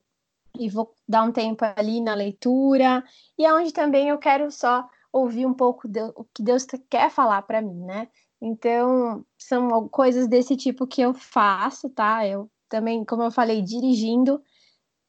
e 0.58 0.70
vou 0.70 0.94
dar 1.08 1.24
um 1.24 1.32
tempo 1.32 1.66
ali 1.76 2.00
na 2.00 2.14
leitura, 2.14 3.04
e 3.38 3.46
é 3.46 3.54
onde 3.54 3.74
também 3.74 4.10
eu 4.10 4.20
quero 4.20 4.52
só 4.52 4.88
ouvir 5.12 5.46
um 5.46 5.54
pouco 5.54 5.88
de, 5.88 6.02
o 6.16 6.24
que 6.34 6.44
Deus 6.44 6.66
quer 6.90 7.10
falar 7.10 7.42
para 7.42 7.62
mim, 7.62 7.84
né? 7.84 8.08
Então, 8.46 9.26
são 9.38 9.88
coisas 9.88 10.28
desse 10.28 10.58
tipo 10.58 10.86
que 10.86 11.02
eu 11.02 11.14
faço, 11.14 11.90
tá? 11.90 12.28
Eu 12.28 12.52
também, 12.68 13.06
como 13.06 13.24
eu 13.24 13.32
falei, 13.32 13.62
dirigindo, 13.62 14.44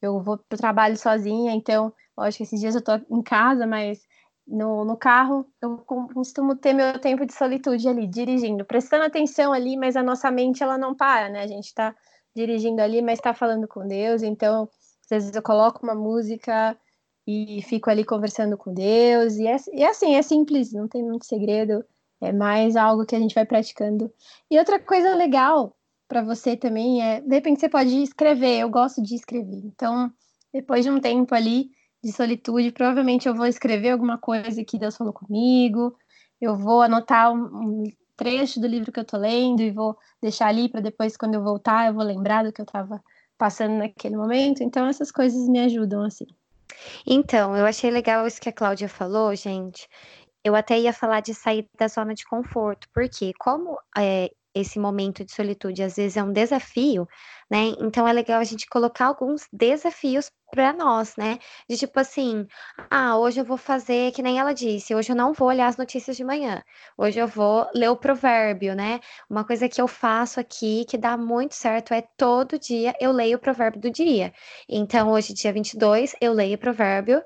eu 0.01 0.21
vou 0.23 0.39
para 0.39 0.55
o 0.55 0.59
trabalho 0.59 0.97
sozinha, 0.97 1.53
então, 1.53 1.93
lógico 2.17 2.39
que 2.39 2.43
esses 2.45 2.61
dias 2.61 2.77
eu 2.77 2.79
estou 2.79 3.01
em 3.11 3.23
casa, 3.23 3.67
mas 3.67 4.07
no, 4.47 4.85
no 4.85 4.97
carro 4.97 5.51
eu 5.61 5.79
costumo 5.79 6.55
ter 6.55 6.73
meu 6.75 6.97
tempo 7.01 7.27
de 7.27 7.33
solitude 7.33 7.89
ali, 7.89 8.07
dirigindo, 8.07 8.65
prestando 8.65 9.05
atenção 9.05 9.53
ali, 9.53 9.77
mas 9.77 9.97
a 9.97 10.03
nossa 10.03 10.31
mente 10.31 10.63
ela 10.63 10.79
não 10.79 10.95
para, 10.95 11.29
né? 11.29 11.43
A 11.43 11.47
gente 11.49 11.67
está 11.67 11.93
dirigindo 12.37 12.81
ali, 12.83 13.03
mas 13.03 13.19
está 13.19 13.35
falando 13.35 13.67
com 13.67 13.85
Deus, 13.85 14.23
então 14.23 14.69
às 15.05 15.09
vezes 15.11 15.35
eu 15.35 15.43
coloco 15.43 15.83
uma 15.83 15.95
música 15.95 16.79
e 17.27 17.63
fico 17.63 17.91
ali 17.91 18.05
conversando 18.05 18.57
com 18.57 18.73
Deus, 18.73 19.35
e 19.39 19.47
é, 19.49 19.57
e 19.73 19.83
é 19.83 19.89
assim, 19.89 20.15
é 20.15 20.23
simples, 20.23 20.73
não 20.73 20.87
tem 20.87 21.03
muito 21.03 21.27
segredo. 21.27 21.85
É 22.25 22.33
mais 22.33 22.77
algo 22.77 23.07
que 23.07 23.15
a 23.15 23.19
gente 23.19 23.35
vai 23.35 23.45
praticando. 23.45 24.13
E 24.51 24.59
outra 24.59 24.79
coisa 24.79 25.15
legal 25.15 25.77
para 26.09 26.23
você 26.23 26.57
também 26.57 27.03
é, 27.03 27.21
de 27.21 27.35
repente 27.35 27.61
você 27.61 27.69
pode 27.69 28.03
escrever. 28.03 28.61
Eu 28.61 28.71
gosto 28.71 29.03
de 29.03 29.15
escrever. 29.15 29.63
Então, 29.65 30.11
depois 30.53 30.85
de 30.85 30.91
um 30.91 31.01
tempo 31.01 31.35
ali 31.35 31.71
de 32.03 32.13
solitude, 32.13 32.73
provavelmente 32.73 33.29
eu 33.29 33.35
vou 33.35 33.47
escrever 33.47 33.91
alguma 33.91 34.19
coisa 34.19 34.65
que 34.65 34.79
Deus 34.79 34.97
falou 34.97 35.13
comigo. 35.13 35.97
Eu 36.41 36.57
vou 36.57 36.83
anotar 36.83 37.33
um, 37.33 37.85
trecho 38.17 38.61
do 38.61 38.67
livro 38.67 38.93
que 38.93 39.01
eu 39.01 39.05
tô 39.05 39.17
lendo 39.17 39.61
e 39.61 39.71
vou 39.71 39.97
deixar 40.21 40.49
ali 40.49 40.69
para 40.69 40.81
depois, 40.81 41.17
quando 41.17 41.35
eu 41.35 41.43
voltar, 41.43 41.89
eu 41.89 41.95
vou 41.95 42.05
lembrar 42.05 42.45
do 42.45 42.53
que 42.53 42.61
eu 42.61 42.65
estava 42.65 43.03
passando 43.37 43.75
naquele 43.79 44.17
momento. 44.17 44.63
Então, 44.63 44.87
essas 44.87 45.11
coisas 45.11 45.49
me 45.49 45.61
ajudam, 45.61 46.05
assim. 46.05 46.27
Então, 47.07 47.57
eu 47.57 47.67
achei 47.67 47.91
legal 47.91 48.27
isso 48.27 48.41
que 48.41 48.49
a 48.49 48.53
Cláudia 48.53 48.89
falou, 48.89 49.35
gente. 49.35 49.89
Eu 50.45 50.55
até 50.55 50.79
ia 50.79 50.93
falar 50.93 51.21
de 51.21 51.35
sair 51.35 51.69
da 51.79 51.89
zona 51.89 52.15
de 52.15 52.25
conforto, 52.25 52.87
porque 52.93 53.33
como 53.39 53.79
é, 53.97 54.31
esse 54.55 54.79
momento 54.79 55.25
de 55.25 55.33
solitude 55.33 55.83
às 55.83 55.97
vezes 55.97 56.17
é 56.17 56.23
um 56.23 56.33
desafio, 56.33 57.09
né? 57.51 57.75
Então 57.81 58.07
é 58.07 58.13
legal 58.13 58.41
a 58.41 58.45
gente 58.45 58.69
colocar 58.69 59.07
alguns 59.07 59.49
desafios 59.53 60.31
para 60.53 60.73
nós, 60.73 61.17
né? 61.17 61.39
De 61.69 61.77
tipo 61.77 61.99
assim, 61.99 62.47
ah, 62.91 63.19
hoje 63.19 63.41
eu 63.41 63.45
vou 63.45 63.57
fazer 63.57 64.13
que 64.13 64.23
nem 64.23 64.39
ela 64.39 64.53
disse, 64.53 64.95
hoje 64.95 65.11
eu 65.11 65.17
não 65.17 65.33
vou 65.33 65.49
olhar 65.49 65.67
as 65.67 65.77
notícias 65.77 66.17
de 66.17 66.23
manhã. 66.25 66.63
Hoje 66.97 67.19
eu 67.19 67.27
vou 67.27 67.69
ler 67.75 67.89
o 67.89 67.97
provérbio, 67.97 68.75
né? 68.75 69.01
Uma 69.29 69.45
coisa 69.45 69.69
que 69.69 69.81
eu 69.81 69.89
faço 69.89 70.39
aqui 70.39 70.85
que 70.89 70.97
dá 70.97 71.17
muito 71.17 71.55
certo 71.55 71.93
é 71.93 72.03
todo 72.17 72.59
dia 72.59 72.95
eu 73.01 73.11
leio 73.11 73.37
o 73.37 73.41
provérbio 73.41 73.81
do 73.81 73.91
dia. 73.91 74.33
Então 74.69 75.11
hoje 75.11 75.35
dia 75.35 75.53
22 75.53 76.15
eu 76.21 76.33
leio 76.33 76.55
o 76.55 76.59
provérbio 76.59 77.23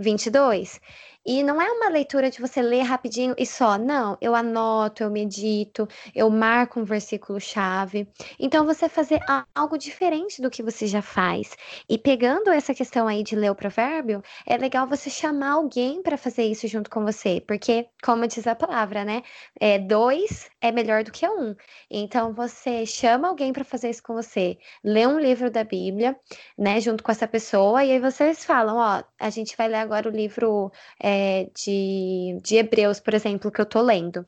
22. 0.00 0.80
E 1.24 1.42
não 1.42 1.60
é 1.60 1.70
uma 1.70 1.90
leitura 1.90 2.30
de 2.30 2.40
você 2.40 2.62
ler 2.62 2.82
rapidinho 2.82 3.34
e 3.36 3.44
só, 3.44 3.76
não. 3.76 4.16
Eu 4.22 4.34
anoto, 4.34 5.02
eu 5.02 5.10
medito, 5.10 5.86
eu 6.14 6.30
marco 6.30 6.80
um 6.80 6.84
versículo-chave. 6.84 8.08
Então, 8.38 8.64
você 8.64 8.88
fazer 8.88 9.20
algo 9.54 9.76
diferente 9.76 10.40
do 10.40 10.50
que 10.50 10.62
você 10.62 10.86
já 10.86 11.02
faz. 11.02 11.54
E 11.88 11.98
pegando 11.98 12.50
essa 12.50 12.72
questão 12.72 13.06
aí 13.06 13.22
de 13.22 13.36
ler 13.36 13.50
o 13.50 13.54
provérbio, 13.54 14.22
é 14.46 14.56
legal 14.56 14.86
você 14.86 15.10
chamar 15.10 15.52
alguém 15.52 16.02
para 16.02 16.16
fazer 16.16 16.44
isso 16.44 16.66
junto 16.66 16.88
com 16.88 17.04
você. 17.04 17.42
Porque, 17.46 17.86
como 18.02 18.26
diz 18.26 18.46
a 18.46 18.54
palavra, 18.54 19.04
né? 19.04 19.22
É, 19.60 19.78
dois 19.78 20.48
é 20.60 20.72
melhor 20.72 21.04
do 21.04 21.12
que 21.12 21.28
um. 21.28 21.54
Então, 21.90 22.32
você 22.32 22.86
chama 22.86 23.28
alguém 23.28 23.52
para 23.52 23.64
fazer 23.64 23.90
isso 23.90 24.02
com 24.02 24.14
você. 24.14 24.56
Lê 24.82 25.06
um 25.06 25.18
livro 25.18 25.50
da 25.50 25.64
Bíblia, 25.64 26.16
né? 26.56 26.80
Junto 26.80 27.04
com 27.04 27.12
essa 27.12 27.28
pessoa. 27.28 27.84
E 27.84 27.92
aí 27.92 28.00
vocês 28.00 28.42
falam, 28.42 28.76
ó, 28.78 29.02
a 29.18 29.30
gente 29.30 29.54
vai 29.56 29.68
ler 29.68 29.76
agora 29.76 30.08
o 30.08 30.12
livro. 30.12 30.72
É, 30.98 31.09
é, 31.10 31.50
de, 31.54 32.38
de 32.42 32.56
Hebreus, 32.56 33.00
por 33.00 33.14
exemplo, 33.14 33.50
que 33.50 33.60
eu 33.60 33.66
tô 33.66 33.82
lendo. 33.82 34.24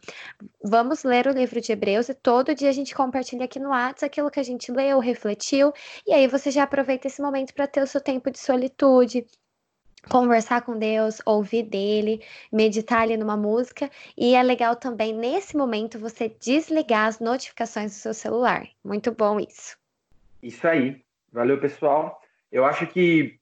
Vamos 0.63 1.05
ler 1.05 1.27
o 1.29 1.33
livro 1.33 1.61
de 1.61 1.71
Hebreus 1.71 2.09
e 2.09 2.15
todo 2.15 2.55
dia 2.55 2.69
a 2.69 2.73
gente 2.73 2.95
compartilha 2.95 3.45
aqui 3.45 3.61
no 3.61 3.71
WhatsApp 3.71 4.07
aquilo 4.07 4.31
que 4.31 4.41
a 4.41 4.43
gente 4.43 4.73
leu, 4.73 4.99
refletiu, 4.99 5.73
e 6.07 6.13
aí 6.13 6.27
você 6.27 6.51
já 6.51 6.65
aproveita 6.65 7.07
esse 7.07 7.23
momento 7.23 7.55
para 7.55 7.69
ter 7.69 7.83
o 7.83 7.87
seu 7.87 8.01
tempo 8.01 8.31
de 8.31 8.39
solitude, 8.39 9.25
conversar 10.09 10.63
com 10.63 10.77
Deus, 10.77 11.21
ouvir 11.25 11.63
dele, 11.63 12.21
meditar 12.53 13.03
ali 13.03 13.17
numa 13.17 13.37
música. 13.37 13.89
E 14.17 14.35
é 14.35 14.43
legal 14.43 14.75
também, 14.75 15.13
nesse 15.13 15.57
momento, 15.57 15.99
você 15.99 16.29
desligar 16.41 17.07
as 17.07 17.21
notificações 17.21 17.93
do 17.93 17.99
seu 17.99 18.15
celular. 18.15 18.67
Muito 18.85 19.13
bom 19.13 19.39
isso. 19.39 19.77
Isso 20.43 20.67
aí. 20.67 21.01
Valeu, 21.33 21.61
pessoal. 21.61 22.21
Eu 22.51 22.65
acho 22.65 22.87
que 22.89 23.39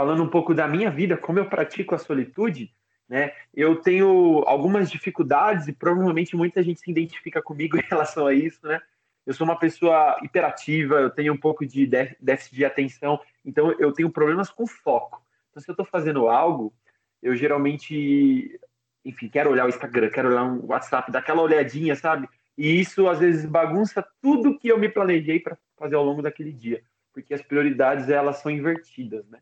falando 0.00 0.22
um 0.22 0.28
pouco 0.30 0.54
da 0.54 0.66
minha 0.66 0.90
vida, 0.90 1.14
como 1.14 1.38
eu 1.38 1.44
pratico 1.44 1.94
a 1.94 1.98
solitude, 1.98 2.74
né? 3.06 3.32
Eu 3.52 3.76
tenho 3.76 4.42
algumas 4.46 4.90
dificuldades 4.90 5.68
e 5.68 5.74
provavelmente 5.74 6.34
muita 6.34 6.62
gente 6.62 6.80
se 6.80 6.90
identifica 6.90 7.42
comigo 7.42 7.76
em 7.76 7.82
relação 7.82 8.26
a 8.26 8.32
isso, 8.32 8.66
né? 8.66 8.80
Eu 9.26 9.34
sou 9.34 9.44
uma 9.44 9.58
pessoa 9.58 10.18
hiperativa, 10.22 10.94
eu 10.94 11.10
tenho 11.10 11.34
um 11.34 11.36
pouco 11.36 11.66
de 11.66 11.86
déficit 12.18 12.56
de 12.56 12.64
atenção, 12.64 13.20
então 13.44 13.72
eu 13.78 13.92
tenho 13.92 14.08
problemas 14.08 14.48
com 14.48 14.66
foco. 14.66 15.22
Então, 15.50 15.62
se 15.62 15.68
eu 15.68 15.74
estou 15.74 15.84
fazendo 15.84 16.28
algo, 16.28 16.72
eu 17.22 17.36
geralmente, 17.36 18.58
enfim, 19.04 19.28
quero 19.28 19.50
olhar 19.50 19.66
o 19.66 19.68
Instagram, 19.68 20.08
quero 20.08 20.30
olhar 20.30 20.44
um 20.44 20.64
WhatsApp, 20.64 21.12
dar 21.12 21.18
aquela 21.18 21.42
olhadinha, 21.42 21.94
sabe? 21.94 22.26
E 22.56 22.80
isso 22.80 23.06
às 23.06 23.18
vezes 23.18 23.44
bagunça 23.44 24.02
tudo 24.22 24.58
que 24.58 24.68
eu 24.68 24.78
me 24.78 24.88
planejei 24.88 25.38
para 25.38 25.58
fazer 25.76 25.96
ao 25.96 26.04
longo 26.04 26.22
daquele 26.22 26.54
dia, 26.54 26.82
porque 27.12 27.34
as 27.34 27.42
prioridades 27.42 28.08
elas 28.08 28.38
são 28.38 28.50
invertidas, 28.50 29.28
né? 29.28 29.40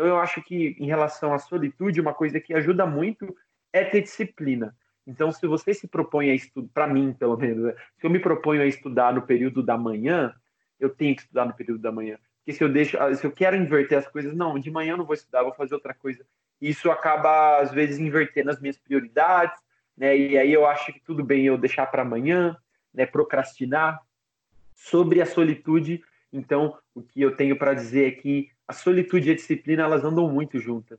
Então, 0.00 0.08
eu 0.08 0.18
acho 0.18 0.40
que 0.40 0.74
em 0.78 0.86
relação 0.86 1.34
à 1.34 1.38
solitude, 1.38 2.00
uma 2.00 2.14
coisa 2.14 2.40
que 2.40 2.54
ajuda 2.54 2.86
muito 2.86 3.36
é 3.70 3.84
ter 3.84 4.00
disciplina. 4.00 4.74
Então, 5.06 5.30
se 5.30 5.46
você 5.46 5.74
se 5.74 5.86
propõe 5.86 6.30
a 6.30 6.34
estudar, 6.34 6.70
para 6.72 6.86
mim, 6.86 7.12
pelo 7.12 7.36
menos, 7.36 7.64
né? 7.64 7.74
se 7.98 8.06
eu 8.06 8.08
me 8.08 8.18
proponho 8.18 8.62
a 8.62 8.66
estudar 8.66 9.12
no 9.12 9.20
período 9.20 9.62
da 9.62 9.76
manhã, 9.76 10.34
eu 10.78 10.88
tenho 10.88 11.14
que 11.14 11.20
estudar 11.20 11.44
no 11.44 11.52
período 11.52 11.82
da 11.82 11.92
manhã. 11.92 12.16
Porque 12.38 12.54
se 12.54 12.64
eu 12.64 12.70
deixo, 12.70 12.98
ah, 12.98 13.14
se 13.14 13.26
eu 13.26 13.30
quero 13.30 13.56
inverter 13.56 13.98
as 13.98 14.08
coisas, 14.08 14.34
não, 14.34 14.58
de 14.58 14.70
manhã 14.70 14.94
eu 14.94 14.96
não 14.96 15.04
vou 15.04 15.12
estudar, 15.12 15.42
vou 15.42 15.52
fazer 15.52 15.74
outra 15.74 15.92
coisa. 15.92 16.24
Isso 16.58 16.90
acaba 16.90 17.58
às 17.58 17.70
vezes 17.70 17.98
invertendo 17.98 18.48
as 18.48 18.58
minhas 18.58 18.78
prioridades, 18.78 19.60
né? 19.94 20.16
E 20.16 20.38
aí 20.38 20.50
eu 20.50 20.64
acho 20.66 20.94
que 20.94 21.00
tudo 21.00 21.22
bem 21.22 21.44
eu 21.44 21.58
deixar 21.58 21.84
para 21.88 22.00
amanhã, 22.00 22.56
né? 22.94 23.04
Procrastinar. 23.04 24.00
Sobre 24.74 25.20
a 25.20 25.26
solitude, 25.26 26.02
então, 26.32 26.78
o 26.94 27.02
que 27.02 27.20
eu 27.20 27.36
tenho 27.36 27.56
para 27.56 27.74
dizer 27.74 28.08
é 28.08 28.10
que 28.12 28.50
a 28.70 28.72
solitude 28.72 29.28
e 29.28 29.32
a 29.32 29.34
disciplina 29.34 29.82
elas 29.82 30.04
andam 30.04 30.30
muito 30.30 30.60
juntas 30.60 30.96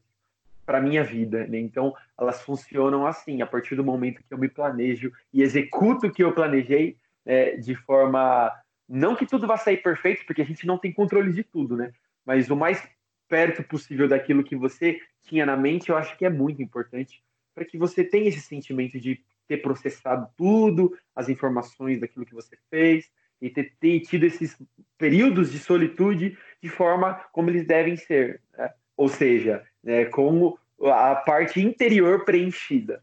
para 0.66 0.82
minha 0.82 1.06
vida, 1.06 1.48
né? 1.48 1.58
Então 1.58 1.96
elas 2.20 2.42
funcionam 2.42 3.08
assim. 3.08 3.42
A 3.42 3.48
partir 3.48 3.76
do 3.76 3.84
momento 3.84 4.22
que 4.22 4.34
eu 4.34 4.38
me 4.38 4.50
planejo 4.50 5.10
e 5.34 5.42
executo 5.42 6.08
o 6.08 6.12
que 6.12 6.22
eu 6.22 6.34
planejei 6.34 6.98
é, 7.26 7.56
de 7.56 7.74
forma 7.74 8.52
não 8.90 9.16
que 9.16 9.26
tudo 9.26 9.48
vá 9.48 9.56
sair 9.56 9.78
perfeito, 9.78 10.26
porque 10.26 10.42
a 10.42 10.46
gente 10.46 10.68
não 10.68 10.78
tem 10.78 10.92
controle 10.92 11.32
de 11.32 11.46
tudo, 11.46 11.78
né? 11.78 11.94
Mas 12.26 12.50
o 12.50 12.58
mais 12.58 12.86
perto 13.30 13.64
possível 13.64 14.06
daquilo 14.06 14.44
que 14.44 14.56
você 14.56 15.00
tinha 15.22 15.46
na 15.46 15.56
mente, 15.56 15.90
eu 15.90 15.96
acho 15.96 16.18
que 16.18 16.26
é 16.26 16.30
muito 16.30 16.62
importante 16.62 17.24
para 17.56 17.64
que 17.64 17.78
você 17.78 18.04
tenha 18.04 18.28
esse 18.28 18.42
sentimento 18.42 19.00
de 19.00 19.24
ter 19.48 19.62
processado 19.62 20.28
tudo, 20.36 20.94
as 21.16 21.30
informações 21.30 22.02
daquilo 22.02 22.26
que 22.26 22.36
você 22.36 22.58
fez, 22.70 23.10
e 23.42 23.50
ter, 23.50 23.74
ter, 23.80 24.00
tido 24.02 24.26
esses 24.26 24.56
períodos 24.98 25.52
de 25.52 25.58
solitude 25.60 26.38
de 26.62 26.70
forma 26.70 27.14
como 27.32 27.50
eles 27.50 27.66
devem 27.66 27.96
ser, 27.98 28.39
né? 28.58 28.70
ou 28.96 29.10
seja, 29.10 29.64
né, 29.84 30.06
com 30.06 30.56
a 30.84 31.16
parte 31.16 31.60
interior 31.60 32.24
preenchida. 32.24 33.02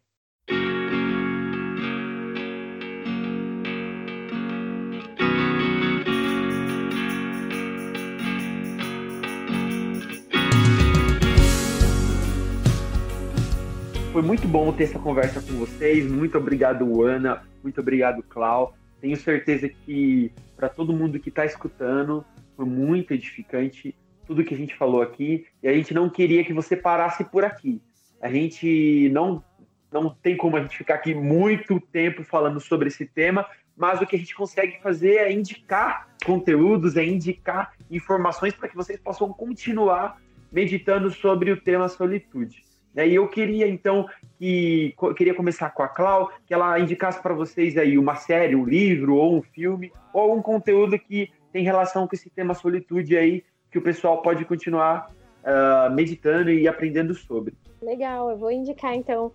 Foi 14.12 14.22
muito 14.22 14.48
bom 14.48 14.72
ter 14.72 14.84
essa 14.84 14.98
conversa 14.98 15.40
com 15.40 15.58
vocês. 15.58 16.10
Muito 16.10 16.36
obrigado, 16.36 17.04
Ana. 17.04 17.44
Muito 17.62 17.80
obrigado, 17.80 18.20
Clau. 18.24 18.74
Tenho 19.00 19.16
certeza 19.16 19.68
que 19.68 20.32
para 20.56 20.68
todo 20.68 20.92
mundo 20.92 21.20
que 21.20 21.28
está 21.28 21.44
escutando 21.44 22.24
foi 22.56 22.66
muito 22.66 23.12
edificante 23.12 23.94
tudo 24.26 24.44
que 24.44 24.54
a 24.54 24.56
gente 24.56 24.76
falou 24.76 25.00
aqui 25.00 25.46
e 25.62 25.68
a 25.68 25.72
gente 25.72 25.94
não 25.94 26.10
queria 26.10 26.44
que 26.44 26.52
você 26.52 26.76
parasse 26.76 27.24
por 27.24 27.44
aqui. 27.44 27.80
A 28.20 28.30
gente 28.30 29.08
não 29.10 29.42
não 29.90 30.10
tem 30.10 30.36
como 30.36 30.56
a 30.56 30.60
gente 30.60 30.76
ficar 30.76 30.96
aqui 30.96 31.14
muito 31.14 31.80
tempo 31.80 32.22
falando 32.22 32.60
sobre 32.60 32.88
esse 32.88 33.06
tema, 33.06 33.46
mas 33.74 34.02
o 34.02 34.06
que 34.06 34.16
a 34.16 34.18
gente 34.18 34.34
consegue 34.34 34.78
fazer 34.82 35.14
é 35.14 35.32
indicar 35.32 36.08
conteúdos, 36.26 36.94
é 36.96 37.04
indicar 37.04 37.72
informações 37.90 38.52
para 38.52 38.68
que 38.68 38.76
vocês 38.76 39.00
possam 39.00 39.32
continuar 39.32 40.20
meditando 40.52 41.10
sobre 41.10 41.52
o 41.52 41.58
tema 41.58 41.88
solitude. 41.88 42.67
Né? 42.98 43.06
E 43.06 43.14
eu 43.14 43.28
queria, 43.28 43.68
então, 43.68 44.08
que 44.36 44.92
queria 45.16 45.32
começar 45.32 45.70
com 45.70 45.84
a 45.84 45.88
Clau, 45.88 46.32
que 46.44 46.52
ela 46.52 46.80
indicasse 46.80 47.22
para 47.22 47.32
vocês 47.32 47.78
aí 47.78 47.96
uma 47.96 48.16
série, 48.16 48.56
um 48.56 48.64
livro, 48.64 49.14
ou 49.14 49.36
um 49.36 49.42
filme, 49.42 49.92
ou 50.12 50.36
um 50.36 50.42
conteúdo 50.42 50.98
que 50.98 51.30
tem 51.52 51.62
relação 51.62 52.08
com 52.08 52.16
esse 52.16 52.28
tema 52.28 52.54
solitude 52.54 53.16
aí, 53.16 53.44
que 53.70 53.78
o 53.78 53.82
pessoal 53.82 54.20
pode 54.20 54.44
continuar 54.44 55.12
uh, 55.44 55.94
meditando 55.94 56.50
e 56.50 56.66
aprendendo 56.66 57.14
sobre. 57.14 57.54
Legal, 57.80 58.30
eu 58.30 58.36
vou 58.36 58.50
indicar, 58.50 58.96
então, 58.96 59.30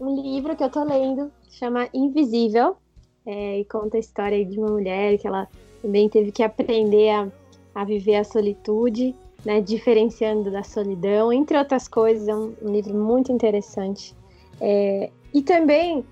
um 0.00 0.20
livro 0.20 0.56
que 0.56 0.64
eu 0.64 0.70
tô 0.70 0.82
lendo, 0.82 1.30
chama 1.48 1.88
Invisível, 1.94 2.76
é, 3.24 3.60
e 3.60 3.64
conta 3.66 3.96
a 3.96 4.00
história 4.00 4.44
de 4.44 4.58
uma 4.58 4.70
mulher 4.72 5.16
que 5.18 5.28
ela 5.28 5.46
também 5.80 6.08
teve 6.08 6.32
que 6.32 6.42
aprender 6.42 7.10
a, 7.10 7.28
a 7.76 7.84
viver 7.84 8.16
a 8.16 8.24
solitude, 8.24 9.14
né, 9.44 9.60
diferenciando 9.60 10.50
da 10.50 10.62
solidão, 10.62 11.32
entre 11.32 11.58
outras 11.58 11.86
coisas. 11.86 12.26
É 12.28 12.34
um, 12.34 12.54
livro 12.62 12.94
muito 12.94 13.30
interessante. 13.30 14.14
É, 14.60 15.10
e 15.32 15.42
também 15.42 16.04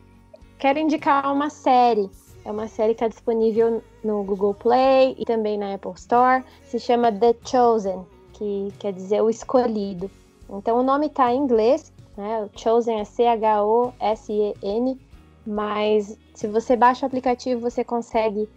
quero 0.59 0.79
indicar 0.79 1.33
uma 1.33 1.49
série. 1.49 2.11
É 2.45 2.51
uma 2.51 2.69
série 2.69 2.95
que 2.95 3.05
está 3.05 3.09
disponível 3.09 3.83
no 4.03 4.25
Google 4.25 4.55
Play 4.55 5.15
e 5.19 5.25
também 5.25 5.57
na 5.57 5.75
Apple 5.75 5.93
Store. 5.97 6.45
Se 6.65 6.79
chama 6.79 7.13
The 7.13 7.35
Chosen, 7.45 8.05
que 8.33 8.73
quer 8.79 8.93
dizer 8.93 9.23
o 9.23 9.31
escolhido. 9.31 10.11
Então 10.51 10.79
o 10.79 10.83
nome 10.83 11.07
está 11.07 11.33
em 11.33 11.39
inglês, 11.39 11.93
né? 12.17 12.49
Chosen 12.57 13.01
é 13.01 13.05
C-H-O-S-E-N, 13.05 15.01
mas 15.47 16.19
se 16.35 16.47
você 16.47 16.77
baixa 16.77 17.07
o 17.07 17.09
aplicativo 17.09 17.61
você 17.61 17.83
consegue 17.83 18.49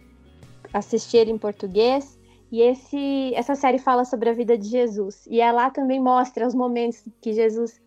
assistir 0.74 1.28
em 1.28 1.38
português 1.38 2.15
e 2.50 2.62
esse, 2.62 3.34
essa 3.34 3.54
série 3.54 3.78
fala 3.78 4.04
sobre 4.04 4.30
a 4.30 4.32
vida 4.32 4.56
de 4.56 4.68
Jesus. 4.68 5.26
E 5.28 5.40
ela 5.40 5.70
também 5.70 6.00
mostra 6.00 6.46
os 6.46 6.54
momentos 6.54 7.04
que 7.20 7.32
Jesus 7.32 7.80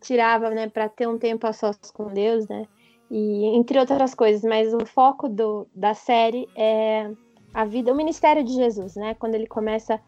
tirava, 0.00 0.50
né, 0.50 0.68
para 0.68 0.88
ter 0.88 1.08
um 1.08 1.18
tempo 1.18 1.46
a 1.46 1.52
sós 1.52 1.78
com 1.92 2.12
Deus, 2.12 2.46
né? 2.46 2.66
E 3.10 3.46
entre 3.56 3.78
outras 3.78 4.14
coisas, 4.14 4.42
mas 4.42 4.72
o 4.72 4.84
foco 4.86 5.28
do, 5.28 5.66
da 5.74 5.94
série 5.94 6.48
é 6.56 7.10
a 7.52 7.64
vida, 7.64 7.92
o 7.92 7.96
ministério 7.96 8.44
de 8.44 8.52
Jesus, 8.52 8.96
né? 8.96 9.14
Quando 9.14 9.34
ele 9.34 9.46
começa 9.46 10.00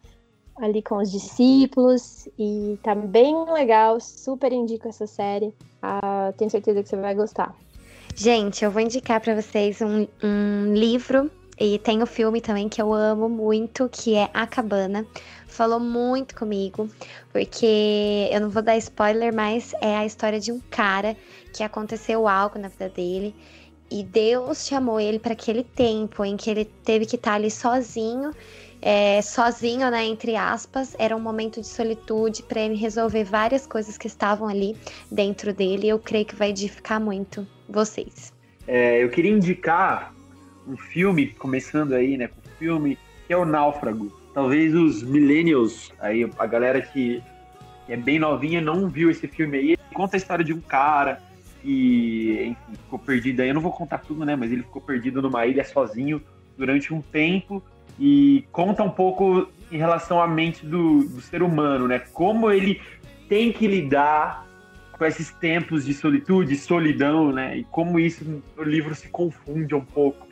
ali 0.57 0.81
com 0.81 0.97
os 0.97 1.11
discípulos 1.11 2.27
e 2.37 2.77
tá 2.81 2.95
bem 2.95 3.35
legal, 3.51 3.99
super 3.99 4.51
indico 4.51 4.87
essa 4.87 5.05
série. 5.05 5.53
Ah, 5.81 6.33
tenho 6.37 6.49
certeza 6.49 6.81
que 6.81 6.89
você 6.89 6.97
vai 6.97 7.13
gostar. 7.13 7.55
Gente, 8.15 8.65
eu 8.65 8.71
vou 8.71 8.81
indicar 8.81 9.21
para 9.21 9.39
vocês 9.39 9.79
um, 9.81 10.07
um 10.23 10.73
livro 10.73 11.29
e 11.59 11.79
tem 11.79 12.03
o 12.03 12.05
filme 12.05 12.41
também 12.41 12.69
que 12.69 12.81
eu 12.81 12.93
amo 12.93 13.27
muito, 13.27 13.89
que 13.89 14.15
é 14.15 14.29
A 14.33 14.45
Cabana. 14.45 15.05
Falou 15.47 15.79
muito 15.79 16.35
comigo, 16.35 16.89
porque 17.31 18.29
eu 18.31 18.41
não 18.41 18.49
vou 18.49 18.61
dar 18.61 18.77
spoiler, 18.77 19.33
mas 19.33 19.73
é 19.81 19.97
a 19.97 20.05
história 20.05 20.39
de 20.39 20.51
um 20.51 20.59
cara 20.69 21.15
que 21.53 21.63
aconteceu 21.63 22.27
algo 22.27 22.59
na 22.59 22.67
vida 22.67 22.89
dele 22.89 23.33
e 23.89 24.03
Deus 24.03 24.67
chamou 24.67 24.99
ele 24.99 25.17
para 25.17 25.33
aquele 25.33 25.63
tempo 25.63 26.23
em 26.23 26.35
que 26.35 26.49
ele 26.49 26.65
teve 26.65 27.05
que 27.05 27.15
estar 27.15 27.33
ali 27.33 27.49
sozinho, 27.49 28.31
é, 28.81 29.21
sozinho, 29.21 29.89
né, 29.89 30.05
entre 30.05 30.35
aspas, 30.35 30.95
era 30.99 31.15
um 31.15 31.19
momento 31.19 31.61
de 31.61 31.67
solitude 31.67 32.43
para 32.43 32.61
ele 32.61 32.75
resolver 32.75 33.23
várias 33.23 33.65
coisas 33.65 33.97
que 33.97 34.07
estavam 34.07 34.47
ali 34.47 34.75
dentro 35.11 35.53
dele. 35.53 35.87
Eu 35.87 35.99
creio 35.99 36.25
que 36.25 36.35
vai 36.35 36.49
edificar 36.49 36.99
muito 36.99 37.47
vocês. 37.67 38.33
É, 38.67 39.01
eu 39.01 39.09
queria 39.09 39.31
indicar 39.31 40.13
um 40.67 40.77
filme, 40.77 41.27
começando 41.27 41.93
aí, 41.93 42.17
né, 42.17 42.27
com 42.27 42.39
o 42.39 42.57
filme 42.57 42.97
que 43.25 43.33
é 43.33 43.37
o 43.37 43.45
Náufrago. 43.45 44.11
Talvez 44.33 44.73
os 44.73 45.03
millennials, 45.03 45.91
aí 45.99 46.29
a 46.37 46.45
galera 46.45 46.81
que 46.81 47.21
é 47.89 47.97
bem 47.97 48.19
novinha 48.19 48.61
não 48.61 48.89
viu 48.89 49.09
esse 49.09 49.27
filme 49.27 49.57
aí. 49.57 49.67
Ele 49.71 49.79
conta 49.93 50.15
a 50.15 50.19
história 50.19 50.45
de 50.45 50.53
um 50.53 50.61
cara 50.61 51.21
que, 51.61 52.37
enfim, 52.45 52.75
ficou 52.83 52.99
perdido 52.99 53.41
aí. 53.41 53.49
Eu 53.49 53.53
não 53.53 53.61
vou 53.61 53.71
contar 53.71 53.97
tudo, 53.99 54.23
né? 54.23 54.35
Mas 54.35 54.51
ele 54.51 54.63
ficou 54.63 54.81
perdido 54.81 55.21
numa 55.21 55.45
ilha 55.45 55.63
sozinho 55.65 56.21
durante 56.57 56.93
um 56.93 57.01
tempo 57.01 57.61
e 57.99 58.45
conta 58.51 58.83
um 58.83 58.89
pouco 58.89 59.49
em 59.71 59.77
relação 59.77 60.21
à 60.21 60.27
mente 60.27 60.65
do, 60.65 61.03
do 61.03 61.21
ser 61.21 61.41
humano, 61.41 61.87
né? 61.87 61.99
Como 61.99 62.51
ele 62.51 62.81
tem 63.27 63.51
que 63.51 63.67
lidar 63.67 64.45
com 64.97 65.05
esses 65.05 65.31
tempos 65.31 65.85
de 65.85 65.93
solitude, 65.93 66.55
solidão, 66.55 67.31
né? 67.31 67.57
E 67.57 67.63
como 67.65 67.99
isso 67.99 68.23
no 68.55 68.63
livro 68.63 68.95
se 68.95 69.09
confunde 69.09 69.75
um 69.75 69.83
pouco. 69.83 70.26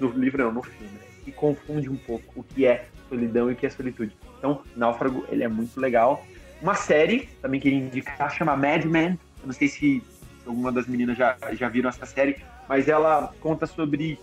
No 0.00 0.08
livro 0.10 0.44
não, 0.44 0.52
no 0.52 0.62
filme, 0.62 0.92
né? 0.92 1.00
Se 1.24 1.32
confunde 1.32 1.88
um 1.88 1.96
pouco 1.96 2.40
o 2.40 2.42
que 2.42 2.66
é 2.66 2.86
solidão 3.08 3.50
e 3.50 3.54
o 3.54 3.56
que 3.56 3.66
é 3.66 3.70
solitude. 3.70 4.16
Então, 4.38 4.62
Náufrago, 4.76 5.24
ele 5.30 5.42
é 5.42 5.48
muito 5.48 5.80
legal. 5.80 6.24
Uma 6.60 6.74
série, 6.74 7.28
também 7.40 7.60
queria 7.60 7.78
indicar, 7.78 8.30
chama 8.30 8.56
Mad 8.56 8.84
Men. 8.84 9.18
Eu 9.40 9.46
não 9.46 9.52
sei 9.52 9.68
se 9.68 10.02
alguma 10.46 10.70
das 10.70 10.86
meninas 10.86 11.16
já, 11.16 11.36
já 11.52 11.68
viram 11.68 11.88
essa 11.88 12.06
série, 12.06 12.36
mas 12.68 12.88
ela 12.88 13.32
conta 13.40 13.66
sobre 13.66 14.18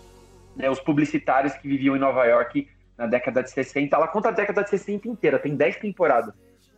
né, 0.56 0.70
os 0.70 0.80
publicitários 0.80 1.54
que 1.54 1.68
viviam 1.68 1.96
em 1.96 2.00
Nova 2.00 2.24
York 2.24 2.68
na 2.96 3.06
década 3.06 3.42
de 3.42 3.50
60. 3.50 3.94
Ela 3.94 4.08
conta 4.08 4.28
a 4.28 4.32
década 4.32 4.62
de 4.62 4.70
60 4.70 5.08
inteira, 5.08 5.38
tem 5.38 5.54
10 5.54 5.76
temporadas. 5.76 6.34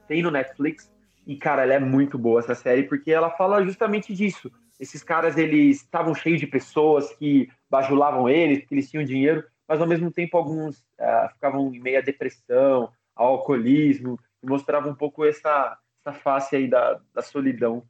Tem 0.09 0.23
no 0.23 0.31
Netflix. 0.31 0.91
E, 1.27 1.37
cara, 1.37 1.63
ela 1.63 1.75
é 1.75 1.79
muito 1.81 2.17
boa 2.17 2.41
essa 2.41 2.55
série, 2.55 2.85
porque 2.85 3.11
ela 3.11 3.31
fala 3.31 3.65
justamente 3.65 4.15
disso. 4.15 4.51
Esses 4.79 5.03
caras, 5.03 5.37
eles 5.37 5.83
estavam 5.83 6.15
cheios 6.15 6.41
de 6.41 6.47
pessoas 6.47 7.13
que 7.15 7.51
bajulavam 7.71 8.29
eles, 8.29 8.65
que 8.65 8.75
eles 8.75 8.91
tinham 8.91 9.05
dinheiro, 9.05 9.45
mas 9.67 9.81
ao 9.81 9.87
mesmo 9.87 10.11
tempo 10.11 10.37
alguns 10.37 10.79
uh, 10.79 11.29
ficavam 11.33 11.75
em 11.75 11.81
meia 11.81 12.03
depressão, 12.03 12.91
ao 13.15 13.29
alcoolismo, 13.29 14.19
e 14.43 14.47
mostravam 14.47 14.93
um 14.93 14.95
pouco 14.95 15.25
essa, 15.25 15.79
essa 16.01 16.17
face 16.19 16.57
aí 16.57 16.69
da, 16.69 17.01
da 17.15 17.23
solidão, 17.23 17.83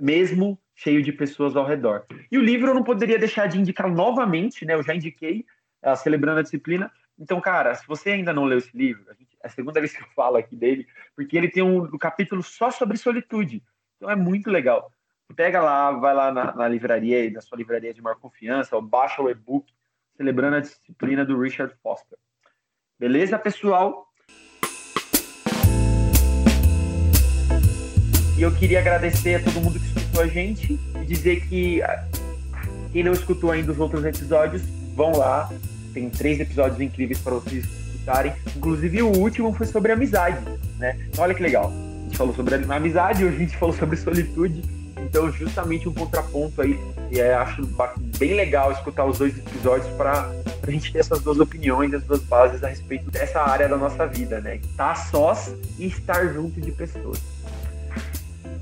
mesmo 0.00 0.58
cheio 0.74 1.02
de 1.02 1.12
pessoas 1.12 1.56
ao 1.56 1.64
redor. 1.64 2.04
E 2.30 2.36
o 2.36 2.42
livro 2.42 2.70
eu 2.70 2.74
não 2.74 2.82
poderia 2.82 3.18
deixar 3.18 3.46
de 3.46 3.58
indicar 3.58 3.90
novamente, 3.90 4.64
né? 4.64 4.74
Eu 4.74 4.82
já 4.82 4.94
indiquei, 4.94 5.44
uh, 5.84 5.96
Celebrando 5.96 6.40
a 6.40 6.42
Disciplina. 6.42 6.92
Então, 7.18 7.40
cara, 7.40 7.74
se 7.74 7.86
você 7.86 8.10
ainda 8.10 8.32
não 8.32 8.44
leu 8.44 8.58
esse 8.58 8.76
livro, 8.76 9.10
a, 9.10 9.14
gente, 9.14 9.36
é 9.42 9.46
a 9.46 9.50
segunda 9.50 9.80
vez 9.80 9.96
que 9.96 10.02
eu 10.02 10.08
falo 10.14 10.36
aqui 10.36 10.54
dele, 10.54 10.86
porque 11.14 11.36
ele 11.36 11.48
tem 11.48 11.62
um, 11.62 11.84
um, 11.84 11.98
capítulo 11.98 12.42
só 12.42 12.70
sobre 12.70 12.98
solitude. 12.98 13.62
Então 13.96 14.10
é 14.10 14.16
muito 14.16 14.50
legal. 14.50 14.92
Pega 15.34 15.60
lá, 15.60 15.90
vai 15.92 16.14
lá 16.14 16.32
na, 16.32 16.54
na 16.54 16.68
livraria, 16.68 17.30
na 17.30 17.40
sua 17.40 17.58
livraria 17.58 17.92
de 17.92 18.00
maior 18.00 18.16
confiança, 18.16 18.76
ou 18.76 18.82
baixa 18.82 19.20
o 19.20 19.28
e-book 19.28 19.72
Celebrando 20.16 20.56
a 20.56 20.60
Disciplina 20.60 21.24
do 21.24 21.38
Richard 21.38 21.74
Foster. 21.82 22.18
Beleza, 22.98 23.38
pessoal? 23.38 24.06
E 28.38 28.42
eu 28.42 28.54
queria 28.54 28.78
agradecer 28.78 29.34
a 29.34 29.42
todo 29.42 29.60
mundo 29.60 29.78
que 29.78 29.86
escutou 29.86 30.22
a 30.22 30.26
gente 30.26 30.78
e 31.02 31.04
dizer 31.04 31.46
que 31.48 31.82
ah, 31.82 32.08
quem 32.92 33.02
não 33.02 33.12
escutou 33.12 33.50
ainda 33.50 33.72
os 33.72 33.78
outros 33.78 34.04
episódios, 34.04 34.62
vão 34.94 35.12
lá. 35.12 35.50
Tem 35.92 36.08
três 36.08 36.40
episódios 36.40 36.80
incríveis 36.80 37.20
para 37.20 37.34
vocês 37.34 37.64
escutarem. 37.64 38.32
Inclusive 38.56 39.02
o 39.02 39.18
último 39.18 39.52
foi 39.52 39.66
sobre 39.66 39.92
amizade, 39.92 40.38
né? 40.78 40.96
Então, 41.08 41.24
olha 41.24 41.34
que 41.34 41.42
legal. 41.42 41.70
A 41.70 42.04
gente 42.04 42.16
falou 42.16 42.34
sobre 42.34 42.54
amizade, 42.54 43.24
hoje 43.24 43.36
a 43.36 43.38
gente 43.40 43.56
falou 43.56 43.74
sobre 43.74 43.96
solitude. 43.96 44.75
Então, 45.06 45.30
justamente 45.30 45.88
um 45.88 45.94
contraponto 45.94 46.60
aí. 46.60 46.78
E 47.10 47.20
é, 47.20 47.34
acho 47.34 47.66
bem 48.18 48.34
legal 48.34 48.72
escutar 48.72 49.04
os 49.04 49.18
dois 49.18 49.38
episódios 49.38 49.88
para 49.96 50.28
a 50.66 50.70
gente 50.70 50.92
ter 50.92 50.98
essas 50.98 51.20
duas 51.22 51.38
opiniões, 51.38 51.94
as 51.94 52.02
duas 52.02 52.20
bases 52.22 52.62
a 52.64 52.68
respeito 52.68 53.08
dessa 53.10 53.40
área 53.40 53.68
da 53.68 53.76
nossa 53.76 54.06
vida, 54.06 54.40
né? 54.40 54.56
Estar 54.56 54.96
sós 54.96 55.54
e 55.78 55.86
estar 55.86 56.26
junto 56.32 56.60
de 56.60 56.72
pessoas. 56.72 57.20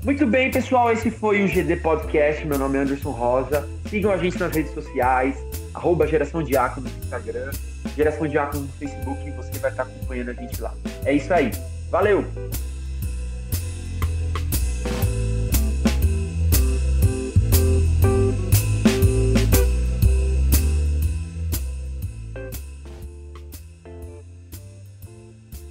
Muito 0.03 0.27
bem, 0.27 0.51
pessoal, 0.51 0.91
esse 0.91 1.09
foi 1.09 1.43
o 1.43 1.47
GD 1.47 1.77
Podcast. 1.77 2.45
Meu 2.45 2.59
nome 2.59 2.77
é 2.77 2.81
Anderson 2.81 3.09
Rosa. 3.09 3.67
Sigam 3.89 4.11
a 4.11 4.17
gente 4.17 4.37
nas 4.39 4.53
redes 4.53 4.71
sociais, 4.71 5.35
arroba 5.73 6.05
Geração 6.05 6.41
no 6.41 6.87
Instagram, 7.03 7.51
Geração 7.97 8.27
no 8.27 8.67
Facebook, 8.79 9.31
você 9.31 9.57
vai 9.57 9.71
estar 9.71 9.83
acompanhando 9.83 10.29
a 10.29 10.33
gente 10.33 10.61
lá. 10.61 10.73
É 11.05 11.13
isso 11.13 11.33
aí. 11.33 11.49
Valeu! 11.89 12.23